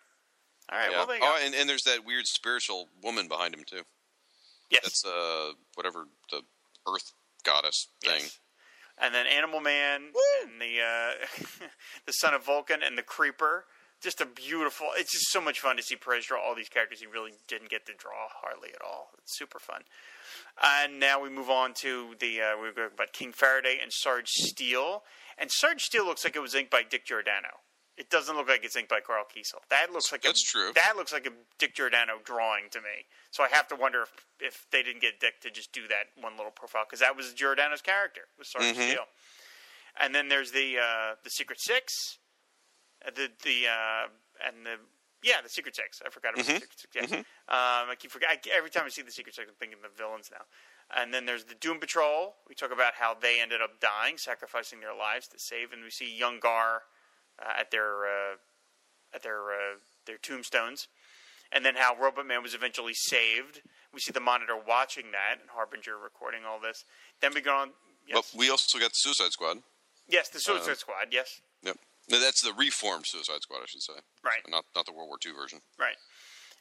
[0.71, 0.89] All right.
[0.89, 0.97] Yeah.
[0.97, 1.35] Well, there you go.
[1.35, 3.81] oh, and, and there's that weird spiritual woman behind him too.
[4.71, 4.81] yes.
[4.83, 6.41] That's uh whatever the
[6.87, 7.11] Earth
[7.43, 8.21] goddess thing.
[8.21, 8.39] Yes.
[9.01, 10.11] And then Animal Man
[10.43, 11.45] and the uh,
[12.05, 13.65] the Son of Vulcan and the Creeper.
[14.01, 14.87] Just a beautiful.
[14.95, 17.69] It's just so much fun to see Perez draw all these characters he really didn't
[17.69, 19.11] get to draw hardly at all.
[19.17, 19.81] It's super fun.
[20.61, 24.29] And now we move on to the uh, we're going about King Faraday and Sarge
[24.29, 25.03] Steele.
[25.37, 27.59] And Sarge Steele looks like it was inked by Dick Giordano.
[27.99, 29.59] It doesn't look like it's inked by Karl Kesel.
[29.69, 30.71] That looks like That's a, true.
[30.73, 33.05] That looks like a Dick Giordano drawing to me.
[33.29, 36.05] So I have to wonder if, if they didn't get Dick to just do that
[36.19, 38.89] one little profile because that was Giordano's character was Sarge Mhm.
[38.89, 39.05] Steele.
[39.99, 42.19] And then there's the uh, the Secret Six,
[43.05, 44.07] uh, the the uh,
[44.47, 44.75] and the
[45.21, 46.01] yeah the Secret Six.
[46.05, 46.47] I forgot about Mhm.
[46.47, 47.11] the Secret Six.
[47.11, 47.17] Yeah.
[47.19, 49.91] Um, I keep forget I, every time I see the Secret Six, I'm thinking of
[49.91, 50.45] the villains now.
[50.95, 52.37] And then there's the Doom Patrol.
[52.47, 55.73] We talk about how they ended up dying, sacrificing their lives to save.
[55.73, 56.83] And we see young Gar
[57.59, 58.35] at their uh,
[59.13, 60.87] at their uh, their tombstones,
[61.51, 63.61] and then how Robot Man was eventually saved.
[63.93, 66.85] We see the Monitor watching that, and Harbinger recording all this.
[67.21, 67.69] Then we go on.
[68.07, 69.57] Yes, But we also got the Suicide Squad.
[70.07, 71.07] yes, the Suicide uh, Squad.
[71.11, 71.77] Yes, Yep.
[72.09, 73.93] No, that's the reformed Suicide Squad, I should say.
[74.23, 74.41] Right.
[74.47, 75.59] Not not the World War II version.
[75.79, 75.95] right.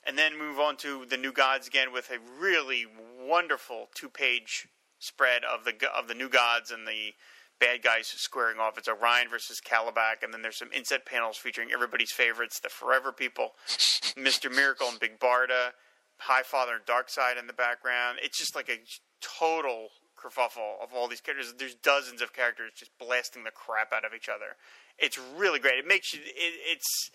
[0.07, 2.87] And then move on to the New Gods again with a really
[3.21, 4.69] wonderful two-page
[4.99, 7.13] spread of the of the New Gods and the
[7.61, 8.79] bad guys squaring off.
[8.79, 13.13] It's Orion versus Kalibak, and then there's some inset panels featuring everybody's favorites, the Forever
[13.13, 13.53] People,
[14.17, 15.73] Mister Miracle and Big Barda,
[16.29, 18.19] Highfather and Darkseid in the background.
[18.23, 18.79] It's just like a
[19.21, 21.55] total kerfuffle of all these characters.
[21.57, 24.57] There's dozens of characters just blasting the crap out of each other.
[24.99, 25.79] It's really great.
[25.79, 26.21] It makes you.
[26.25, 27.11] It, it's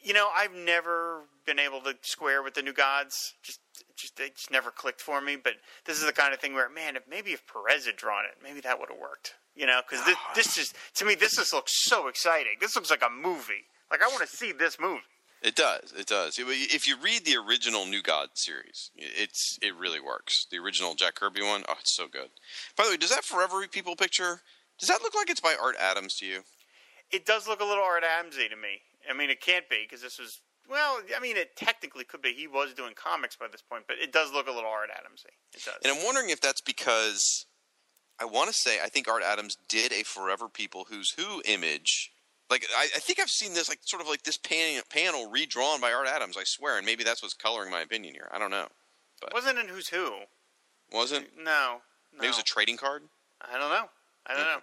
[0.00, 3.14] you know I've never been able to square with the new gods.
[3.42, 3.60] Just
[3.96, 5.36] just they just never clicked for me.
[5.36, 5.54] But
[5.86, 8.42] this is the kind of thing where man, if maybe if Perez had drawn it,
[8.42, 9.34] maybe that would have worked.
[9.54, 12.54] You know, because this, this just to me this just looks so exciting.
[12.60, 13.66] This looks like a movie.
[13.90, 15.02] Like I want to see this movie.
[15.42, 15.92] It does.
[15.92, 16.38] It does.
[16.38, 20.46] If you read the original New God series, it's it really works.
[20.50, 22.30] The original Jack Kirby one, oh, it's so good.
[22.78, 24.40] By the way, does that Forever People picture?
[24.78, 26.40] Does that look like it's by Art Adams to you?
[27.12, 28.80] It does look a little Art Adamsy to me.
[29.08, 30.40] I mean, it can't be because this was.
[30.68, 32.32] Well, I mean, it technically could be.
[32.32, 35.26] He was doing comics by this point, but it does look a little Art Adamsy.
[35.52, 35.74] It does.
[35.84, 37.44] And I'm wondering if that's because
[38.20, 42.12] I want to say I think Art Adams did a Forever People Who's Who image.
[42.50, 45.80] Like I, I think I've seen this like sort of like this pan, panel redrawn
[45.80, 46.36] by Art Adams.
[46.36, 48.28] I swear, and maybe that's what's coloring my opinion here.
[48.32, 48.68] I don't know.
[49.20, 50.12] But wasn't in Who's Who.
[50.92, 51.42] Wasn't No.
[51.44, 51.80] no.
[52.12, 53.02] maybe it was a trading card?
[53.40, 53.88] I don't know.
[54.26, 54.60] I don't know.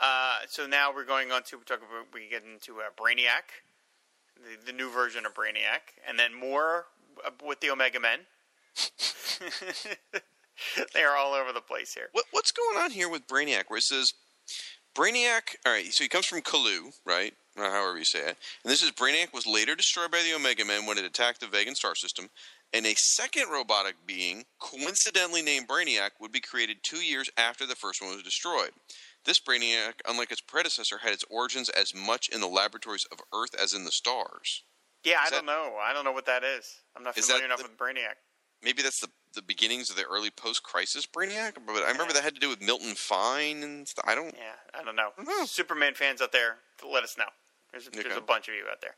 [0.00, 3.64] Uh, so now we're going on to we talk about we get into uh, Brainiac,
[4.36, 6.86] the, the new version of Brainiac, and then more
[7.24, 8.20] uh, with the Omega Men.
[10.94, 12.08] they are all over the place here.
[12.12, 13.64] What what's going on here with Brainiac?
[13.68, 14.12] Where it says
[14.96, 15.56] Brainiac.
[15.66, 17.34] All right, so he comes from Colu, right?
[17.56, 18.36] Or however you say it.
[18.64, 21.46] And this is Brainiac was later destroyed by the Omega Men when it attacked the
[21.46, 22.28] Vegan star system.
[22.72, 27.74] And a second robotic being, coincidentally named Brainiac, would be created two years after the
[27.76, 28.72] first one was destroyed.
[29.24, 33.54] This Brainiac, unlike its predecessor, had its origins as much in the laboratories of Earth
[33.60, 34.64] as in the stars.
[35.04, 35.76] Yeah, I Is don't know.
[35.82, 36.66] I don't know what that is.
[36.96, 38.16] I'm not familiar enough the- with Brainiac.
[38.62, 41.54] Maybe that's the the beginnings of the early post-crisis Brainiac.
[41.64, 44.04] But I remember that had to do with Milton Fine and stuff.
[44.08, 44.34] I don't.
[44.34, 45.10] Yeah, I don't know.
[45.22, 45.44] know.
[45.44, 46.56] Superman fans out there,
[46.90, 47.26] let us know.
[47.70, 48.96] There's, there's a bunch of you out there.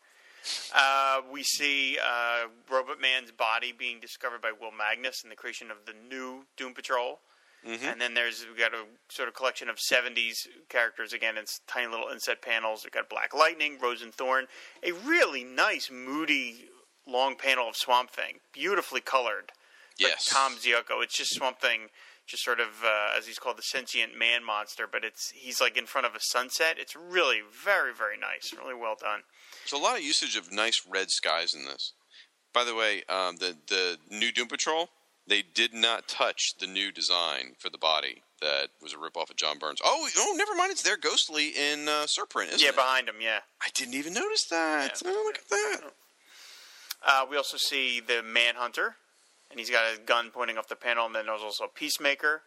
[0.75, 5.71] Uh, we see uh, Robot Man's body being discovered by Will Magnus in the creation
[5.71, 7.19] of the new Doom Patrol.
[7.91, 11.37] And then there's we got a sort of collection of '70s characters again.
[11.37, 12.83] It's tiny little inset panels.
[12.85, 14.47] We've got Black Lightning, Rose and Thorn,
[14.83, 16.67] a really nice, moody,
[17.07, 19.51] long panel of Swamp Thing, beautifully colored.
[19.99, 20.27] Yes.
[20.27, 21.03] Tom Ziuko.
[21.03, 21.89] It's just Swamp Thing,
[22.27, 24.87] just sort of uh, as he's called the sentient man monster.
[24.91, 26.77] But it's he's like in front of a sunset.
[26.79, 29.21] It's really very very nice, really well done.
[29.65, 31.93] There's a lot of usage of nice red skies in this.
[32.53, 34.89] By the way, um, the the new Doom Patrol
[35.29, 39.37] they did not touch the new design for the body that was a ripoff of
[39.37, 39.81] John Byrne's.
[39.85, 40.73] Oh, oh, never mind.
[40.73, 42.77] It's there, Ghostly in uh, Surprint, isn't yeah, it?
[42.77, 43.17] behind him.
[43.21, 43.41] Yeah.
[43.61, 45.01] I didn't even notice that.
[45.05, 45.11] Yeah.
[45.13, 45.93] Oh, look at that.
[47.07, 48.97] Uh, we also see the Manhunter,
[49.51, 51.07] and he's got a gun pointing off the panel.
[51.07, 52.43] And then there's also a Peacemaker,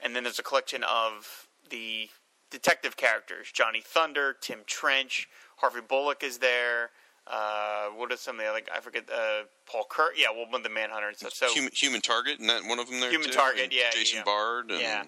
[0.00, 2.08] and then there's a collection of the
[2.50, 6.90] detective characters: Johnny Thunder, Tim Trench, Harvey Bullock is there.
[7.26, 8.60] Uh, what are some of the other?
[8.74, 9.08] I forget.
[9.12, 10.12] Uh, Paul Kirk.
[10.16, 11.32] Yeah, well, one of the Manhunter and stuff.
[11.34, 13.10] So human, human Target, and that one of them there.
[13.10, 13.34] Human too?
[13.34, 14.24] Target, And yeah, Jason yeah.
[14.24, 14.70] Bard.
[14.70, 15.04] And Yeah.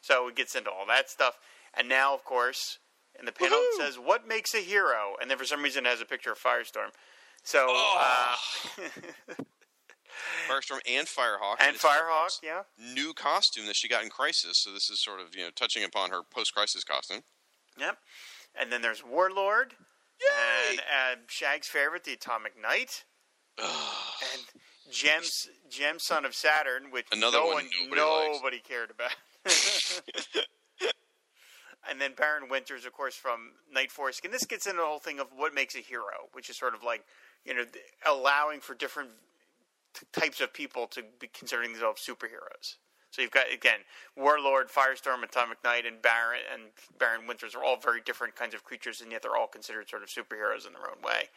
[0.00, 1.38] So it gets into all that stuff.
[1.74, 2.78] And now, of course,
[3.18, 5.14] in the panel it says, What makes a hero?
[5.20, 6.90] And then for some reason it has a picture of Firestorm.
[7.42, 8.36] So, uh,
[10.48, 11.56] Firestorm and Firehawk.
[11.60, 12.62] and Firehawk, yeah.
[12.94, 15.84] New costume that she got in Crisis, so this is sort of you know touching
[15.84, 17.22] upon her post-crisis costume.
[17.78, 17.98] Yep.
[18.58, 19.74] And then there's Warlord.
[20.20, 20.70] Yay!
[20.70, 23.04] And uh, Shag's favorite, the Atomic Knight.
[23.58, 24.42] and
[24.90, 29.14] Jemm's, Jemm Son of Saturn, which Another no one nobody nobody cared about.
[31.90, 34.20] and then Baron Winters, of course, from Night Force.
[34.24, 36.74] And this gets into the whole thing of what makes a hero, which is sort
[36.74, 37.04] of like,
[37.44, 37.64] you know,
[38.06, 39.10] allowing for different
[40.12, 42.76] types of people to be considering themselves superheroes.
[43.10, 43.80] So you've got again
[44.16, 46.62] Warlord, Firestorm, Atomic Knight, and Baron and
[46.98, 50.02] Baron Winters are all very different kinds of creatures, and yet they're all considered sort
[50.02, 51.28] of superheroes in their own way.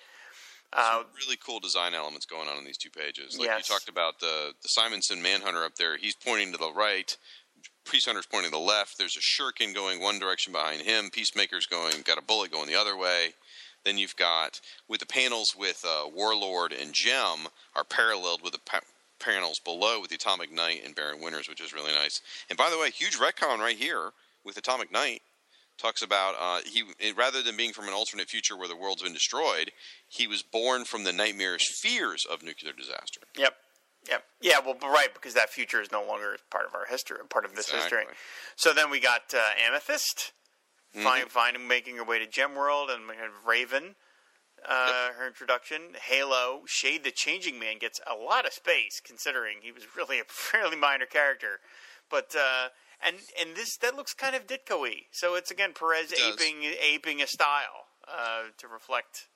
[0.74, 3.38] Uh, really cool design elements going on in these two pages.
[3.38, 3.68] Like Yes.
[3.68, 5.98] you talked about the the Simonson Manhunter up there.
[5.98, 7.16] He's pointing to the right.
[7.84, 8.98] Priest Hunter's pointing to the left.
[8.98, 11.10] There's a Shuriken going one direction behind him.
[11.10, 13.34] Peacemaker's going got a bullet going the other way.
[13.84, 18.60] Then you've got with the panels with uh, Warlord and Jemm are paralleled with the
[18.60, 18.82] pa-
[19.20, 22.22] panels below with the Atomic Knight and Baron Winters, which is really nice.
[22.50, 24.12] And by the way, huge retcon right here
[24.46, 25.22] with Atomic Knight
[25.78, 29.02] talks about uh, he it- rather than being from an alternate future where the world's
[29.02, 29.72] been destroyed,
[30.08, 33.22] he was born from the nightmarish fears of nuclear disaster.
[33.38, 33.56] Yep.
[34.10, 34.24] Yep.
[34.42, 34.60] Yeah.
[34.66, 37.70] Well, right, because that future is no longer part of our history, part of this
[37.70, 38.04] history.
[38.56, 40.32] So then we got uh, Amethyst,
[40.94, 43.04] find, finding, making her way to Gem World and
[43.46, 43.96] Raven.
[44.68, 49.72] Uh, Her introduction, Halo, Shade the Changing Man gets a lot of space considering he
[49.72, 51.60] was really a fairly minor character,
[52.12, 52.68] but uh,
[53.04, 55.08] and and this that looks kind of Ditko-y.
[55.12, 59.30] So it's again Perez It aping aping a style uh, to reflect,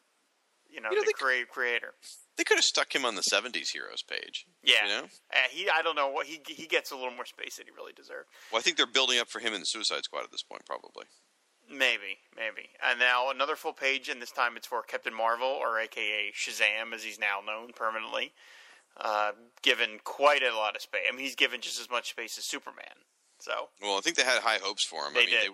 [0.69, 1.95] you know, You know, the they- crea- creator.
[2.37, 4.45] They could have stuck him on the '70s heroes page.
[4.61, 5.03] Yeah, you know.
[5.33, 5.67] uh, he.
[5.73, 8.27] I don't know what he he gets a little more space than he really deserved.
[8.51, 10.65] Well, I think they're building up for him in the Suicide Squad at this point,
[10.67, 11.05] probably.
[11.69, 12.69] Maybe, maybe.
[12.87, 16.93] And now another full page, and this time it's for Captain Marvel, or AKA Shazam,
[16.93, 18.33] as he's now known permanently.
[18.97, 19.31] Uh,
[19.61, 21.01] given quite a lot of space.
[21.07, 23.03] I mean, he's given just as much space as Superman.
[23.39, 23.51] So
[23.81, 25.13] Well, I think they had high hopes for him.
[25.13, 25.51] They I mean, did.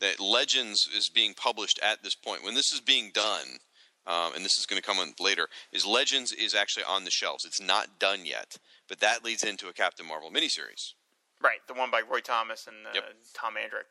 [0.00, 2.44] They, that Legends is being published at this point.
[2.44, 3.60] When this is being done,
[4.06, 7.10] um, and this is going to come on later, is Legends is actually on the
[7.10, 7.44] shelves.
[7.44, 8.56] It's not done yet,
[8.88, 10.92] but that leads into a Captain Marvel miniseries.
[11.40, 13.04] Right, the one by Roy Thomas and uh, Yep.
[13.34, 13.86] Tom Mandrake.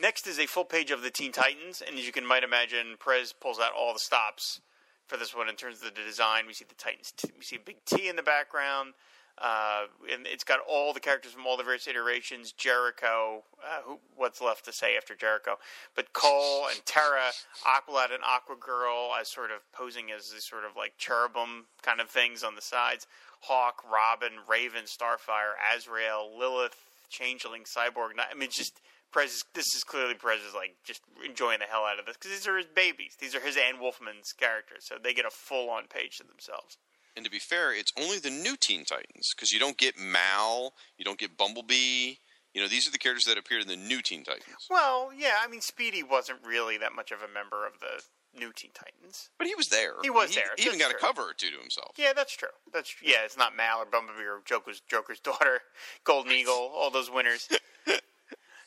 [0.00, 2.96] Next is a full page of the Teen Titans, and as you can might imagine,
[2.98, 4.62] Perez pulls out all the stops
[5.06, 6.44] for this one in terms of the design.
[6.46, 8.94] We see the Titans, t- we see a big T in the background,
[9.36, 12.52] uh, and it's got all the characters from all the various iterations.
[12.52, 15.58] Jericho, uh, who, what's left to say after Jericho?
[15.94, 17.28] But Kole and Terra,
[17.66, 22.00] Aqualad and Aqua Girl as sort of posing as these sort of like cherubim kind
[22.00, 23.06] of things on the sides.
[23.40, 26.76] Hawk, Robin, Raven, Starfire, Azrael, Lilith,
[27.10, 28.12] Changeling, Cyborg.
[28.18, 28.80] I mean, just
[29.12, 29.44] Perez.
[29.54, 32.46] This is clearly Perez is like just enjoying the hell out of this because these
[32.46, 33.16] are his babies.
[33.20, 36.78] These are his Ann Wolfman's characters, so they get a full-on page to themselves.
[37.16, 40.74] And to be fair, it's only the new Teen Titans because you don't get Mal,
[40.96, 42.14] you don't get Bumblebee.
[42.54, 44.66] You know, these are the characters that appeared in the new Teen Titans.
[44.68, 48.02] Well, yeah, I mean, Speedy wasn't really that much of a member of the
[48.38, 49.30] new Teen Titans.
[49.38, 49.94] But he was there.
[50.02, 51.92] He was there, He even that's got a cover or two to himself.
[51.96, 52.48] Yeah, that's true.
[52.72, 53.24] That's tr- yeah.
[53.24, 55.60] It's not Mal or Bumblebee or Joker's Joker's daughter,
[56.04, 57.48] Golden Eagle, all those winners.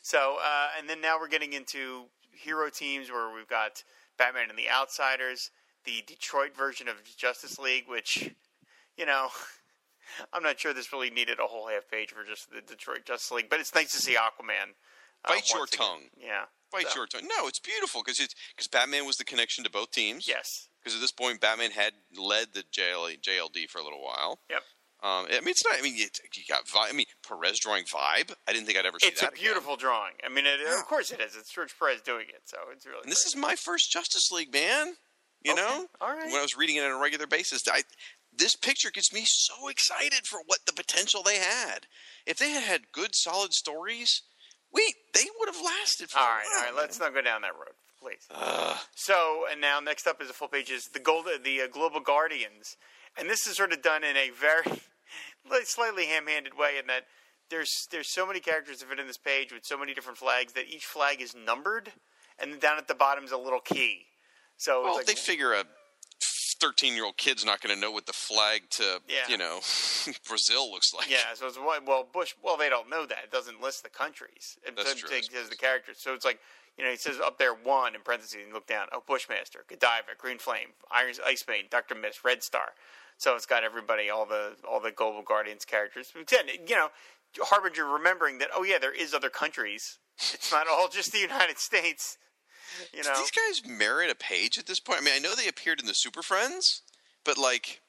[0.04, 3.82] so, uh, and then now we're getting into hero teams where we've got
[4.18, 5.50] Batman and the Outsiders,
[5.86, 8.30] the Detroit version of Justice League, which,
[8.98, 9.28] you know,
[10.34, 13.30] I'm not sure this really needed a whole half page for just the Detroit Justice
[13.32, 14.74] League, but it's nice to see Aquaman.
[15.24, 15.78] uh, Bite your again.
[15.78, 16.02] tongue.
[16.20, 16.44] Yeah.
[16.70, 17.22] Bite So, your tongue.
[17.38, 20.28] No, it's beautiful because it's because Batman was the connection to both teams.
[20.28, 20.68] Yes.
[20.82, 24.40] Because at this point, Batman had led the JL, JLD for a little while.
[24.50, 24.60] Yep.
[25.04, 25.74] Um, I mean, it's not.
[25.78, 26.66] I mean, you, you got.
[26.68, 28.34] Vi- I mean, Perez drawing Vibe.
[28.48, 29.30] I didn't think I'd ever see It's that.
[29.30, 29.42] a again.
[29.44, 30.14] beautiful drawing.
[30.24, 31.36] I mean, it, of course it is.
[31.36, 33.00] It's George Perez doing it, so it's really.
[33.02, 34.94] And this is my first Justice League, man.
[35.44, 35.60] You Okay.
[35.60, 36.24] know, All right.
[36.24, 37.82] when I was reading it on a regular basis, I,
[38.34, 41.80] this picture gets me so excited for what the potential they had.
[42.24, 44.22] If they had had good, solid stories,
[44.72, 46.74] wait, they would have lasted for All a right, all right.
[46.74, 48.26] Let's not go down that road, please.
[48.30, 48.78] Ugh.
[48.96, 52.00] So, and now next up is a full page is the gold, the uh, Global
[52.00, 52.78] Guardians,
[53.18, 54.64] and this is sort of done in a very
[55.64, 57.04] slightly ham-handed way in that
[57.50, 60.52] there's there's so many characters that fit in this page with so many different flags
[60.54, 61.92] that each flag is numbered,
[62.38, 64.06] and then down at the bottom is a little key.
[64.56, 65.64] So Well, like, they figure a
[66.60, 69.28] thirteen-year-old kid's not going to know what the flag to, Yeah.
[69.28, 69.60] you know,
[70.28, 71.10] Brazil looks like.
[71.10, 72.34] Yeah, so it's well Bush.
[72.42, 73.18] Well, they don't know that.
[73.24, 74.56] It doesn't list the countries.
[74.66, 75.98] It That's true, It says the characters.
[75.98, 76.40] So it's like
[76.78, 78.34] you know, it says up there one in parentheses.
[78.34, 78.86] And you look down.
[78.92, 82.72] Oh, Bushmaster, Godiva, Green Flame, Iron Ice Maiden, Doctor Mist, Red Star.
[83.16, 86.12] So it's got everybody, all the all the Global Guardians characters.
[86.20, 86.88] Again, you know,
[87.38, 88.48] Harbinger remembering that.
[88.54, 89.98] Oh yeah, there is other countries.
[90.32, 92.18] It's not all just the United States.
[92.92, 95.00] You Do know, these guys merit a page at this point?
[95.00, 96.82] I mean, I know they appeared in the Super Friends,
[97.24, 97.80] but like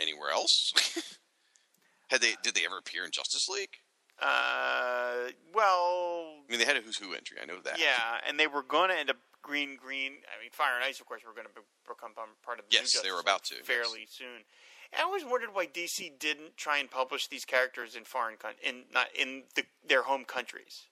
[0.00, 0.72] anywhere else?
[2.08, 2.34] Had they?
[2.42, 3.78] Did they ever appear in Justice League?
[4.20, 7.38] uh, well, I mean, they had a Who's Who entry.
[7.42, 7.78] I know that.
[7.78, 10.24] Yeah, and they were going to end up green, green.
[10.26, 12.12] I mean, Fire and Ice, of course, were going to be, become
[12.42, 14.48] part of the Yes, they were about to, fairly soon.
[14.92, 18.58] And I always wondered why DC didn't try and publish these characters in foreign coun-
[18.64, 20.88] in not in the, their home countries,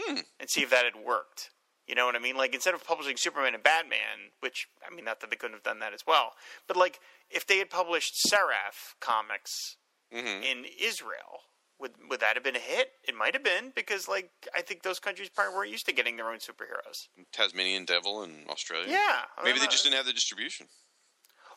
[0.00, 0.20] Hmm.
[0.38, 1.50] and see if that had worked.
[1.86, 2.36] You know what I mean?
[2.36, 5.62] Like instead of publishing Superman and Batman, which I mean, not that they couldn't have
[5.62, 6.32] done that as well,
[6.66, 7.00] but like
[7.30, 9.76] if they had published Seraph comics
[10.12, 11.42] hmm in Israel.
[11.78, 12.92] Would would that have been a hit?
[13.06, 16.16] It might have been because, like, I think those countries probably weren't used to getting
[16.16, 17.08] their own superheroes.
[17.32, 18.86] Tasmanian Devil in Australia.
[18.88, 20.68] Yeah, Maybe they just didn't have the distribution.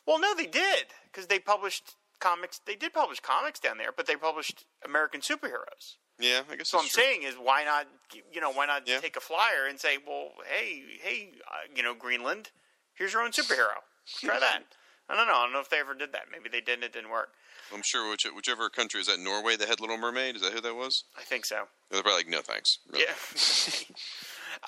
[0.05, 2.59] Well, no, they did because they published comics.
[2.65, 5.95] They did publish comics down there, but they published American superheroes.
[6.19, 6.67] Yeah, I guess.
[6.67, 7.01] So I'm true.
[7.01, 7.87] saying is, why not?
[8.33, 8.99] You know, why not Yeah.
[8.99, 12.49] take a flyer and say, well, hey, hey, uh, you know, Greenland,
[12.93, 13.79] here's your own superhero.
[14.19, 14.63] Try that.
[15.09, 15.33] I don't know.
[15.35, 16.23] I don't know if they ever did that.
[16.31, 16.75] Maybe they did.
[16.75, 17.29] and It didn't work.
[17.73, 20.35] I'm sure which, whichever country is that Norway that had Little Mermaid.
[20.35, 21.03] Is that who that was?
[21.17, 21.67] I think so.
[21.91, 22.79] They're probably like, no thanks.
[22.91, 23.05] Really.
[23.05, 23.95] Yeah.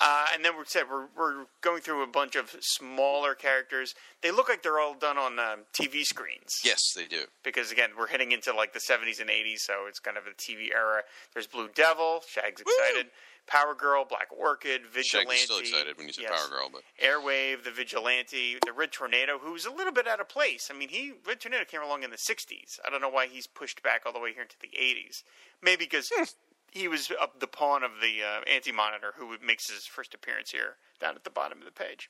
[0.00, 3.94] uh, and then we said we're we're going through a bunch of smaller characters.
[4.22, 6.60] They look like they're all done on um, TV screens.
[6.64, 7.24] Yes, they do.
[7.44, 10.34] Because again, we're heading into like the 70s and 80s, so it's kind of a
[10.34, 11.02] TV era.
[11.32, 13.10] There's Blue Devil, Shag's excited.
[13.46, 15.28] Power Girl, Black Orchid, Vigilante.
[15.28, 16.40] was still excited when you said Yes.
[16.40, 20.28] Power Girl, but Airwave, the Vigilante, the Red Tornado, who's a little bit out of
[20.28, 20.68] place.
[20.70, 22.78] I mean, he Red Tornado came along in the '60s.
[22.86, 25.22] I don't know why he's pushed back all the way here into the '80s.
[25.62, 26.10] Maybe because
[26.70, 30.76] he was up the pawn of the uh, Anti-Monitor, who makes his first appearance here
[31.00, 32.08] down at the bottom of the page.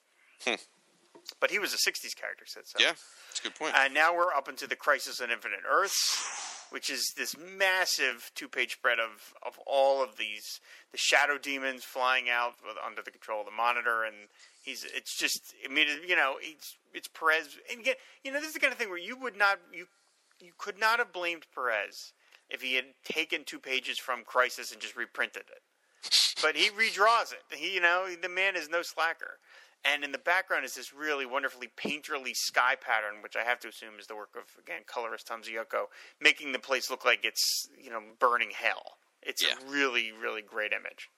[1.40, 2.78] But he was a '60s character, said so.
[2.78, 2.92] Uh, yeah,
[3.28, 3.74] that's a good point.
[3.76, 8.72] And now we're up into the Crisis on Infinite Earths, which is this massive two-page
[8.72, 10.60] spread of, of all of these
[10.92, 14.14] the shadow demons flying out with, under the control of the Monitor, and
[14.62, 18.48] he's it's just I mean you know it's it's Perez, and again you know this
[18.48, 19.86] is the kind of thing where you would not you
[20.40, 22.12] you could not have blamed Perez
[22.50, 25.62] if he had taken two pages from Crisis and just reprinted it,
[26.42, 27.42] but he redraws it.
[27.50, 29.38] He you know the man is no slacker.
[29.84, 33.68] And in the background is this really wonderfully painterly sky pattern, which I have to
[33.68, 35.86] assume is the work of again colorist Tom Ziuko,
[36.20, 38.98] making the place look like it's you know burning hell.
[39.22, 39.54] It's Yeah.
[39.60, 41.08] a really really great image.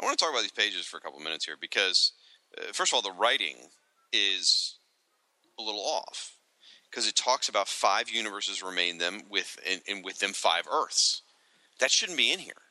[0.00, 2.12] I want to talk about these pages for a couple minutes here because,
[2.56, 3.68] uh, first of all, the writing
[4.12, 4.78] is
[5.58, 6.36] a little off
[6.90, 11.22] because it talks about five universes remain them with and, and with them five Earths.
[11.80, 12.62] That shouldn't be in here.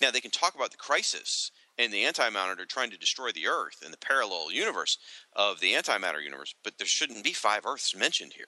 [0.00, 3.82] Now they can talk about the crisis and the antimatter trying to destroy the Earth
[3.84, 4.98] and the parallel universe
[5.34, 8.46] of the antimatter universe, but there shouldn't be five Earths mentioned here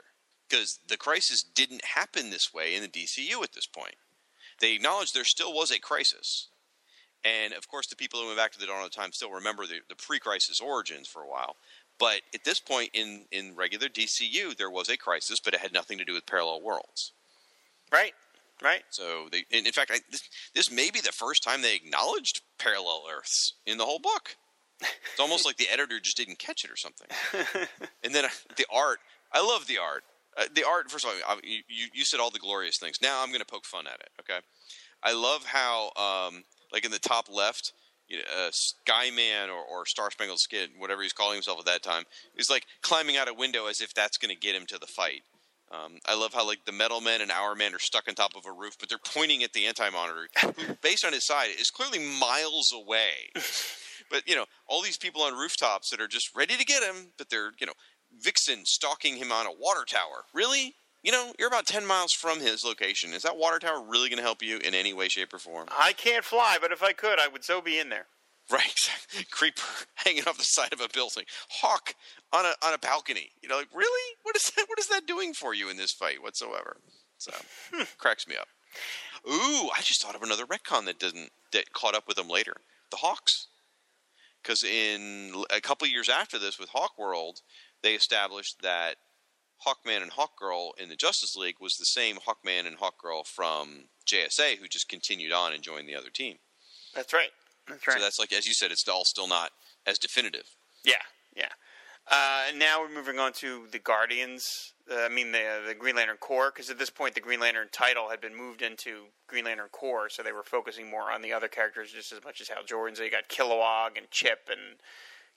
[0.48, 3.96] because the crisis didn't happen this way in the DCU at this point.
[4.60, 6.48] They acknowledge there still was a crisis.
[7.24, 9.66] And of course, the people who went back to the dawn of time still remember
[9.66, 11.56] the, the pre-crisis origins for a while.
[11.98, 15.72] But at this point in, in regular DCU, there was a crisis, but it had
[15.72, 17.12] nothing to do with parallel worlds.
[17.90, 18.12] Right,
[18.62, 18.82] right.
[18.90, 23.04] So they, in fact, I, this, this may be the first time they acknowledged parallel
[23.10, 24.36] Earths in the whole book.
[24.80, 27.08] It's almost like the editor just didn't catch it or something.
[28.04, 28.98] and then uh, the art,
[29.32, 30.04] I love the art.
[30.36, 31.62] Uh, the art, first of all, you
[31.94, 33.00] you said all the glorious things.
[33.00, 34.10] Now I'm going to poke fun at it.
[34.20, 34.38] Okay,
[35.02, 37.72] I love how, um, like in the top left,
[38.08, 41.82] you know, uh, Skyman or, or Star Spangled Kid, whatever he's calling himself at that
[41.82, 42.04] time,
[42.36, 44.86] is like climbing out a window as if that's going to get him to the
[44.86, 45.22] fight.
[45.70, 48.36] Um, I love how like the Metal Men and Our Man are stuck on top
[48.36, 51.48] of a roof, but they're pointing at the Anti Monitor, who, based on his side,
[51.58, 53.30] is clearly miles away.
[54.10, 57.12] but you know, all these people on rooftops that are just ready to get him,
[57.18, 57.72] but they're you know,
[58.20, 60.24] Vixen stalking him on a water tower.
[60.32, 60.74] Really?
[61.02, 63.12] You know, you're about ten miles from his location.
[63.12, 65.68] Is that water tower really going to help you in any way, shape, or form?
[65.76, 68.06] I can't fly, but if I could, I would so be in there.
[68.50, 69.24] Right, exactly.
[69.30, 69.62] Creeper
[69.94, 71.24] hanging off the side of a building.
[71.50, 71.94] Hawk
[72.32, 73.30] on a on a balcony.
[73.42, 74.16] You know, like really?
[74.22, 74.66] What is that?
[74.68, 76.78] What is that doing for you in this fight whatsoever?
[77.18, 77.32] So
[77.72, 77.84] hmm.
[77.98, 78.48] cracks me up.
[79.28, 82.54] Ooh, I just thought of another retcon that didn't that caught up with them later.
[82.90, 83.48] The Hawks,
[84.42, 87.40] because in a couple years after this with Hawk World,
[87.82, 88.96] they established that
[89.66, 94.58] Hawkman and Hawkgirl in the Justice League was the same Hawkman and Hawkgirl from JSA,
[94.58, 96.36] who just continued on and joined the other team.
[96.94, 97.30] That's right.
[97.68, 97.96] That's right.
[97.96, 99.50] So that's like, as you said, it's all still not
[99.86, 100.44] as definitive.
[100.84, 100.94] Yeah,
[101.36, 101.48] yeah.
[102.08, 104.74] Uh, and now we're moving on to the Guardians.
[104.90, 107.68] Uh, I mean, the the Green Lantern Corps, because at this point the Green Lantern
[107.72, 111.32] title had been moved into Green Lantern Corps, so they were focusing more on the
[111.32, 112.94] other characters just as much as Hal Jordan.
[112.94, 114.78] So you got Kilowog and Ch'p and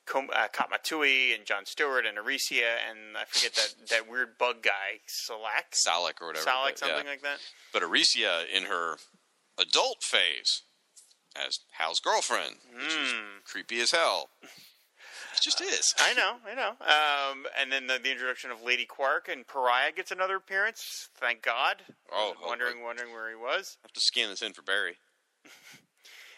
[0.05, 4.37] Com- uh, Katma Tui and John Stewart and Arisia and I forget that, that weird
[4.39, 5.65] bug guy, Salaak?
[5.71, 6.43] Salaak or whatever.
[6.43, 6.95] Salaak, but, yeah.
[6.95, 7.39] something like that.
[7.73, 8.97] But Arisia, in her
[9.59, 10.63] adult phase,
[11.35, 13.13] as Hal's girlfriend, which is
[13.45, 14.29] creepy as hell.
[14.41, 15.93] It just is.
[15.99, 16.69] I know, I know.
[16.81, 21.09] Um, and then the, the introduction of Lady Quark and Pariah gets another appearance.
[21.19, 21.77] Thank God.
[22.11, 23.77] Oh, wondering, wondering where he was.
[23.83, 24.97] I have to scan this in for Barry.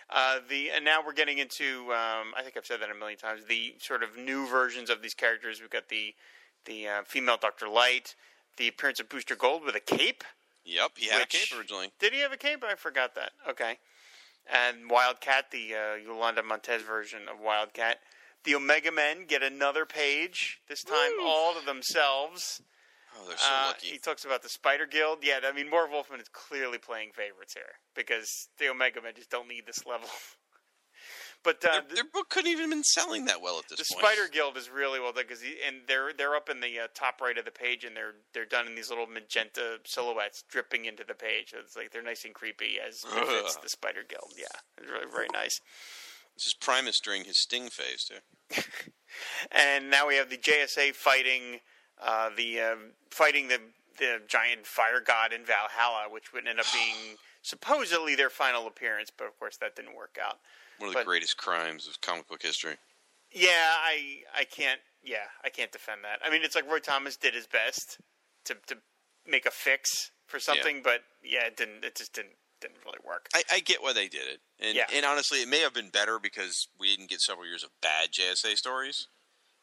[0.09, 1.83] Uh, the and now we're getting into.
[1.93, 3.45] Um, I think I've said that a million times.
[3.47, 5.61] The sort of new versions of these characters.
[5.61, 6.13] We've got the
[6.65, 8.15] the uh, female Doctor Light,
[8.57, 10.25] the appearance of Booster Gold with a cape.
[10.65, 11.91] Yep, he had Which- a cape originally.
[11.99, 12.61] Did he have a cape?
[12.63, 13.31] I forgot that.
[13.49, 13.77] Okay.
[14.51, 17.99] And Wildcat, the uh, Yolanda Montez version of Wildcat.
[18.43, 20.59] The Omega Men get another page.
[20.67, 21.25] This time, Woo.
[21.25, 22.61] all to themselves.
[23.17, 23.87] Oh, they're so Uh, lucky.
[23.87, 25.19] He talks about the Spider Guild.
[25.21, 29.29] Yeah, I mean, Marv Wolfman is clearly playing favorites here because the Omega Men just
[29.29, 30.09] don't need this level.
[31.43, 33.87] but uh, Their, the, their book couldn't even have been selling that well at this
[33.87, 34.05] the point.
[34.05, 36.87] The Spider Guild is really well done because and they're they're up in the uh,
[36.93, 40.85] top right of the page and they're they're done in these little magenta silhouettes dripping
[40.85, 41.53] into the page.
[41.57, 43.45] It's like they're nice and creepy as Ugh.
[43.61, 44.33] the Spider Guild.
[44.37, 44.45] Yeah,
[44.77, 45.59] it's really very nice.
[46.35, 48.61] This is Primus during his Sting phase too.
[49.51, 51.59] And now we have the JSA fighting
[52.01, 52.75] uh, the uh,
[53.09, 53.59] fighting the
[53.99, 59.11] the giant fire god in Valhalla, which would end up being supposedly their final appearance,
[59.15, 60.39] but of course that didn't work out.
[60.81, 62.77] One of the But- greatest crimes of comic book history.
[63.31, 64.81] Yeah, I I can't.
[65.03, 66.19] Yeah, I can't defend that.
[66.25, 67.97] I mean, it's like Roy Thomas did his best
[68.45, 68.77] to to
[69.25, 71.85] make a fix for something, but yeah, it didn't.
[71.85, 73.27] It just didn't didn't really work.
[73.33, 74.87] I, I get why they did it, and Yeah.
[74.91, 78.11] and honestly, it may have been better because we didn't get several years of bad
[78.11, 79.07] JSA stories.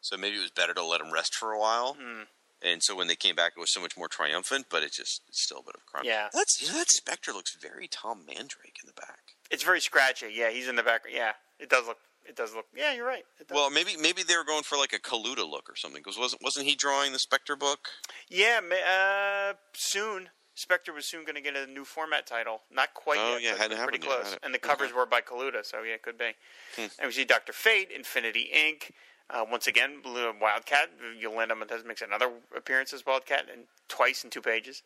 [0.01, 1.95] So maybe it was better to let them rest for a while.
[1.95, 2.23] Hmm.
[2.61, 4.67] And so when they came back, it was so much more triumphant.
[4.69, 6.05] But it just it's still a bit of crime.
[6.05, 6.29] Yeah.
[6.33, 9.28] that's you know, that Spectre looks very Tom Mandrake in the back.
[9.51, 10.31] It's very scratchy.
[10.33, 11.15] Yeah, he's in the background.
[11.17, 11.97] Yeah, it does look.
[12.25, 12.65] It does look.
[12.75, 13.23] Yeah, you're right.
[13.51, 16.01] Well, maybe maybe they were going for like a Kaluta look or something.
[16.03, 17.89] Because wasn't wasn't he drawing the Spectre book?
[18.29, 20.29] yeah, uh, soon.
[20.55, 22.63] Spectre was soon going to get a new format title.
[22.69, 24.31] Not quite Oh, yet, yeah, but hadn't pretty happened close.
[24.33, 24.39] had?
[24.43, 26.31] And the covers were by Kaluta, so yeah, it could be.
[26.75, 26.87] Hmm.
[26.99, 28.91] And we see Doctor Fate, Infinity Inc.
[29.29, 30.89] Uh, once again, Blue Wildcat.
[31.17, 34.83] Yolanda Montez makes another appearance as Wildcat, and twice in two pages.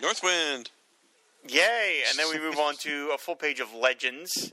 [0.00, 0.70] Northwind.
[1.48, 2.02] Yay!
[2.08, 4.52] And then we move on to a full page of Legends,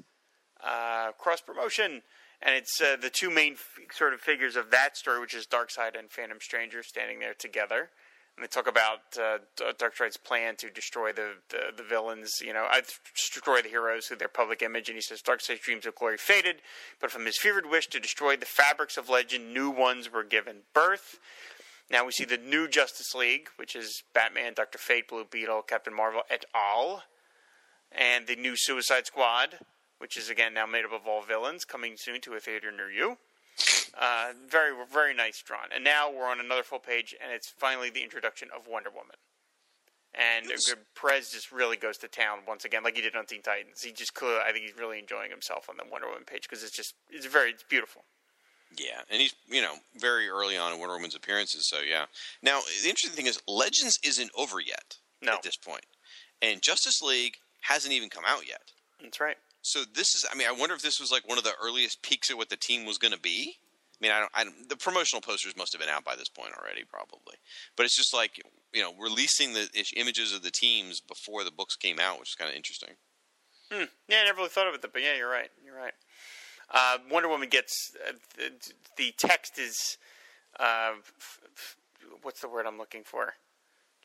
[0.64, 2.02] uh, cross promotion,
[2.42, 5.48] and it's uh, the two main f- sort of figures of that story, which is
[5.48, 7.90] Darkseid and Phantom Stranger, standing there together.
[8.38, 12.68] And they talk about uh, Darkseid's plan to destroy the, the, the villains, you know,
[12.72, 12.82] uh,
[13.16, 14.90] destroy the heroes through their public image.
[14.90, 16.58] And he says Darkseid's dreams of glory faded,
[17.02, 20.58] but from his fevered wish to destroy the fabrics of legend, new ones were given
[20.76, 21.18] birth.
[21.90, 25.94] Now we see the new Justice League, which is Batman, Doctor Fate, Blue Beetle, Captain
[25.94, 27.04] Marvel, et al.,
[27.92, 29.60] and the new Suicide Squad,
[30.00, 32.92] which is again now made up of all villains, coming soon to a theater near
[32.92, 33.18] you.
[34.00, 35.70] Uh, very, very nice drawn.
[35.74, 39.16] And now we're on another full page, and it's finally the introduction of Wonder Woman.
[40.14, 40.74] And Yes.
[41.00, 43.82] Perez just really goes to town once again, like he did on Teen Titans.
[43.82, 46.64] He just clearly, I think he's really enjoying himself on the Wonder Woman page because
[46.64, 48.04] it's just, it's very, it's beautiful.
[48.77, 52.06] Yeah, and he's you know very early on in Wonder Woman's appearances, so yeah.
[52.44, 55.34] Now the interesting thing is Legends isn't over yet No.
[55.34, 55.85] at this point,
[56.41, 58.61] and Justice League hasn't even come out yet.
[59.02, 59.38] That's right.
[59.61, 62.02] So this is, I mean, I wonder if this was like one of the earliest
[62.02, 63.57] peaks at what the team was going to be.
[63.60, 66.30] I mean, I don't, I don't, the promotional posters must have been out by this
[66.30, 67.35] point already, probably.
[67.76, 68.39] But it's just like
[68.73, 72.30] you know, releasing the ish- images of the teams before the books came out, which
[72.30, 72.91] is kind of interesting.
[73.72, 73.85] Hmm.
[74.07, 75.49] Yeah, I never really thought of it, but yeah, you're right.
[75.65, 75.94] You're right.
[76.73, 78.52] Uh, Wonder Woman gets uh, the,
[78.98, 79.98] the text is
[80.60, 81.77] uh, f- f-
[82.23, 83.35] what's the word I'm looking for?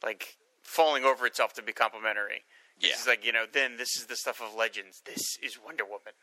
[0.03, 2.43] Like falling over itself to be complimentary.
[2.79, 2.91] Yeah.
[2.91, 5.03] It's like you know, then this is the stuff of legends.
[5.05, 6.15] This is Wonder Woman.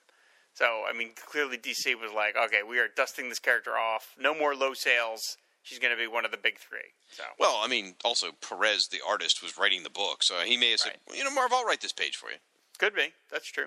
[0.54, 4.16] So I mean, clearly DC was like, okay, we are dusting this character off.
[4.20, 5.38] No more low sales.
[5.62, 6.96] She's going to be one of the big three.
[7.12, 10.72] So Well, I mean, also Perez, the artist, was writing the book, so he may
[10.72, 12.38] have said, you know, Marv, I'll write this page for you.
[12.80, 13.14] Could be.
[13.30, 13.66] That's true.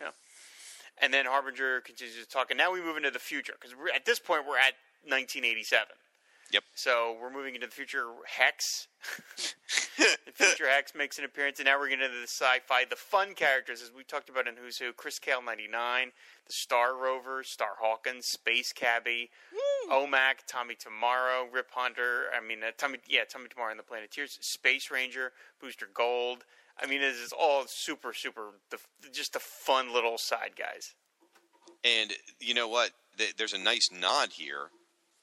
[0.00, 0.08] Yeah.
[1.00, 4.04] And then Harbinger continues to talk, and now we move into the future because at
[4.04, 5.88] this point we're at 1987.
[6.52, 6.62] Yep.
[6.76, 8.06] So we're moving into the future.
[8.26, 8.86] Hex,
[9.98, 13.34] the future Hex makes an appearance, and now we're getting into the sci-fi, the fun
[13.34, 14.92] characters as we talked about in Who's Who.
[14.92, 16.12] Chris KL-99,
[16.46, 19.30] the Star Rover, Star Hawkins, Space Cabbie,
[19.90, 22.26] OMAC, Tommy Tomorrow, Rip Hunter.
[22.36, 26.44] I mean, uh, Tommy, yeah, Tommy Tomorrow and the Planeteers, Space Ranger, Booster Gold.
[26.80, 28.50] I mean, it is all super, super,
[29.12, 30.94] just the fun little side guys.
[31.84, 32.90] And you know what?
[33.36, 34.70] There's a nice nod here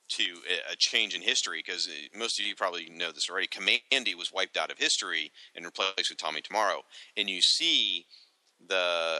[0.09, 3.47] to a- change in history because most of you probably know this already.
[3.47, 6.83] Kamandi was wiped out of history and replaced with Tommy Tomorrow,
[7.17, 8.05] and you see
[8.67, 8.75] the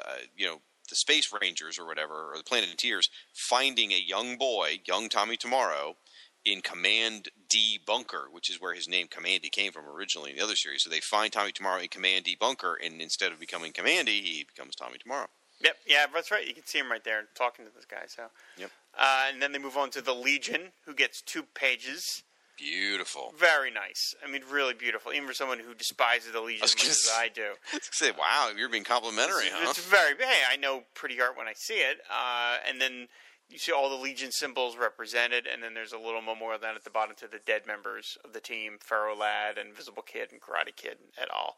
[0.05, 4.81] uh, you know the Space Rangers or whatever or the Planeteers finding a young boy,
[4.85, 5.95] young Tommy Tomorrow.
[6.43, 10.43] In Command D Bunker, which is where his name Kamandi came from originally in the
[10.43, 10.81] other series.
[10.84, 14.43] So they find Tommy Tomorrow in Command D Bunker, and instead of becoming Kamandi, he
[14.47, 15.27] becomes Tommy Tomorrow.
[15.63, 16.47] Yep, yeah, that's right.
[16.47, 18.05] You can see him right there talking to this guy.
[18.07, 18.23] So,
[18.57, 18.72] Yep.
[18.97, 22.23] uh, and then they move on to the Legion, who gets two pages.
[22.57, 23.34] Beautiful.
[23.38, 24.15] Very nice.
[24.26, 25.13] I mean, really beautiful.
[25.13, 27.53] Even for someone who despises the Legion as much as I do.
[27.73, 29.69] I say, wow, you're being complimentary, It's, huh?
[29.69, 30.15] it's very.
[30.19, 31.97] Hey, I know pretty art when I see it.
[32.11, 33.07] Uh, and then
[33.52, 36.84] you see all the Legion symbols represented, and then there's a little memorial down at
[36.84, 40.76] the bottom to the dead members of the team: Ferro Lad, Invisible Kid, and Karate
[40.76, 41.56] Kid, et al.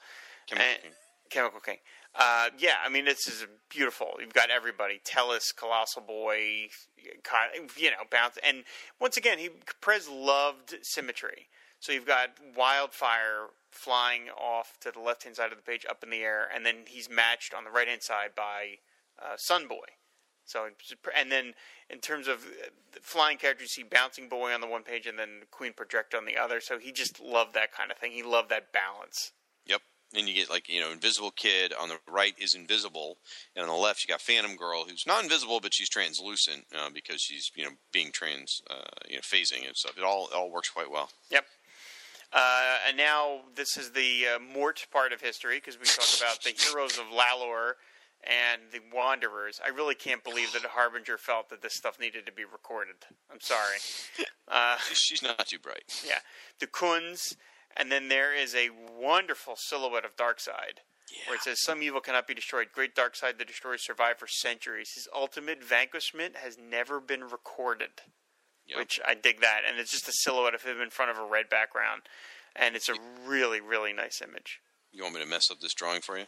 [0.47, 0.91] Chemical And- King.
[1.29, 1.77] Chemical King.
[2.13, 4.17] Uh, yeah, I mean, this is beautiful.
[4.19, 6.67] You've got everybody: Tellus, Colossal Boy,
[6.97, 8.37] you know, Bounce.
[8.43, 8.65] And
[8.99, 9.49] once again, he
[9.81, 11.47] Perez loved symmetry.
[11.79, 16.03] So you've got Wildfire flying off to the left hand side of the page, up
[16.03, 18.77] in the air, and then he's matched on the right hand side by
[19.19, 19.85] uh, Sun Boy.
[20.45, 20.67] So,
[21.17, 21.53] and then
[21.89, 25.07] in terms of uh, the flying characters, you see Bouncing Boy on the one page,
[25.07, 26.59] and then Queen Project on the other.
[26.59, 28.11] So he just loved that kind of thing.
[28.11, 29.31] He loved that balance.
[29.65, 29.81] Yep.
[30.15, 33.17] And you get like you know, Invisible Kid on the right is invisible,
[33.55, 36.89] and on the left you got Phantom Girl who's not invisible, but she's translucent uh,
[36.93, 39.97] because she's you know being trans, uh, you know, phasing and stuff.
[39.97, 41.09] It all it all works quite well.
[41.31, 41.45] Yep.
[42.33, 46.43] Uh, and now this is the uh, Mort part of history because we talk about
[46.43, 47.73] the heroes of Lallor
[48.25, 49.59] and the Wanderers.
[49.65, 52.95] I really can't believe that Harbinger felt that this stuff needed to be recorded.
[53.31, 53.77] I'm sorry.
[54.45, 56.03] Uh, She's not too bright.
[56.05, 56.19] yeah,
[56.59, 57.37] the Khunds,
[57.77, 58.69] and then there is a
[58.99, 60.79] wonderful silhouette of Darkseid.
[61.27, 62.67] Where it says, Some evil cannot be destroyed.
[62.73, 64.89] Great Darkseid the destroyer, survived for centuries.
[64.95, 68.01] His ultimate vanquishment has never been recorded
[68.67, 68.77] Yep.
[68.79, 69.61] which I dig that.
[69.67, 72.01] And it's just a silhouette of him in front of a red background,
[72.55, 72.95] and it's a
[73.25, 74.59] really, really nice image.
[74.91, 76.25] You want me to mess up this drawing for you?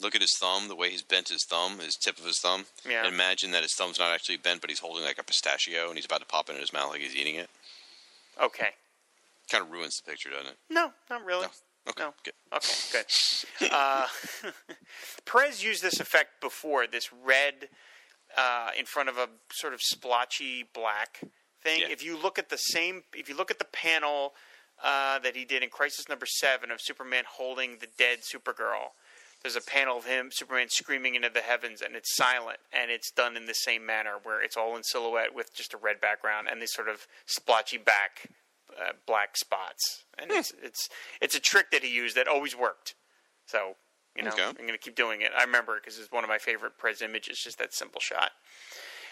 [0.00, 2.66] Look at his thumb, the way he's bent his thumb, his tip of his thumb.
[2.88, 3.04] Yeah.
[3.04, 5.96] And imagine that his thumb's not actually bent, but he's holding like a pistachio and
[5.96, 7.50] he's about to pop it in his mouth like he's eating it.
[8.40, 8.68] Okay.
[9.50, 10.56] Kind of ruins the picture, doesn't it?
[10.70, 11.42] No, not really.
[11.42, 11.48] No.
[11.88, 12.02] Okay.
[12.02, 12.14] No.
[12.22, 12.34] Good.
[12.54, 13.06] Okay, good.
[13.72, 14.06] Uh,
[15.24, 17.68] Perez used this effect before, this red
[18.36, 21.20] uh, in front of a sort of splotchy black
[21.62, 21.80] thing.
[21.80, 21.88] Yeah.
[21.90, 24.34] If you look at the same, if you look at the panel
[24.82, 28.92] uh, that he did in Crisis Number Seven of Superman holding the dead Supergirl,
[29.42, 33.10] there's a panel of him, Superman, screaming into the heavens, and it's silent, and it's
[33.10, 36.48] done in the same manner, where it's all in silhouette with just a red background
[36.50, 38.28] and these sort of splotchy back
[38.78, 40.88] uh, black spots, and it's it's
[41.20, 42.94] it's a trick that he used that always worked.
[43.46, 43.74] So
[44.16, 44.44] you know, Okay.
[44.44, 45.30] I'm going to keep doing it.
[45.36, 48.32] I remember it because it's one of my favorite Perez images, just that simple shot.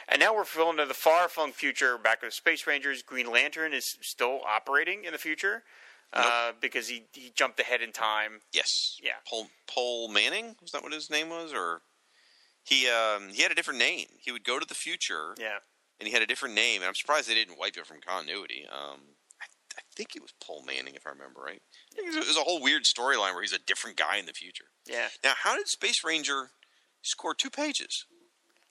[0.08, 1.96] And now we're filling into the far flung future.
[1.98, 5.62] Back with Space Rangers, Green Lantern is still operating in the future
[6.12, 8.40] uh, because he he jumped ahead in time.
[8.52, 8.98] Yes.
[9.02, 9.12] Yeah.
[9.28, 11.82] Paul Pol Manning was that what his name was, or
[12.64, 14.06] he um, he had a different name.
[14.18, 15.58] He would go to the future, Yeah.
[16.00, 16.80] and he had a different name.
[16.82, 18.66] And I'm surprised they didn't wipe it from continuity.
[18.70, 19.00] Um,
[19.40, 19.46] I,
[19.78, 21.60] I think it was Pol Manning, if I remember right.
[21.96, 24.32] It was, it was a whole weird storyline where he's a different guy in the
[24.32, 24.66] future.
[24.88, 25.08] Yeah.
[25.22, 26.50] Now, how did Space Ranger
[27.02, 28.06] score two pages?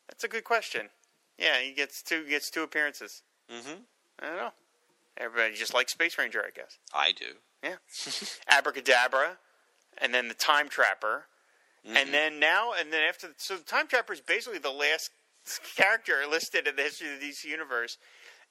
[0.08, 0.90] That's a good question.
[1.38, 3.22] Yeah, he gets two gets two appearances.
[3.52, 3.82] Mm-hmm.
[4.20, 4.52] I don't know.
[5.18, 6.78] Everybody just likes Space Ranger, I guess.
[6.94, 7.26] I do.
[7.64, 7.76] Yeah.
[8.50, 9.38] Abracadabra,
[10.00, 11.26] and then the Time Trapper,
[11.88, 11.98] Mm-hmm.
[11.98, 13.28] and then now and then after.
[13.38, 15.12] So the Time Trapper is basically the last
[15.78, 18.00] character listed in the history of the DC universe,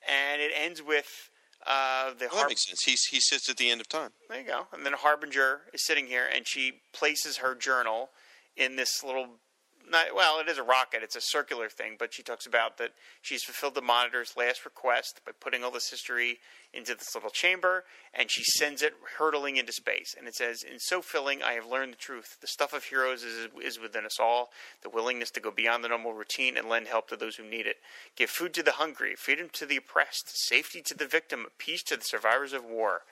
[0.09, 1.31] and it ends with
[1.67, 2.85] uh, the Well, that makes sense.
[2.85, 4.11] He's, he sits at the end of time.
[4.31, 4.69] There you go.
[4.73, 8.11] And then Harbinger is sitting here, and she places her journal
[8.57, 9.27] in this little.
[9.87, 11.03] Not, well, it is a rocket.
[11.03, 15.21] It's a circular thing, but she talks about that she's fulfilled the monitor's last request
[15.27, 16.39] by putting all this history
[16.73, 20.15] into this little chamber, and she sends it hurtling into space.
[20.17, 22.39] And it says, "In so filling, I have learned the truth.
[22.41, 24.53] The stuff of heroes is, is within us all.
[24.83, 27.67] The willingness to go beyond the normal routine and lend help to those who need
[27.67, 27.77] it.
[28.17, 31.97] Give food to the hungry, freedom to the oppressed, safety to the victim, peace to
[31.97, 33.05] the survivors of war."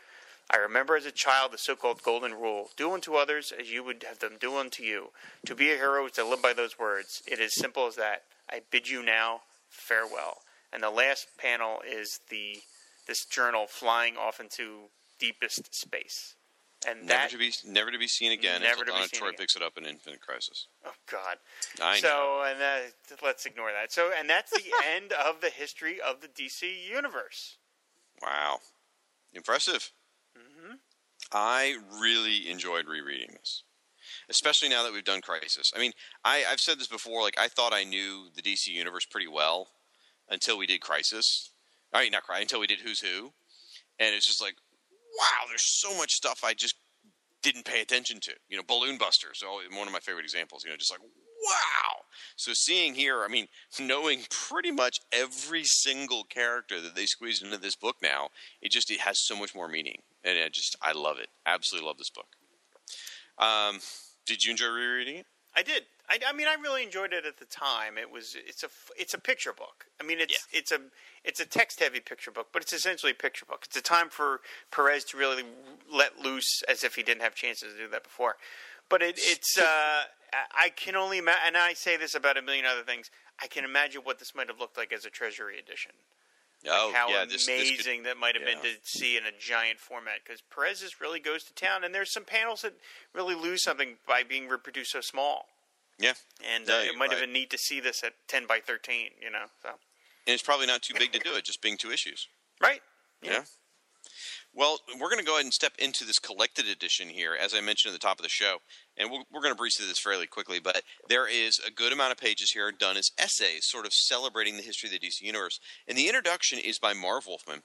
[0.53, 3.83] I remember as a child the so called golden rule do unto others as you
[3.85, 5.09] would have them do unto you.
[5.47, 7.23] To be a hero is to live by those words.
[7.27, 8.25] It is simple as that.
[8.51, 10.43] I bid you now farewell.
[10.73, 12.59] And the last panel is the
[13.07, 14.89] this journal flying off into
[15.19, 16.35] deepest space.
[16.87, 19.09] And Never that to be never to be seen again Never until to be Donna
[19.09, 19.39] seen Troy again.
[19.39, 20.67] picks it up in Infinite Crisis.
[20.85, 21.37] oh god.
[21.81, 22.09] I know.
[22.09, 22.83] So and that,
[23.23, 23.93] let's ignore that.
[23.93, 24.65] So and that's the
[24.95, 27.57] end of the history of the DC universe.
[28.21, 28.59] Wow.
[29.33, 29.93] Impressive.
[31.33, 33.63] I really enjoyed rereading this,
[34.29, 35.73] especially now that we've done Crisis.
[35.75, 35.93] I mean,
[36.25, 37.23] I, I've said this before.
[37.23, 39.69] Like, I thought I knew the DC universe pretty well
[40.29, 41.51] until we did Crisis.
[41.93, 43.33] I mean, not Crisis, until we did Who's Who.
[43.99, 44.55] And it's just like,
[45.19, 46.77] wow, there's so much stuff I just
[47.43, 48.33] didn't pay attention to.
[48.49, 49.43] You know, Balloon Busters,
[49.77, 50.65] one of my favorite examples.
[50.65, 52.03] You know, just like, wow.
[52.37, 53.49] So seeing here, I mean,
[53.81, 58.29] knowing pretty much every single character that they squeezed into this book now,
[58.61, 61.29] it just it has so much more meaning, and I just I love it.
[61.47, 62.27] Absolutely love this book.
[63.39, 63.81] Um,
[64.27, 65.27] did you enjoy rereading it?
[65.55, 65.85] I did.
[66.09, 67.99] I, I mean, I really enjoyed it at the time.
[67.99, 68.69] It was it's a
[68.99, 69.87] it's a picture book.
[70.01, 70.79] I mean, it's it's a
[71.25, 73.65] it's a text heavy picture book, but it's essentially a picture book.
[73.67, 74.41] It's a time for
[74.71, 75.45] Perez to really
[75.93, 78.37] let loose, as if he didn't have chances to do that before.
[78.89, 79.63] But it, it's uh,
[80.33, 83.11] I- I can only imagine, and I say this about a million other things.
[83.43, 85.93] I can imagine what this might have looked like as a Treasury edition.
[86.69, 89.33] Oh, How yeah, this, amazing this could, that might have been to see in a
[89.37, 92.75] giant format because Perez just really goes to town, and there's some panels that
[93.13, 95.47] really lose something by being reproduced so small.
[95.99, 96.15] yeah,
[96.49, 97.27] And No, uh, it might have right.
[97.27, 99.47] been neat to see this at 10 by 13, you know.
[99.63, 99.71] So
[100.27, 102.29] and it's probably not too big to do it, just being two issues.
[102.61, 102.81] Right.
[103.23, 103.43] Yeah.
[104.55, 107.63] Well, we're going to go ahead and step into this collected edition here, as I
[107.63, 108.59] mentioned at the top of the show,
[108.99, 110.61] and we're, we're going to breeze through this fairly quickly.
[110.61, 114.59] But there is a good amount of pages here done as essays, sort of celebrating
[114.59, 115.59] the history of the DC universe.
[115.89, 117.63] And the introduction is by Marv Wolfman,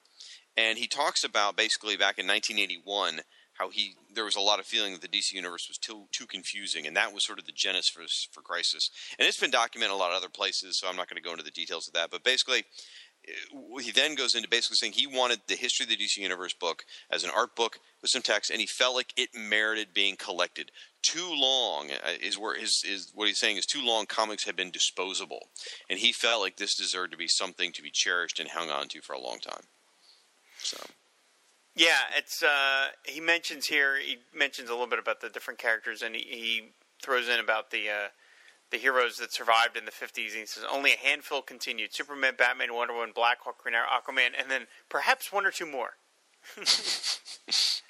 [0.56, 3.20] and he talks about basically back in 1981
[3.58, 6.26] how he there was a lot of feeling that the DC universe was too too
[6.26, 8.90] confusing, and that was sort of the genesis for for Crisis.
[9.20, 11.32] And it's been documented a lot of other places, so I'm not going to go
[11.32, 12.12] into the details of that.
[12.12, 12.64] But basically,
[13.82, 16.86] he then goes into basically saying he wanted the history of the DC Universe book
[17.12, 20.72] as an art book with some text, and he felt like it merited being collected.
[21.02, 24.06] Too long uh, is where is is what he's saying is too long.
[24.06, 25.50] Comics have been disposable,
[25.90, 28.88] and he felt like this deserved to be something to be cherished and hung on
[28.90, 29.64] to for a long time.
[30.60, 30.78] So
[31.76, 33.98] Yeah, it's uh, he mentions here.
[34.00, 36.62] He mentions a little bit about the different characters, and he, he
[37.02, 38.08] throws in about the uh,
[38.72, 40.34] the heroes that survived in the fifties.
[40.34, 44.30] He says only a handful continued: Superman, Batman, Wonder Woman, Black Hawk, Green Arrow, Aquaman,
[44.40, 45.92] and then perhaps one or two more.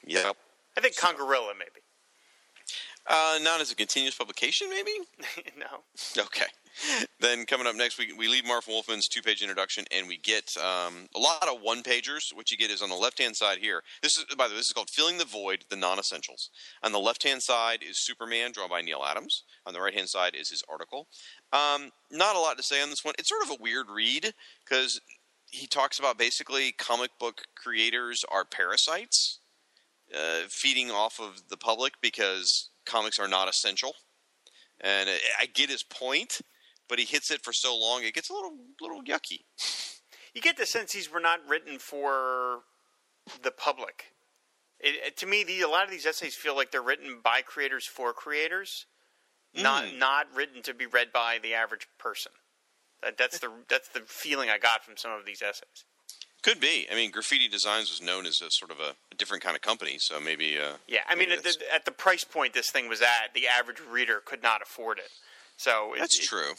[0.05, 0.31] yeah,
[0.77, 1.81] I think Congorilla, maybe.
[3.07, 4.91] uh, not as a continuous publication, maybe.
[5.57, 5.83] no.
[6.23, 6.45] Okay.
[7.19, 10.55] Then coming up next, we, we leave Marv Wolfman's two page introduction and we get
[10.57, 12.33] um, a lot of one pagers.
[12.33, 13.81] What you get is on the left hand side here.
[14.03, 16.49] This is, by the way, this is called Filling the Void, the non essentials.
[16.83, 19.43] On the left hand side is Superman, drawn by Neal Adams.
[19.65, 21.07] On the right hand side is his article.
[21.51, 23.15] Um, not a lot to say on this one.
[23.17, 24.33] It's sort of a weird read
[24.63, 25.01] because
[25.49, 29.39] he talks about basically comic book creators are parasites,
[30.15, 33.93] uh, feeding off of the public because comics are not essential
[34.81, 35.09] and
[35.39, 36.39] I get his point,
[36.89, 39.41] but he hits it for so long it gets a little little yucky.
[40.33, 42.59] You get the sense these were not written for
[43.41, 44.13] the public.
[44.79, 47.85] It, to me, the, a lot of these essays feel like they're written by creators
[47.87, 48.85] for creators,
[49.55, 49.97] not Mm.
[49.97, 52.31] not written to be read by the average person.
[53.01, 55.85] That, that's the that's the feeling I got from some of these essays.
[56.43, 56.87] Could be.
[56.91, 59.61] I mean, Graphitti Designs was known as a sort of a, a different kind of
[59.63, 60.57] company, so maybe.
[60.57, 63.47] Uh, Yeah, I mean, at the, at the price point this thing was at, the
[63.47, 65.09] average reader could not afford it.
[65.57, 66.53] So it, that's it- true.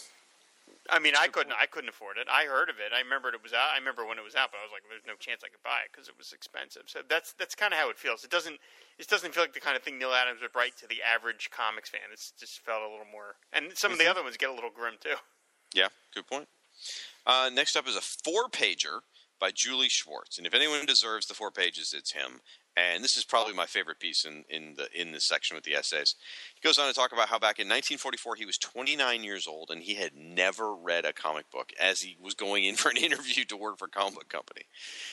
[0.88, 1.52] I mean, I couldn't.
[1.52, 2.28] I couldn't afford it.
[2.32, 2.96] I heard of it.
[2.96, 3.76] I remembered it was out.
[3.76, 5.62] I remember when it was out, but I was like, "There's no chance I could
[5.62, 8.24] buy it because it was expensive." So that's that's kind of how it feels.
[8.24, 8.56] It doesn't.
[8.98, 11.50] It doesn't feel like the kind of thing Neal Adams would write to the average
[11.52, 12.08] comics fan.
[12.12, 13.36] It's just felt a little more.
[13.52, 15.20] And some of the other ones get a little grim too.
[15.74, 16.48] Yeah, good point.
[17.26, 19.00] Uh, next up is a four pager
[19.38, 22.40] by Julie Schwartz, and if anyone deserves the four pages, it's him.
[22.78, 25.74] And this is probably my favorite piece in, in the in this section with the
[25.74, 26.14] essays.
[26.54, 29.70] He goes on to talk about how back in 1944 he was 29 years old
[29.70, 32.96] and he had never read a comic book as he was going in for an
[33.02, 34.62] interview to work for a comic book company.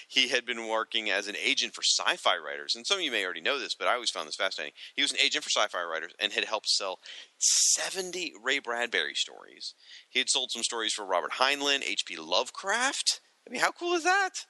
[0.07, 3.25] He had been working as an agent for sci-fi writers, and some of you may
[3.25, 4.73] already know this, but I always found this fascinating.
[4.95, 6.99] He was an agent for sci-fi writers and had helped sell
[7.39, 9.73] 70 Ray Bradbury stories.
[10.09, 12.17] He had sold some stories for Robert Heinlein, H.P.
[12.17, 13.21] Lovecraft.
[13.47, 14.45] I mean, how cool is that?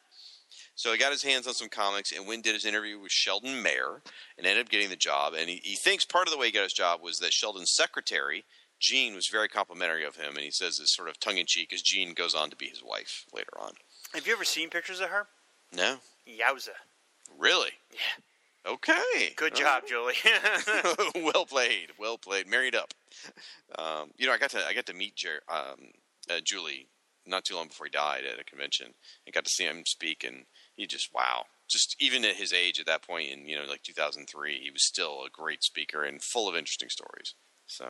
[0.75, 3.11] So he got his hands on some comics and went and did his interview with
[3.11, 4.01] Sheldon Mayer
[4.37, 5.33] and ended up getting the job.
[5.33, 7.73] And he, he thinks part of the way he got his job was that Sheldon's
[7.73, 8.43] secretary,
[8.79, 10.35] Jean, was very complimentary of him.
[10.35, 12.67] And he says this sort of tongue in cheek as Jean goes on to be
[12.67, 13.71] his wife later on.
[14.13, 15.27] Have you ever seen pictures of her?
[15.73, 15.97] No?
[16.27, 16.69] Yowza!
[17.37, 17.71] Really?
[17.91, 18.71] Yeah.
[18.71, 19.33] Okay.
[19.35, 20.15] Good All job, Julie.
[21.33, 22.47] well played, well played.
[22.47, 22.93] Married up.
[23.77, 25.91] Um, you know, I got to I got to meet Jer- um,
[26.29, 26.87] uh, Julie
[27.27, 28.93] not too long before he died at a convention,
[29.25, 30.45] and got to see him speak, and
[30.75, 31.45] he just wow.
[31.67, 34.83] Just even at his age, at that point in you know like 2003, he was
[34.83, 37.33] still a great speaker and full of interesting stories.
[37.65, 37.85] So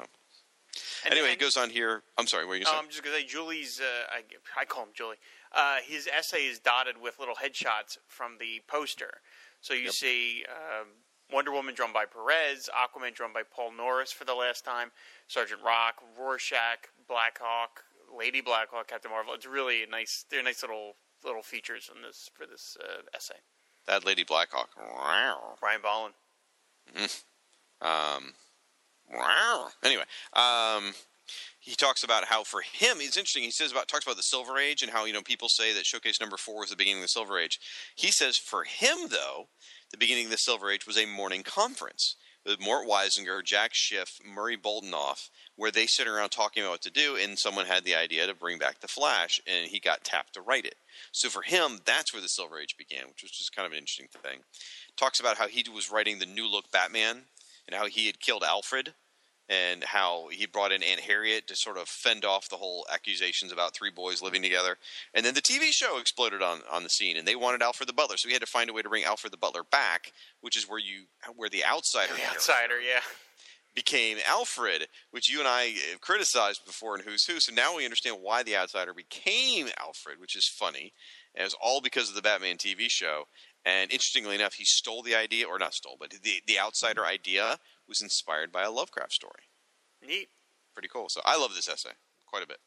[1.03, 2.03] And- anyway, and- it goes on here.
[2.18, 2.66] I'm sorry, what were you?
[2.68, 3.82] I'm just gonna say Julie's.
[3.82, 4.24] Uh, I,
[4.60, 5.18] I call him Julie.
[5.52, 9.22] Uh, his essay is dotted with little headshots from the poster.
[9.62, 9.94] So you Yep.
[9.94, 10.88] see um,
[11.32, 14.91] Wonder Woman drawn by Perez, Aquaman drawn by Paul Norris for the last time,
[15.28, 17.84] Sergeant Rock, Rorschach, Black Hawk,
[18.16, 19.34] Lady Blackhawk, Captain Marvel.
[19.34, 20.26] It's really a nice.
[20.30, 20.95] They're nice little
[21.26, 23.35] little features on this for this uh, essay.
[23.88, 24.69] that Lady Blackhawk.
[25.60, 26.14] Brian Bolland.
[27.81, 28.34] Um,
[29.11, 29.69] wow.
[29.84, 30.03] Anyway,
[30.34, 30.93] um,
[31.60, 33.43] he talks about how for him, it's interesting.
[33.43, 35.85] He says about talks about the Silver Age and how you know people say that
[35.85, 37.60] Showcase Number Four was the beginning of the Silver Age.
[37.95, 39.47] He says for him though,
[39.91, 42.15] the beginning of the Silver Age was a morning conference
[42.59, 47.15] Mort Weisinger, Jack Schiff, Murray Boltinoff, where they sit around talking about what to do,
[47.15, 50.41] and someone had the idea to bring back the Flash, and he got tapped to
[50.41, 50.76] write it.
[51.11, 53.80] So for him, that's where the Silver Age began, which was just kind of an
[53.80, 54.39] interesting thing.
[54.95, 57.23] Talks about how he was writing the New Look Batman
[57.67, 58.93] and how he had killed Alfred
[59.47, 63.51] and how he brought in Aunt Harriet to sort of fend off the whole accusations
[63.51, 64.77] about three boys living together.
[65.13, 67.93] And then the TV show exploded on, on the scene, and they wanted Alfred the
[67.93, 70.57] Butler, so he had to find a way to bring Alfred the Butler back, which
[70.57, 71.05] is where you
[71.35, 73.01] where the outsider, The outsider, yeah.
[73.76, 77.39] became Alfred, which you and I have criticized before in Who's Who.
[77.39, 80.93] So now we understand why the outsider became Alfred, which is funny.
[81.35, 83.26] And it was all because of the Batman TV show.
[83.65, 87.59] And interestingly enough, he stole the idea, or not stole, but the the outsider idea
[87.88, 89.49] was inspired by a Lovecraft story.
[90.06, 90.30] Neat.
[90.74, 91.10] Pretty cool.
[91.10, 91.91] So I love this essay
[92.28, 92.57] quite a bit.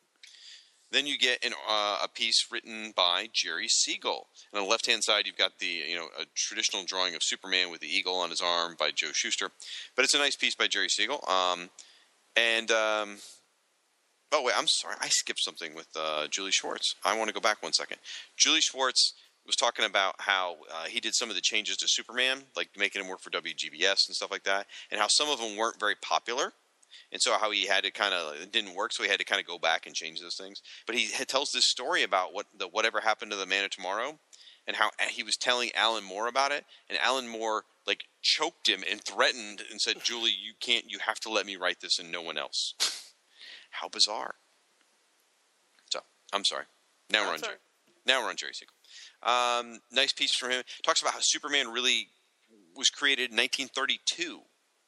[0.91, 4.29] Then you get an, uh, a piece written by Jerry Siegel.
[4.51, 7.71] And on the left-hand side, you've got the you know a traditional drawing of Superman
[7.71, 9.51] with the eagle on his arm by Joe Shuster.
[9.95, 11.23] But it's a nice piece by Jerry Siegel.
[11.29, 11.69] Um,
[12.37, 13.19] and um,
[14.33, 16.95] oh wait, I'm sorry, I skipped something with uh, Julie Schwartz.
[17.05, 17.99] I want to go back one second.
[18.37, 19.13] Julie Schwartz
[19.49, 23.03] was talking about how uh, he did some of the changes to Superman, like making
[23.03, 25.97] him work for WGBS and stuff like that, and how some of them weren't very
[25.97, 26.53] popular
[27.13, 29.25] and so how he had to kind of it didn't work, so he had to
[29.25, 30.63] kind of go back and change those things.
[30.87, 34.19] But he tells this story about what the whatever happened to the Man of Tomorrow,
[34.67, 38.85] and how he was telling Alan Moore about it, and Alan Moore like choked him
[38.91, 42.13] and threatened and said, "Julie, you can't, you have to let me write this and
[42.13, 42.75] no one else."
[43.71, 44.35] how bizarre.
[45.91, 46.01] So
[46.33, 46.65] I'm sorry.
[47.11, 47.57] Now we're on all Jerry.
[48.07, 48.75] Now we're on Jerry Siegel.
[49.23, 50.63] Um, nice piece from him.
[50.85, 52.09] Talks about how Superman really
[52.77, 54.41] was created in 1932.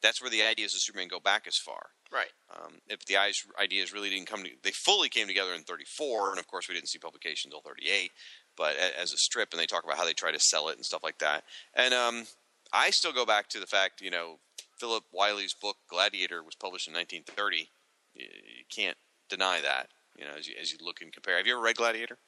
[0.02, 1.90] That's where the ideas of Superman go back as far.
[2.12, 2.30] Right.
[2.52, 6.38] Um, if the ideas really didn't come, to, they fully came together in '34, and
[6.38, 8.10] of course we didn't see publication until '38.
[8.56, 10.84] But as a strip, and they talk about how they try to sell it and
[10.84, 11.44] stuff like that.
[11.74, 12.24] And um,
[12.72, 14.38] I still go back to the fact, you know,
[14.78, 17.70] Philip Wylie's book Gladiator was published in 1930.
[18.14, 18.96] You, you can't
[19.28, 19.88] deny that.
[20.16, 21.36] You know, as you, as you look and compare.
[21.36, 22.18] Have you ever read Gladiator?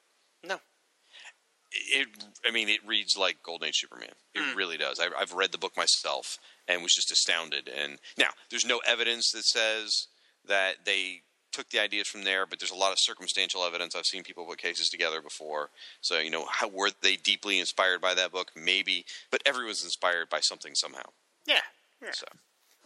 [0.43, 0.59] No.
[1.73, 2.07] It,
[2.47, 4.13] I mean, it reads like Golden Age Superman.
[4.35, 4.55] It Mm.
[4.55, 4.99] really does.
[4.99, 6.37] I, I've read the book myself
[6.67, 7.67] and was just astounded.
[7.69, 10.07] And now, there's no evidence that says
[10.45, 11.21] that they
[11.51, 13.95] took the ideas from there, but there's a lot of circumstantial evidence.
[13.95, 15.69] I've seen people put cases together before.
[16.01, 18.51] So, you know, how, were they deeply inspired by that book?
[18.55, 21.09] Maybe, but everyone's inspired by something somehow.
[21.45, 21.61] Yeah.
[22.03, 22.11] Yeah.
[22.11, 22.25] So,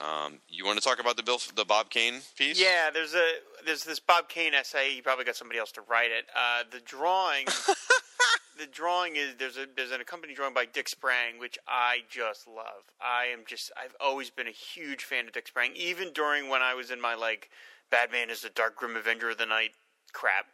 [0.05, 2.59] um, you want to talk about the Bill, the Bob Kane piece?
[2.61, 3.27] Yeah, there's a
[3.65, 4.91] there's this Bob Kane essay.
[4.93, 6.25] He probably got somebody else to write it.
[6.35, 7.45] Uh, the drawing,
[8.57, 12.47] the drawing is there's a there's an accompanying drawing by Dick Sprang, which I just
[12.47, 12.91] love.
[13.01, 16.61] I am just I've always been a huge fan of Dick Sprang, even during when
[16.61, 17.49] I was in my like
[17.91, 19.71] Batman is the Dark Grim Avenger of the Night
[20.13, 20.47] crap.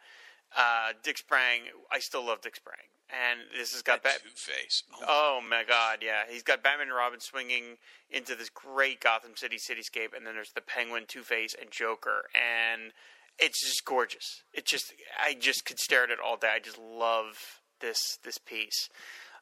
[0.56, 4.84] Uh, Dick Sprang, I still love Dick Sprang, and this has got Bat- Two Face.
[5.02, 7.78] Oh, Oh my God, yeah, he's got Batman and Robin swinging
[8.08, 12.28] into this great Gotham City cityscape, and then there's the Penguin, Two Face, and Joker,
[12.34, 12.92] and
[13.36, 14.42] it's just gorgeous.
[14.52, 16.52] It just, I just could stare at it all day.
[16.54, 18.88] I just love this this piece.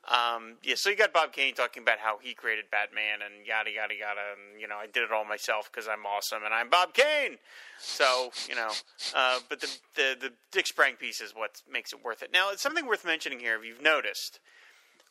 [0.09, 3.71] Um, yeah, so you got Bob Kane talking about how he created Batman and yada
[3.71, 6.69] yada yada, and you know I did it all myself because I'm awesome and I'm
[6.69, 7.39] Bob Kane.
[7.79, 8.71] So you know,
[9.15, 12.31] uh, but the, the the Dick Sprang piece is what makes it worth it.
[12.33, 13.55] Now, it's something worth mentioning here.
[13.57, 14.41] If you've noticed,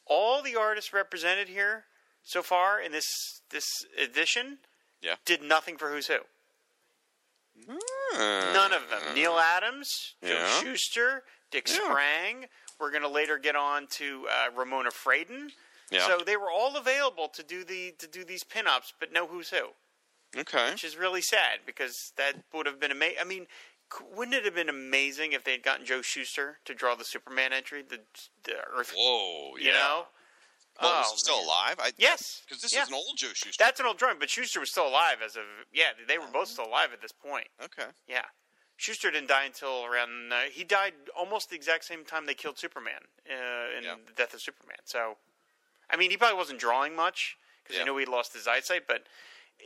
[0.06, 1.86] all the artists represented here
[2.24, 3.08] so far in this
[3.49, 3.66] this
[3.98, 4.58] edition
[5.02, 5.16] Yeah.
[5.24, 6.20] did nothing for Who's Who.
[8.18, 9.16] None of them.
[9.16, 10.62] Neal Adams, Joe Yeah.
[10.62, 11.76] Shuster, Dick Yeah.
[11.76, 12.45] Sprang.
[12.82, 15.49] We're going to later get on to uh, Ramona Fradon.
[15.91, 16.08] Yeah.
[16.08, 19.49] So they were all available to do the to do these pinups, but no Who's
[19.52, 19.68] Who,
[20.38, 20.72] okay.
[20.72, 23.18] which is really sad because that would have been amazing.
[23.22, 23.45] I mean,
[24.16, 27.52] wouldn't it have been amazing if they had gotten Joe Shuster to draw the Superman
[27.53, 27.99] entry, the
[28.44, 28.94] the Earth?
[28.98, 29.58] Whoa.
[29.60, 29.66] Yeah.
[29.66, 30.06] You know?
[30.82, 31.45] Well, was Oh, he still man.
[31.45, 31.76] alive?
[31.80, 32.41] I, Yes.
[32.48, 32.84] Because this Yeah.
[32.84, 33.62] is an old Joe Shuster.
[33.62, 35.44] That's an old drawing, but Shuster was still alive as of
[35.74, 35.90] yeah.
[36.08, 37.48] They were both still alive at this point.
[37.62, 37.88] okay.
[38.08, 38.24] Yeah.
[38.82, 40.34] Shuster didn't die until around.
[40.34, 43.95] Uh, he died almost the exact same time they killed Superman uh, in Yeah.
[44.08, 44.80] the Death of Superman.
[44.86, 45.18] So,
[45.88, 47.82] I mean, he probably wasn't drawing much because Yeah.
[47.82, 48.88] you know he lost his eyesight.
[48.88, 49.06] But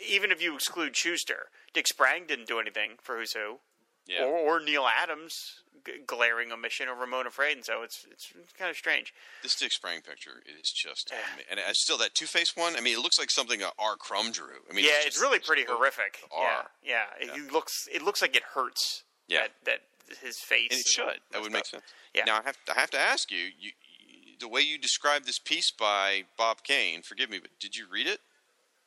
[0.05, 3.59] even if you exclude Shuster, Dick Sprang didn't do anything for Who's Who,
[4.07, 4.25] Yeah.
[4.25, 7.63] or, or Neal Adams g- glaring omission of Ramona Fradon.
[7.65, 9.13] So it's it's, it's kind of strange.
[9.43, 11.11] This Dick Sprang picture is just,
[11.49, 12.75] and it's still that Two Face one.
[12.75, 13.95] I mean, it looks like something uh, R.
[13.95, 14.61] Crumb drew.
[14.69, 16.19] I mean, yeah, just it's really pretty so horrific.
[16.31, 16.65] Yeah, R.
[16.83, 17.03] yeah.
[17.19, 19.03] It looks it looks like it hurts.
[19.27, 19.47] Yeah.
[19.65, 20.67] that, that his face.
[20.71, 21.19] and it should.
[21.31, 21.83] That would make sense.
[22.13, 22.25] Yeah.
[22.25, 23.71] Now I have to, I have to ask you, you,
[24.07, 27.01] you, the way you described this piece by Bob Kane.
[27.01, 28.19] Forgive me, but did you read it?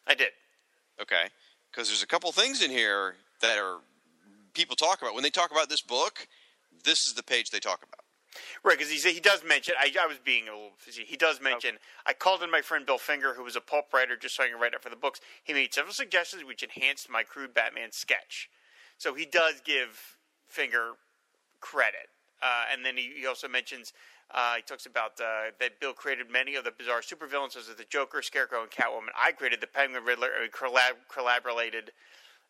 [0.07, 0.29] I did.
[1.01, 1.27] Okay,
[1.71, 3.79] because there's a couple things in here that are
[4.55, 6.27] people talk about when they talk about this book.
[6.85, 8.05] This is the page they talk about.
[8.63, 9.75] Right, because he he does mention.
[9.79, 10.73] I, I was being a little.
[10.77, 11.05] fizzy.
[11.07, 11.79] He does mention.
[12.07, 14.49] I called in my friend Bill Finger, who was a pulp writer, just so I
[14.49, 15.21] can write up for the books.
[15.43, 18.49] He made several suggestions which enhanced my crude Batman sketch.
[18.99, 20.93] So he does give Finger
[21.61, 22.09] credit,
[22.43, 23.93] uh, and then he, he also mentions.
[24.31, 27.77] Uh, he talks about uh, that Bill created many of the bizarre supervillains, such as
[27.77, 29.09] the Joker, Scarecrow, and Catwoman.
[29.19, 31.93] I created the Penguin, Riddler, and collab- collaborated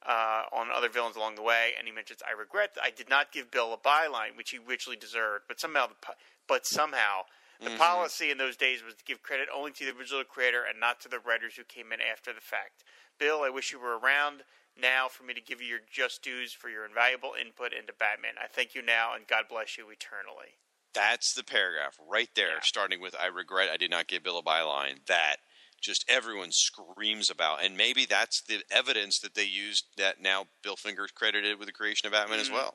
[0.06, 3.08] uh, on other villains along the way, and he mentions, "I regret that I did
[3.08, 6.14] not give Bill a byline, which he richly deserved, but somehow, the, po-
[6.46, 7.22] but somehow,
[7.60, 10.78] the policy in those days was to give credit only to the original creator and
[10.78, 12.84] not to the writers who came in after the fact.
[13.18, 14.44] Bill, I wish you were around
[14.80, 18.34] now for me to give you your just dues for your invaluable input into Batman.
[18.40, 20.58] I thank you now, and God bless you eternally."
[20.94, 22.60] That's the paragraph right there, Yeah.
[22.62, 25.38] starting with "I regret I did not give Bill a byline." That
[25.80, 30.76] just everyone screams about, and maybe that's the evidence that they used that now Bill
[30.76, 32.74] Finger's credited with the creation of Batman as well.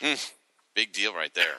[0.00, 0.32] Mm,
[0.74, 1.58] big deal right there.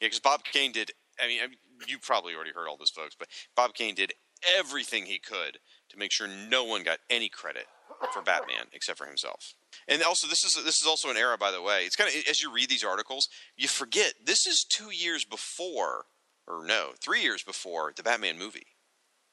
[0.00, 0.92] Yeah, because Bob Kane did.
[1.22, 4.12] I mean, I mean, you probably already heard all this, folks, but Bob Kane did
[4.56, 5.58] everything he could
[5.90, 7.66] to make sure no one got any credit
[8.12, 9.54] for Batman except for himself.
[9.88, 11.84] And also, this is this is also an era, by the way.
[11.84, 16.04] It's kind of as you read these articles, you forget this is two years before,
[16.46, 18.66] or no, three years before the Batman movie.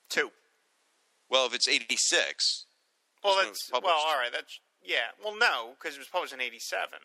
[0.10, 0.32] Two.
[1.30, 2.66] Well, if it's eighty six,
[3.24, 4.32] Well, that's well, all right.
[4.32, 5.14] That's yeah.
[5.24, 7.00] Well, no, because it was published in '87.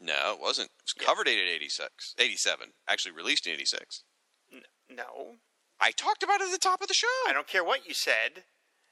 [0.00, 0.70] no, it wasn't.
[0.78, 4.04] It was cover dated 86, 87, actually released in eighty six.
[4.90, 5.36] No,
[5.80, 7.06] I talked about it at the top of the show.
[7.28, 8.44] I don't care what you said.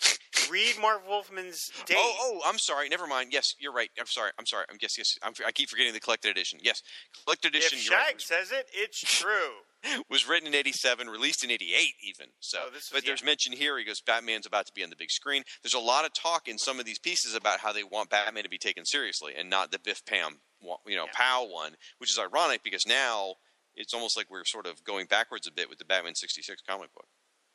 [0.51, 1.97] Read Mark Wolfman's date.
[1.99, 2.91] Oh, oh, I'm sorry.
[2.91, 3.31] Never mind.
[3.33, 3.89] Yes, you're right.
[3.99, 4.31] I'm sorry.
[4.39, 4.67] I'm sorry.
[4.71, 5.17] I'm yes, yes.
[5.23, 6.59] I'm, I keep forgetting the collected edition.
[6.63, 6.83] Yes,
[7.25, 7.79] collected edition.
[7.91, 9.65] right, Shag says it, it's true.
[10.11, 12.27] was, written in '87, released in '88, even.
[12.41, 13.27] So, Oh, is- but there's yeah.
[13.27, 13.79] mention here.
[13.79, 15.43] He goes, Batman's about to be on the big screen.
[15.63, 18.43] There's a lot of talk in some of these pieces about how they want Batman
[18.45, 20.41] to be taken seriously and not the Biff Pam,
[20.87, 21.11] you know, Yeah.
[21.15, 23.35] Pow one, which is ironic because now
[23.75, 26.93] it's almost like we're sort of going backwards a bit with the Batman '66 comic
[26.95, 27.09] book.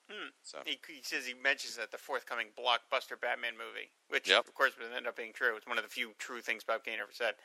[0.10, 0.28] Hmm.
[0.44, 4.48] So He, he says he mentions that the forthcoming blockbuster Batman movie, which Yep.
[4.48, 5.56] of course would end up being true.
[5.56, 7.36] It's one of the few true things Bob Kane ever said.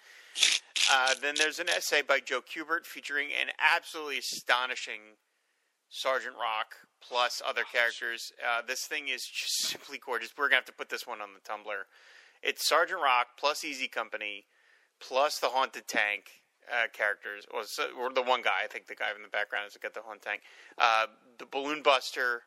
[0.93, 5.01] Uh, then there's an essay by Joe Kubert featuring an absolutely astonishing
[5.89, 6.75] Sergeant Rock
[7.07, 8.33] plus other characters.
[8.45, 10.31] Uh, this thing is just simply gorgeous.
[10.37, 11.83] We're gonna have to put this one on the Tumblr.
[12.43, 14.47] It's Sergeant Rock plus Easy Company
[15.01, 16.25] plus the haunted tank
[16.73, 18.61] uh, characters, or, so- or the one guy.
[18.65, 20.41] I think the guy in the background has got the haunted tank.
[20.79, 21.07] Uh,
[21.39, 22.43] the balloon buster,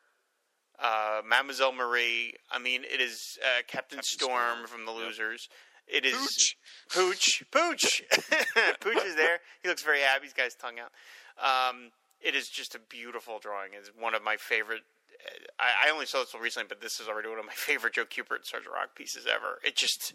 [0.81, 2.33] uh, Mademoiselle Marie.
[2.51, 4.31] I mean, it is uh, Captain, Storm,
[4.65, 4.67] Storm.
[4.67, 5.47] from the Losers.
[5.91, 6.57] It is Pooch.
[6.93, 7.43] Pooch.
[7.51, 8.03] Pooch.
[8.79, 9.39] Pooch is there.
[9.61, 10.25] He looks very happy.
[10.25, 10.91] He's got his tongue out.
[11.41, 11.91] Um,
[12.21, 13.71] it is just a beautiful drawing.
[13.73, 14.81] It's one of my favorite.
[15.59, 17.93] I, I only saw this one recently, but this is already one of my favorite
[17.93, 19.59] Joe Kubert and Sergeant Rock pieces ever.
[19.63, 20.13] It just,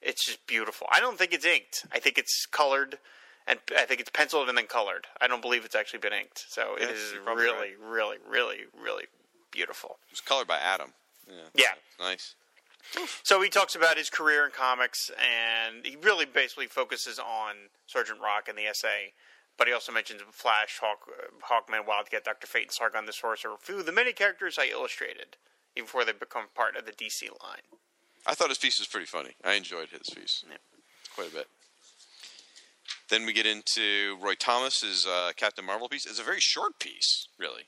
[0.00, 0.86] it's just beautiful.
[0.90, 1.86] I don't think it's inked.
[1.92, 2.98] I think it's colored,
[3.46, 5.06] and I think it's penciled and then colored.
[5.20, 6.44] I don't believe it's actually been inked.
[6.48, 9.04] So it is really, really, really, really
[9.50, 9.98] beautiful.
[10.08, 10.92] It was colored by Adam.
[11.28, 11.34] Yeah.
[11.54, 11.74] Yeah.
[12.04, 12.34] Nice.
[13.22, 17.54] So he talks about his career in comics, and he really basically focuses on
[17.86, 18.88] Sergeant Rock and the SA.
[19.58, 23.56] But he also mentions Flash, Hawk, uh, Hawkman, Wildcat, Doctor Fate, and Sargon the Sorcerer,
[23.60, 25.36] few the many characters I illustrated
[25.76, 27.62] even before they become part of the DC line.
[28.26, 29.36] I thought his piece was pretty funny.
[29.44, 30.56] I enjoyed his piece Yeah.
[31.14, 31.48] quite a bit.
[33.08, 36.06] Then we get into Roy Thomas's uh, Captain Marvel piece.
[36.06, 37.64] It's a very short piece, really,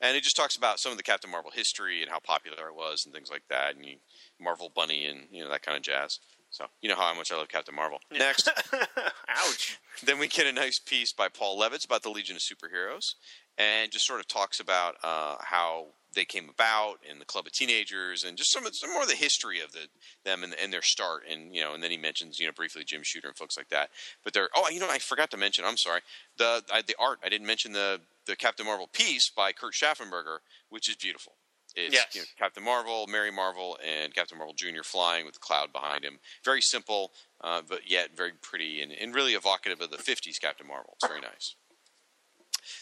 [0.00, 2.74] and it just talks about some of the Captain Marvel history and how popular it
[2.74, 3.96] was and things like that, and you,
[4.40, 6.18] Marvel Bunny and you know that kind of jazz.
[6.50, 7.98] So you know how much I love Captain Marvel.
[8.10, 8.48] Next,
[9.28, 9.78] Ouch.
[10.04, 13.14] then we get a nice piece by Paul Levitz about the Legion of Superheroes,
[13.58, 17.52] and just sort of talks about uh, how they came about and the Club of
[17.52, 19.88] Teenagers, and just some of- some more of the history of the
[20.24, 22.82] them and, and their start, and you know, and then he mentions you know briefly
[22.82, 23.90] Jim Shooter and folks like that.
[24.24, 25.64] But they're oh, you know, I forgot to mention.
[25.66, 26.00] I'm sorry.
[26.38, 30.38] The I, the art I didn't mention the the Captain Marvel piece by Kurt Schaffenberger,
[30.70, 31.34] which is beautiful.
[31.78, 32.14] It's Yes.
[32.14, 34.82] you know, Captain Marvel, Mary Marvel, and Captain Marvel Jr.
[34.82, 36.18] flying with the cloud behind him.
[36.44, 40.66] Very simple, uh, but yet very pretty and, and really evocative of the 50s Captain
[40.66, 40.94] Marvel.
[40.96, 41.54] It's very nice.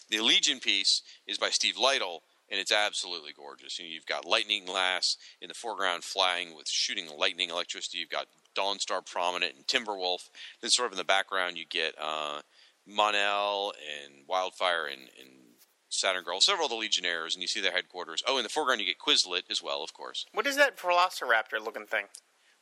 [0.09, 3.79] The Legion piece is by Steve Lightle, and it's absolutely gorgeous.
[3.79, 7.99] You know, you've got Lightning Lass in the foreground flying with shooting lightning electricity.
[7.99, 10.31] You've got Dawnstar prominent and Timberwolf.
[10.61, 12.41] Then, sort of in the background, you get uh,
[12.87, 13.73] Mon-El
[14.05, 15.31] and Wildfire and, and
[15.89, 18.23] Saturn Girl, several of the Legionnaires, and you see their headquarters.
[18.27, 20.27] Oh, in the foreground, you get Quislet as well, of course.
[20.33, 22.07] What is that Velociraptor looking thing?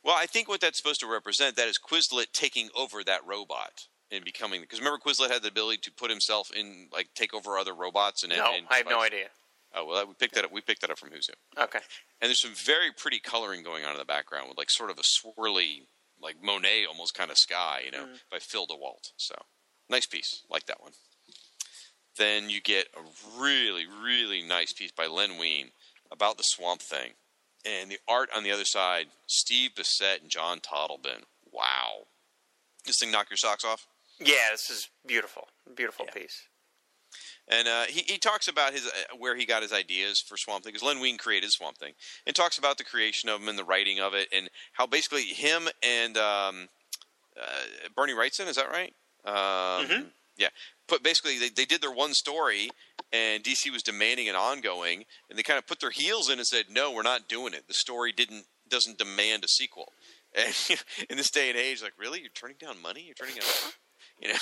[0.03, 3.87] Well, I think what that's supposed to represent that is Quislet taking over that robot
[4.11, 7.57] and becoming because remember Quislet had the ability to put himself in like take over
[7.57, 9.27] other robots and No, and I have no idea.
[9.73, 10.51] Oh well, we picked that up.
[10.51, 11.63] We picked that up from Who's Who.
[11.63, 11.79] Okay.
[12.21, 14.99] And there's some very pretty coloring going on in the background with like sort of
[14.99, 15.87] a swirly,
[16.21, 18.19] like Monet almost kind of sky, you know, mm.
[18.31, 19.11] by Phil DeWalt.
[19.17, 19.35] So
[19.89, 20.93] nice piece, like that one.
[22.17, 25.71] Then you get a really, really nice piece by Len Wein
[26.11, 27.11] about the Swamp Thing,
[27.65, 31.23] and the art on the other side, Steve Bissette and John Totleben.
[31.51, 32.07] Wow,
[32.85, 33.87] this thing knock your socks off.
[34.19, 35.47] Yeah, this is beautiful.
[35.75, 36.21] Beautiful Yeah.
[36.21, 36.43] piece.
[37.47, 40.63] And uh, he, he talks about his uh, where he got his ideas for Swamp
[40.63, 41.93] Thing because Len Wein created Swamp Thing,
[42.25, 45.23] and talks about the creation of him and the writing of it, and how basically
[45.23, 46.69] him and um,
[47.39, 48.93] uh, Bernie Wrightson is that right?
[49.25, 50.05] Um, Mhm.
[50.37, 50.49] Yeah,
[50.87, 52.69] but basically they, they did their one story,
[53.13, 56.47] and DC was demanding an ongoing, and they kind of put their heels in and
[56.47, 57.67] said, "No, we're not doing it.
[57.67, 59.91] The story didn't doesn't demand a sequel."
[60.37, 60.53] And
[61.09, 63.03] in this day and age, like, really, you're turning down money?
[63.05, 63.45] You're turning down
[64.21, 64.39] you know,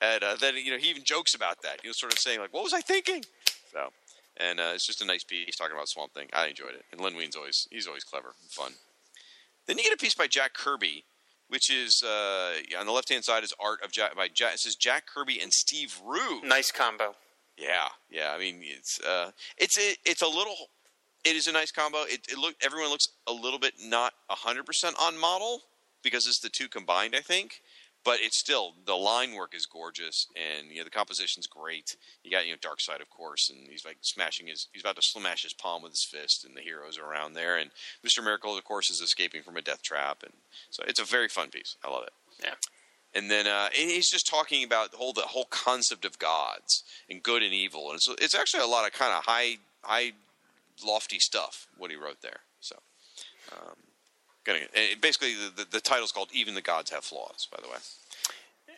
[0.00, 1.80] and uh, then you know he even jokes about that.
[1.82, 3.24] He was sort of saying like, "What was I thinking?"
[3.72, 3.88] So,
[4.36, 6.28] and uh, it's just a nice piece talking about Swamp Thing.
[6.32, 8.72] I enjoyed it, and Len Wein's always he's always clever and fun.
[9.66, 11.04] Then you get a piece by Jack Kirby,
[11.50, 14.54] which is uh, on the left hand side is art of Jack by Jack.
[14.54, 16.44] It says Jack Kirby and Steve Rude.
[16.44, 17.14] Nice combo.
[17.58, 18.32] Yeah, yeah.
[18.34, 20.70] I mean, it's uh, it's it, it's a little.
[21.24, 21.98] It is a nice combo.
[22.04, 25.60] It, it look everyone looks a little bit not hundred percent on model
[26.02, 27.14] because it's the two combined.
[27.14, 27.60] I think,
[28.04, 31.96] but it's still the line work is gorgeous and you know the composition's great.
[32.22, 34.68] You got you know Darkseid of course, and he's like smashing his.
[34.72, 37.56] He's about to smash his palm with his fist, and the heroes are around there.
[37.56, 37.70] And
[38.02, 40.32] Mister Miracle, of course, is escaping from a death trap, and
[40.70, 41.76] so it's a very fun piece.
[41.84, 42.12] I love it.
[42.42, 42.54] Yeah.
[43.12, 46.84] And then uh, and he's just talking about the whole the whole concept of gods
[47.08, 50.12] and good and evil, and it's it's actually a lot of kind of high high
[50.84, 52.40] lofty stuff what he wrote there.
[52.60, 52.76] So,
[53.52, 53.76] um,
[54.44, 54.60] gonna
[55.00, 57.76] basically the, the the title's called "Even the Gods Have Flaws." By the way,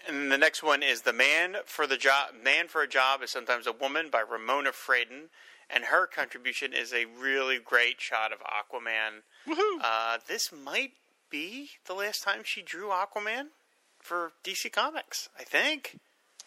[0.09, 2.31] And the next one is the man for the job.
[2.43, 5.29] Man for a job is sometimes a woman by Ramona Fradon,
[5.71, 9.23] and her contribution is a really great shot of Aquaman.
[9.47, 9.79] woohoo!
[9.83, 10.93] Uh, this might
[11.31, 13.49] be the last time she drew Aquaman
[13.99, 15.29] for DC Comics.
[15.39, 15.99] I think.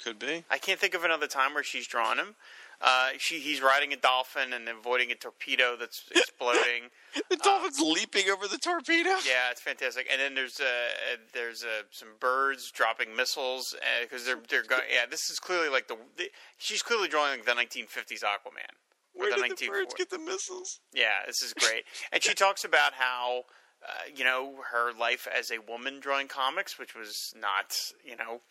[0.04, 0.44] Could be.
[0.52, 2.36] I can't think of another time where she's drawn him.
[2.82, 6.92] Uh, she he's riding a dolphin and avoiding a torpedo that's exploding.
[7.30, 9.12] The dolphin's leaping over the torpedo.
[9.26, 10.08] Yeah, it's fantastic.
[10.12, 14.84] And then there's uh, uh, there's uh, some birds dropping missiles because they're they're going.
[14.94, 18.76] Yeah, this is clearly like the, the she's clearly drawing like the 1950s Aquaman.
[19.14, 20.82] Where the did the birds get the missiles?
[20.94, 21.86] Yeah, this is great.
[22.12, 23.44] and she talks about how
[23.88, 28.42] uh, you know, her life as a woman drawing comics, which was not, you know,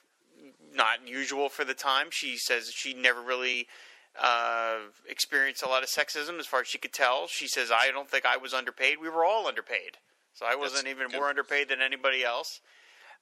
[0.73, 2.07] not usual for the time.
[2.11, 3.67] She says she never really
[4.21, 4.77] uh,
[5.09, 7.27] experienced a lot of sexism as far as she could tell.
[7.27, 8.99] She says, I don't think I was underpaid.
[9.01, 9.99] We were all underpaid.
[10.33, 11.17] So I wasn't That's even good.
[11.17, 12.61] more underpaid than anybody else.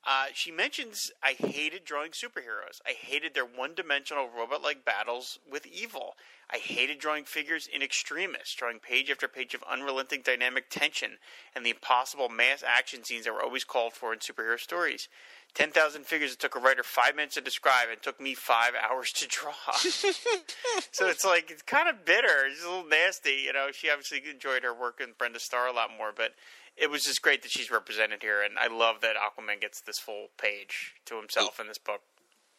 [0.05, 2.81] Uh, she mentions, I hated drawing superheroes.
[2.85, 6.17] I hated their one dimensional robot like battles with evil.
[6.51, 11.13] I hated drawing figures in extremis, drawing page after page of unrelenting dynamic tension
[11.55, 15.09] and the impossible mass action scenes that were always called for in superhero stories.
[15.55, 19.13] 10,000 figures it took a writer five minutes to describe and took me five hours
[19.13, 19.53] to draw.
[19.77, 22.47] so it's like, it's kind of bitter.
[22.51, 23.43] It's a little nasty.
[23.45, 26.33] You know, she obviously enjoyed her work with Brenda Starr a lot more, but
[26.77, 28.43] it was just great that she's represented here.
[28.43, 32.01] And I love that Aquaman gets this full page to himself in this book.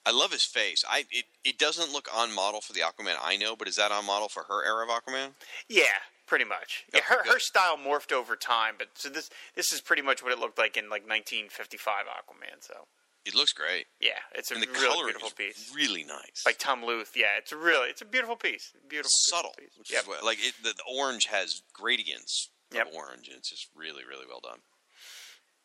[0.05, 0.83] I love his face.
[0.87, 3.91] I it, it doesn't look on model for the Aquaman I know, but is that
[3.91, 5.29] on model for her era of Aquaman?
[5.69, 6.85] Yeah, pretty much.
[6.93, 7.41] Yeah, Okay, her her good.
[7.41, 10.77] style morphed over time, but so this this is pretty much what it looked like
[10.77, 12.61] in like 1955 Aquaman.
[12.61, 12.87] So
[13.25, 16.43] It looks great, yeah, it's a and the really color beautiful is piece really nice.
[16.45, 17.13] by Tom Luth.
[17.15, 18.71] Yeah, it's a really it's a beautiful piece.
[18.87, 19.93] Beautiful, subtle, beautiful piece.
[19.93, 20.07] Yep.
[20.07, 22.87] what, like it, the, the orange has gradients of Yep.
[22.95, 24.59] orange, and it's just really, really well done.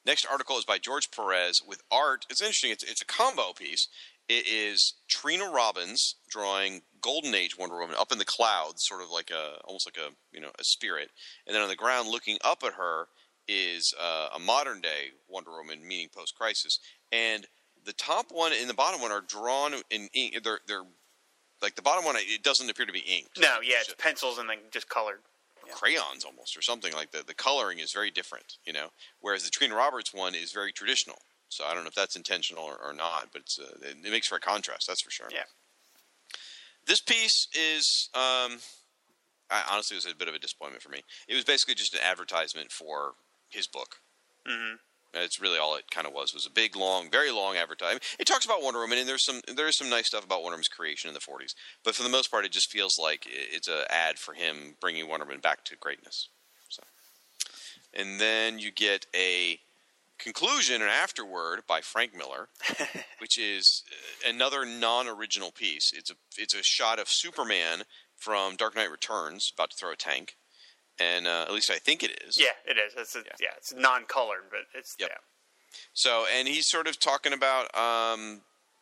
[0.06, 2.24] Next article is by George Perez with art.
[2.30, 2.70] It's interesting.
[2.70, 3.88] It's, it's a combo piece.
[4.28, 9.10] It is Trina Robbins drawing Golden Age Wonder Woman up in the clouds, sort of
[9.10, 11.10] like a almost like a you know a spirit,
[11.46, 13.06] and then on the ground looking up at her
[13.46, 16.78] is uh, a modern day Wonder Woman, meaning post crisis,
[17.10, 17.46] and
[17.84, 20.36] the top one and the bottom one are drawn in ink.
[20.44, 20.84] They're they're
[21.62, 22.16] like the bottom one.
[22.18, 25.20] It doesn't appear to be inked No, yeah, it's pencils and then just colored.
[25.72, 27.26] crayons almost or something like that.
[27.26, 28.88] The coloring is very different, you know.
[29.20, 31.16] Whereas the Trina Roberts one is very traditional.
[31.48, 34.10] So I don't know if that's intentional or, or not, but it's, uh, it, it
[34.10, 34.86] makes for a contrast.
[34.86, 35.28] That's for sure.
[35.32, 35.44] Yeah.
[36.86, 38.58] This piece is, um,
[39.50, 41.02] I, honestly, it was a bit of a disappointment for me.
[41.26, 43.12] It was basically just an advertisement for
[43.48, 43.96] his book.
[44.46, 44.74] hmm
[45.14, 46.32] It's really all it kind of was.
[46.34, 48.02] Was a big, long, very long advertisement.
[48.18, 50.54] It talks about Wonder Woman, and there's some there is some nice stuff about Wonder
[50.54, 51.54] Woman's creation in the 40s.
[51.84, 55.08] But for the most part, it just feels like it's an ad for him bringing
[55.08, 56.28] Wonder Woman back to greatness.
[56.68, 56.82] So,
[57.94, 59.58] and then you get a
[60.18, 62.48] conclusion, and afterword by Frank Miller,
[63.18, 65.92] which is uh, another non-original piece.
[65.94, 67.84] It's a it's a shot of Superman
[68.16, 70.36] from Dark Knight Returns about to throw a tank,
[70.98, 72.38] and uh, at least I think it is.
[72.38, 72.94] Yeah, it is.
[72.96, 73.48] It's a, yeah.
[73.56, 75.08] it's non-colored, but it's Yep.
[75.10, 75.18] yeah.
[75.92, 78.40] So, and he's sort of talking about um,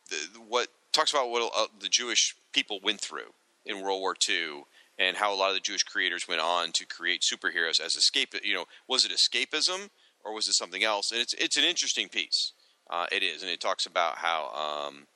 [0.09, 3.33] the, what talks about what uh, the Jewish people went through
[3.65, 4.63] in World War II,
[4.97, 8.33] and how a lot of the Jewish creators went on to create superheroes as escape.
[8.43, 9.89] You know, was it escapism
[10.23, 11.11] or was it something else?
[11.11, 12.53] And it's it's an interesting piece.
[12.89, 15.07] Uh, it is, and it talks about how um,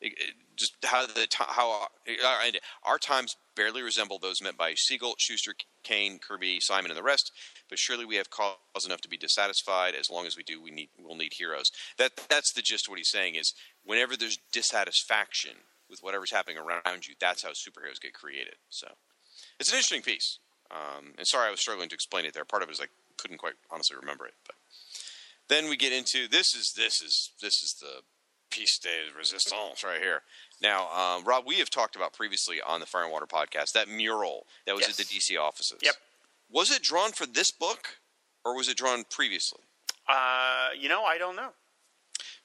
[0.00, 4.72] it, it- just how the how uh, and our times barely resemble those meant by
[4.74, 5.52] Siegel, Shuster,
[5.82, 7.30] Kane, Kirby, Simon, and the rest.
[7.68, 9.94] But surely we have cause enough to be dissatisfied.
[9.94, 11.70] As long as we do, we need we'll need heroes.
[11.98, 12.86] That that's the gist.
[12.86, 13.52] of What he's saying is,
[13.84, 15.56] whenever there's dissatisfaction
[15.90, 18.54] with whatever's happening around you, that's how superheroes get created.
[18.70, 18.88] So
[19.60, 20.38] it's an interesting piece.
[20.70, 22.46] Um, and sorry, I was struggling to explain it there.
[22.46, 22.86] Part of it is I
[23.16, 24.34] couldn't quite honestly remember it.
[24.46, 24.56] But
[25.48, 28.02] then we get into this is this is this is the
[28.50, 30.22] piece de resistance right here.
[30.62, 33.88] Now, um, Rob, we have talked about previously on the Fire and Water podcast that
[33.88, 34.98] mural that was Yes.
[35.00, 35.78] at the DC offices.
[35.82, 35.94] Yep.
[36.50, 37.98] Was it drawn for this book,
[38.44, 39.60] or was it drawn previously?
[40.08, 41.50] Uh, you know, I don't know.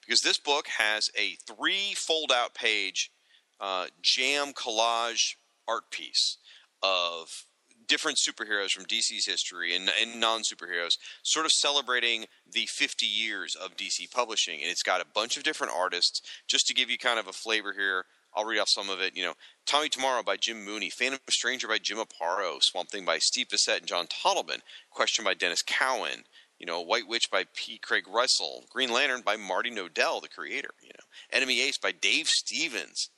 [0.04, 3.12] Because this book has a three fold-out page
[3.60, 5.36] uh, jam collage
[5.68, 6.38] art piece
[6.82, 7.44] of
[7.92, 13.76] different superheroes from DC's history and, and non-superheroes, sort of celebrating the 50 years of
[13.76, 14.62] DC publishing.
[14.62, 16.22] And it's got a bunch of different artists.
[16.48, 19.14] Just to give you kind of a flavor here, I'll read off some of it.
[19.14, 19.34] You know,
[19.66, 23.80] Tommy Tomorrow by Jim Mooney, Phantom Stranger by Jim Aparo, Swamp Thing by Steve Bissette
[23.80, 24.60] and John Totleben,
[24.90, 26.24] Question by Denys Cowan.
[26.58, 27.76] You know, White Witch by P.
[27.76, 30.70] Craig Russell, Green Lantern by Marty Nodell, the creator.
[30.80, 33.10] You know, Enemy Ace by Dave Stevens,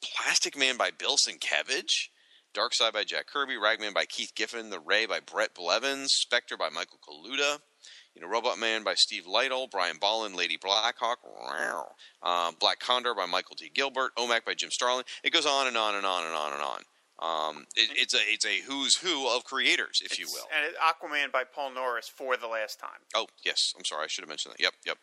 [0.00, 2.10] Plastic Man by Bill Sienkiewicz,
[2.54, 6.68] Darkseid by Jack Kirby, Ragman by Keith Giffen, The Ray by Bret Blevins, Spectre by
[6.68, 7.58] Michael Kaluta,
[8.14, 11.18] you know, Robot Man by Steve Lightle, Brian Bolland, Lady Blackhawk,
[12.22, 13.70] uh, Black Condor by Michael T.
[13.72, 15.04] Gilbert, OMAC by Jim Starlin.
[15.22, 16.80] It goes on and on and on and on and on.
[17.22, 20.48] Um, it, it's a it's a who's who of creators, if you will.
[20.56, 23.00] And Aquaman by Paul Norris for the last time.
[23.14, 23.74] Oh, yes.
[23.76, 24.04] I'm sorry.
[24.04, 24.62] I should have mentioned that.
[24.62, 24.98] Yep, yep.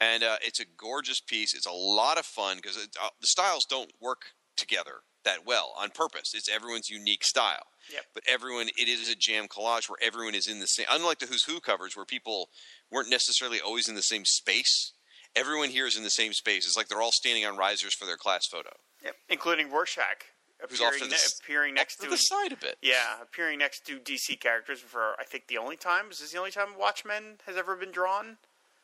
[0.00, 1.54] And uh, it's a gorgeous piece.
[1.54, 5.90] It's a lot of fun because uh, the styles don't work together that well on
[5.90, 6.32] purpose.
[6.34, 7.66] It's everyone's unique style.
[7.92, 8.02] Yep.
[8.14, 10.86] But everyone, it is a jam collage where everyone is in the same.
[10.90, 12.48] Unlike the Who's Who covers, where people
[12.90, 14.92] weren't necessarily always in the same space.
[15.36, 16.66] Everyone here is in the same space.
[16.66, 18.70] It's like they're all standing on risers for their class photo.
[19.04, 19.14] Yep.
[19.28, 20.24] Including Rorschach.
[20.68, 22.76] who's off appearing, to the, appearing next to to the side a bit.
[22.82, 26.10] yeah, appearing next to DC characters for I think the only time.
[26.10, 28.38] Is this the only time Watchmen has ever been drawn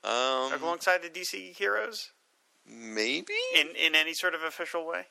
[0.04, 2.10] Um, alongside the DC heroes
[2.66, 5.06] maybe, in in any sort of official way?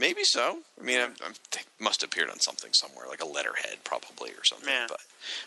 [0.00, 0.60] Maybe so.
[0.80, 4.30] I mean, I'm, I'm, they must have appeared on something somewhere, like a letterhead, probably,
[4.30, 4.70] or something.
[4.70, 4.86] Yeah.
[4.88, 5.00] But,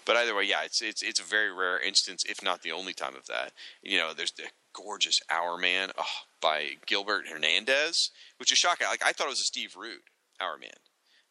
[0.05, 2.93] but either way, yeah, it's it's it's a very rare instance, if not the only
[2.93, 3.51] time of that.
[3.81, 6.03] You know, there's the gorgeous Hourman oh,
[6.39, 8.85] by Gilbert Hernandez, which is shocking.
[8.85, 10.01] Like I thought it was a Steve Rude
[10.39, 10.69] Hour Man,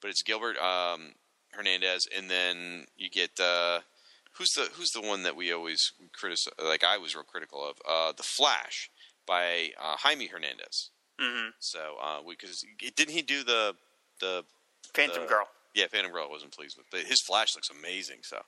[0.01, 1.13] but it's Gilbert um,
[1.53, 3.81] Hernandez, and then you get uh,
[4.33, 7.77] who's the who's the one that we always criticize, like I was real critical of,
[7.89, 8.91] uh, the Flash
[9.29, 10.91] by uh, Jaime Hernandez.
[11.23, 12.65] Hmm So uh, because
[12.97, 13.75] didn't he do the
[14.21, 14.45] the
[14.95, 15.47] Phantom the- Girl.
[15.75, 18.19] yeah, Phantom Girl I wasn't pleased with, but his flash looks amazing.
[18.25, 18.43] So,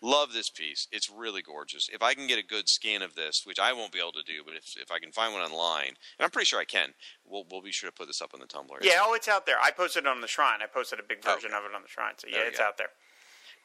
[0.00, 0.86] love this piece.
[0.92, 1.88] It's really gorgeous.
[1.92, 4.22] If I can get a good scan of this, which I won't be able to
[4.22, 6.94] do, but if if I can find one online, and I'm pretty sure I can,
[7.26, 8.78] we'll we'll be sure to put this up on the Tumblr.
[8.82, 9.56] Yeah, oh, it's out there.
[9.60, 10.60] I posted it on the Shrine.
[10.62, 11.58] I posted a big Oh, version okay.
[11.58, 12.14] of it on the Shrine.
[12.18, 12.90] So yeah, it's out there.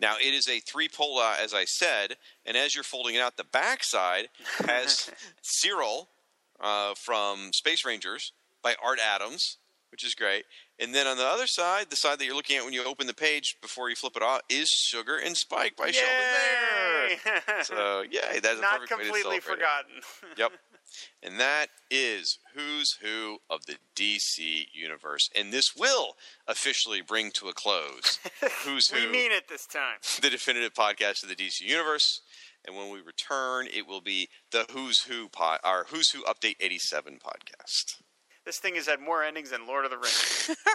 [0.01, 3.37] Now it is a three pola, as I said, and as you're folding it out,
[3.37, 4.27] the backside
[4.67, 5.09] has
[5.63, 6.09] Cryll
[6.59, 8.33] uh, from Space Rangers
[8.65, 9.57] by Art Adams,
[9.91, 10.43] which is great.
[10.79, 13.05] And then on the other side, the side that you're looking at when you open
[13.07, 17.09] the page before you flip it off, is Sugar and Spike by Sheldon Mayer.
[17.09, 17.41] Yay!
[17.63, 19.43] So yeah, that's a Not perfect way to completely celebrate it.
[19.43, 19.91] forgotten.
[20.37, 20.51] Yep.
[21.23, 25.29] And that is Who's Who of the DC Universe.
[25.37, 26.15] And this will
[26.47, 28.19] officially bring to a close
[28.65, 29.97] Who's Who we mean it this time.
[30.21, 32.21] the definitive podcast of the DC Universe.
[32.67, 36.55] And when we return, it will be the Who's Who pod, our Who's Who Update
[36.59, 38.01] 87 podcast.
[38.45, 40.51] This thing has had more endings than Lord of the Rings.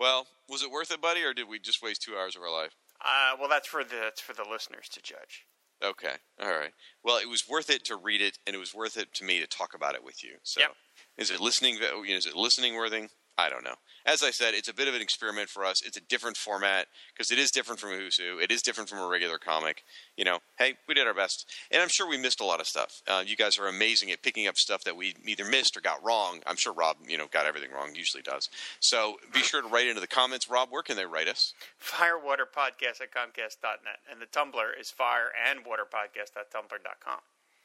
[0.00, 2.50] Well, was it worth it, buddy, or did we just waste two hours of our
[2.52, 2.70] life?
[3.04, 5.44] Uh, well, that's for the that's for the listeners to judge.
[5.84, 6.72] Okay, all right.
[7.04, 9.40] Well, it was worth it to read it, and it was worth it to me
[9.40, 10.36] to talk about it with you.
[10.42, 10.70] So, Yep.
[11.18, 11.74] is it listening?
[11.74, 13.08] you know, Is it listening worthy?
[13.38, 13.76] I don't know.
[14.04, 15.84] As I said, it's a bit of an experiment for us.
[15.86, 18.08] It's a different format because it is different from Who.
[18.40, 19.84] It is different from a regular comic.
[20.16, 22.66] You know, hey, we did our best, and I'm sure we missed a lot of
[22.66, 23.00] stuff.
[23.06, 26.04] Uh, you guys are amazing at picking up stuff that we either missed or got
[26.04, 26.40] wrong.
[26.46, 27.94] I'm sure Rob, you know, got everything wrong.
[27.94, 28.48] Usually does.
[28.80, 30.50] So be sure to write into the comments.
[30.50, 31.54] Rob, where can they write us?
[31.80, 34.00] Firewaterpodcast at Comcast.net.
[34.10, 35.58] And the Tumblr is fire and.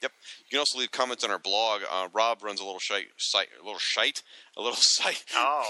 [0.04, 0.12] Yep.
[0.40, 1.82] You can also leave comments on our blog.
[1.90, 4.22] Uh, Rob runs a little shite, site, a little shite,
[4.58, 5.24] a little site.
[5.36, 5.64] Oh,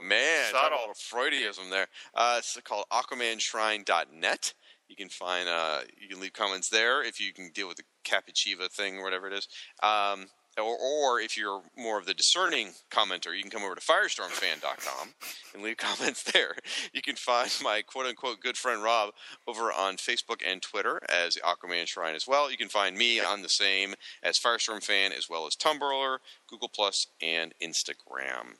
[0.00, 0.08] mhm.
[0.08, 0.78] Man, Subtle.
[0.78, 1.88] a little Freudism there.
[2.14, 4.54] Uh, it's called AquamanShrine.net.
[4.88, 7.84] You can find, uh, you can leave comments there if you can deal with the
[8.04, 9.46] Capuchiva thing or whatever it is.
[9.82, 10.26] Um,
[10.58, 15.14] or, or if you're more of the discerning commenter, you can come over to firestormfan.com
[15.54, 16.54] and leave comments there.
[16.92, 19.10] You can find my quote unquote good friend Rob
[19.46, 22.50] over on Facebook and Twitter as Aquaman Shrine as well.
[22.50, 26.18] You can find me on the same as Firestorm Fan as well as Tumblr,
[26.48, 28.56] Google Plus, and Instagram.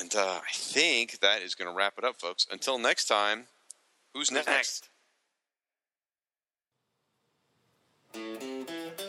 [0.00, 2.46] And uh, I think that is going to wrap it up, folks.
[2.50, 3.46] Until next time,
[4.14, 4.88] who's Who's next?
[8.14, 9.08] next?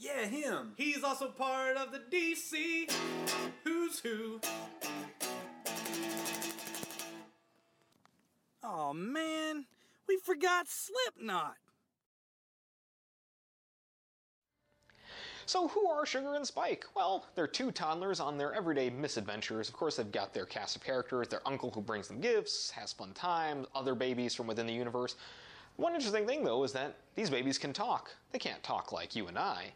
[0.00, 0.74] Yeah, him.
[0.76, 2.88] He's also part of the DC
[3.64, 4.40] Who's Who.
[8.62, 9.66] Oh man,
[10.06, 11.56] we forgot Slipknot.
[15.46, 16.84] So, who are Sugar and Spike?
[16.94, 19.68] Well, they're two toddlers on their everyday misadventures.
[19.68, 22.92] Of course, they've got their cast of characters, their uncle who brings them gifts, has
[22.92, 25.16] fun times, other babies from within the universe.
[25.76, 28.10] One interesting thing, though, is that these babies can talk.
[28.30, 29.72] They can't talk like you and I.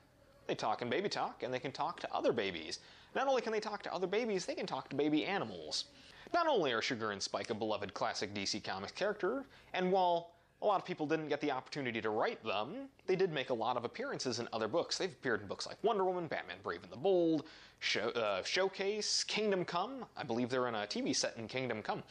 [0.47, 2.81] They talk in baby talk, and they can talk to other babies.
[3.15, 5.85] Not only can they talk to other babies, they can talk to baby animals.
[6.33, 9.45] Not only are Sugar and Spike a beloved classic DC Comics character,
[9.75, 10.33] and while
[10.63, 13.55] a lot of people didn't get the opportunity to write them, they did make a
[13.55, 14.97] lot of appearances in other books.
[14.97, 17.45] They've appeared in books like Wonder Woman, Batman Brave and the Bold,
[17.81, 20.05] Show, uh, Showcase, Kingdom Come.
[20.17, 22.03] I believe they're in a TV set in Kingdom Come.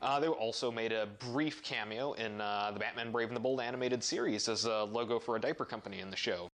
[0.00, 3.60] Uh, they also made a brief cameo in uh, the Batman Brave and the Bold
[3.60, 6.50] animated series as a logo for a diaper company in the show.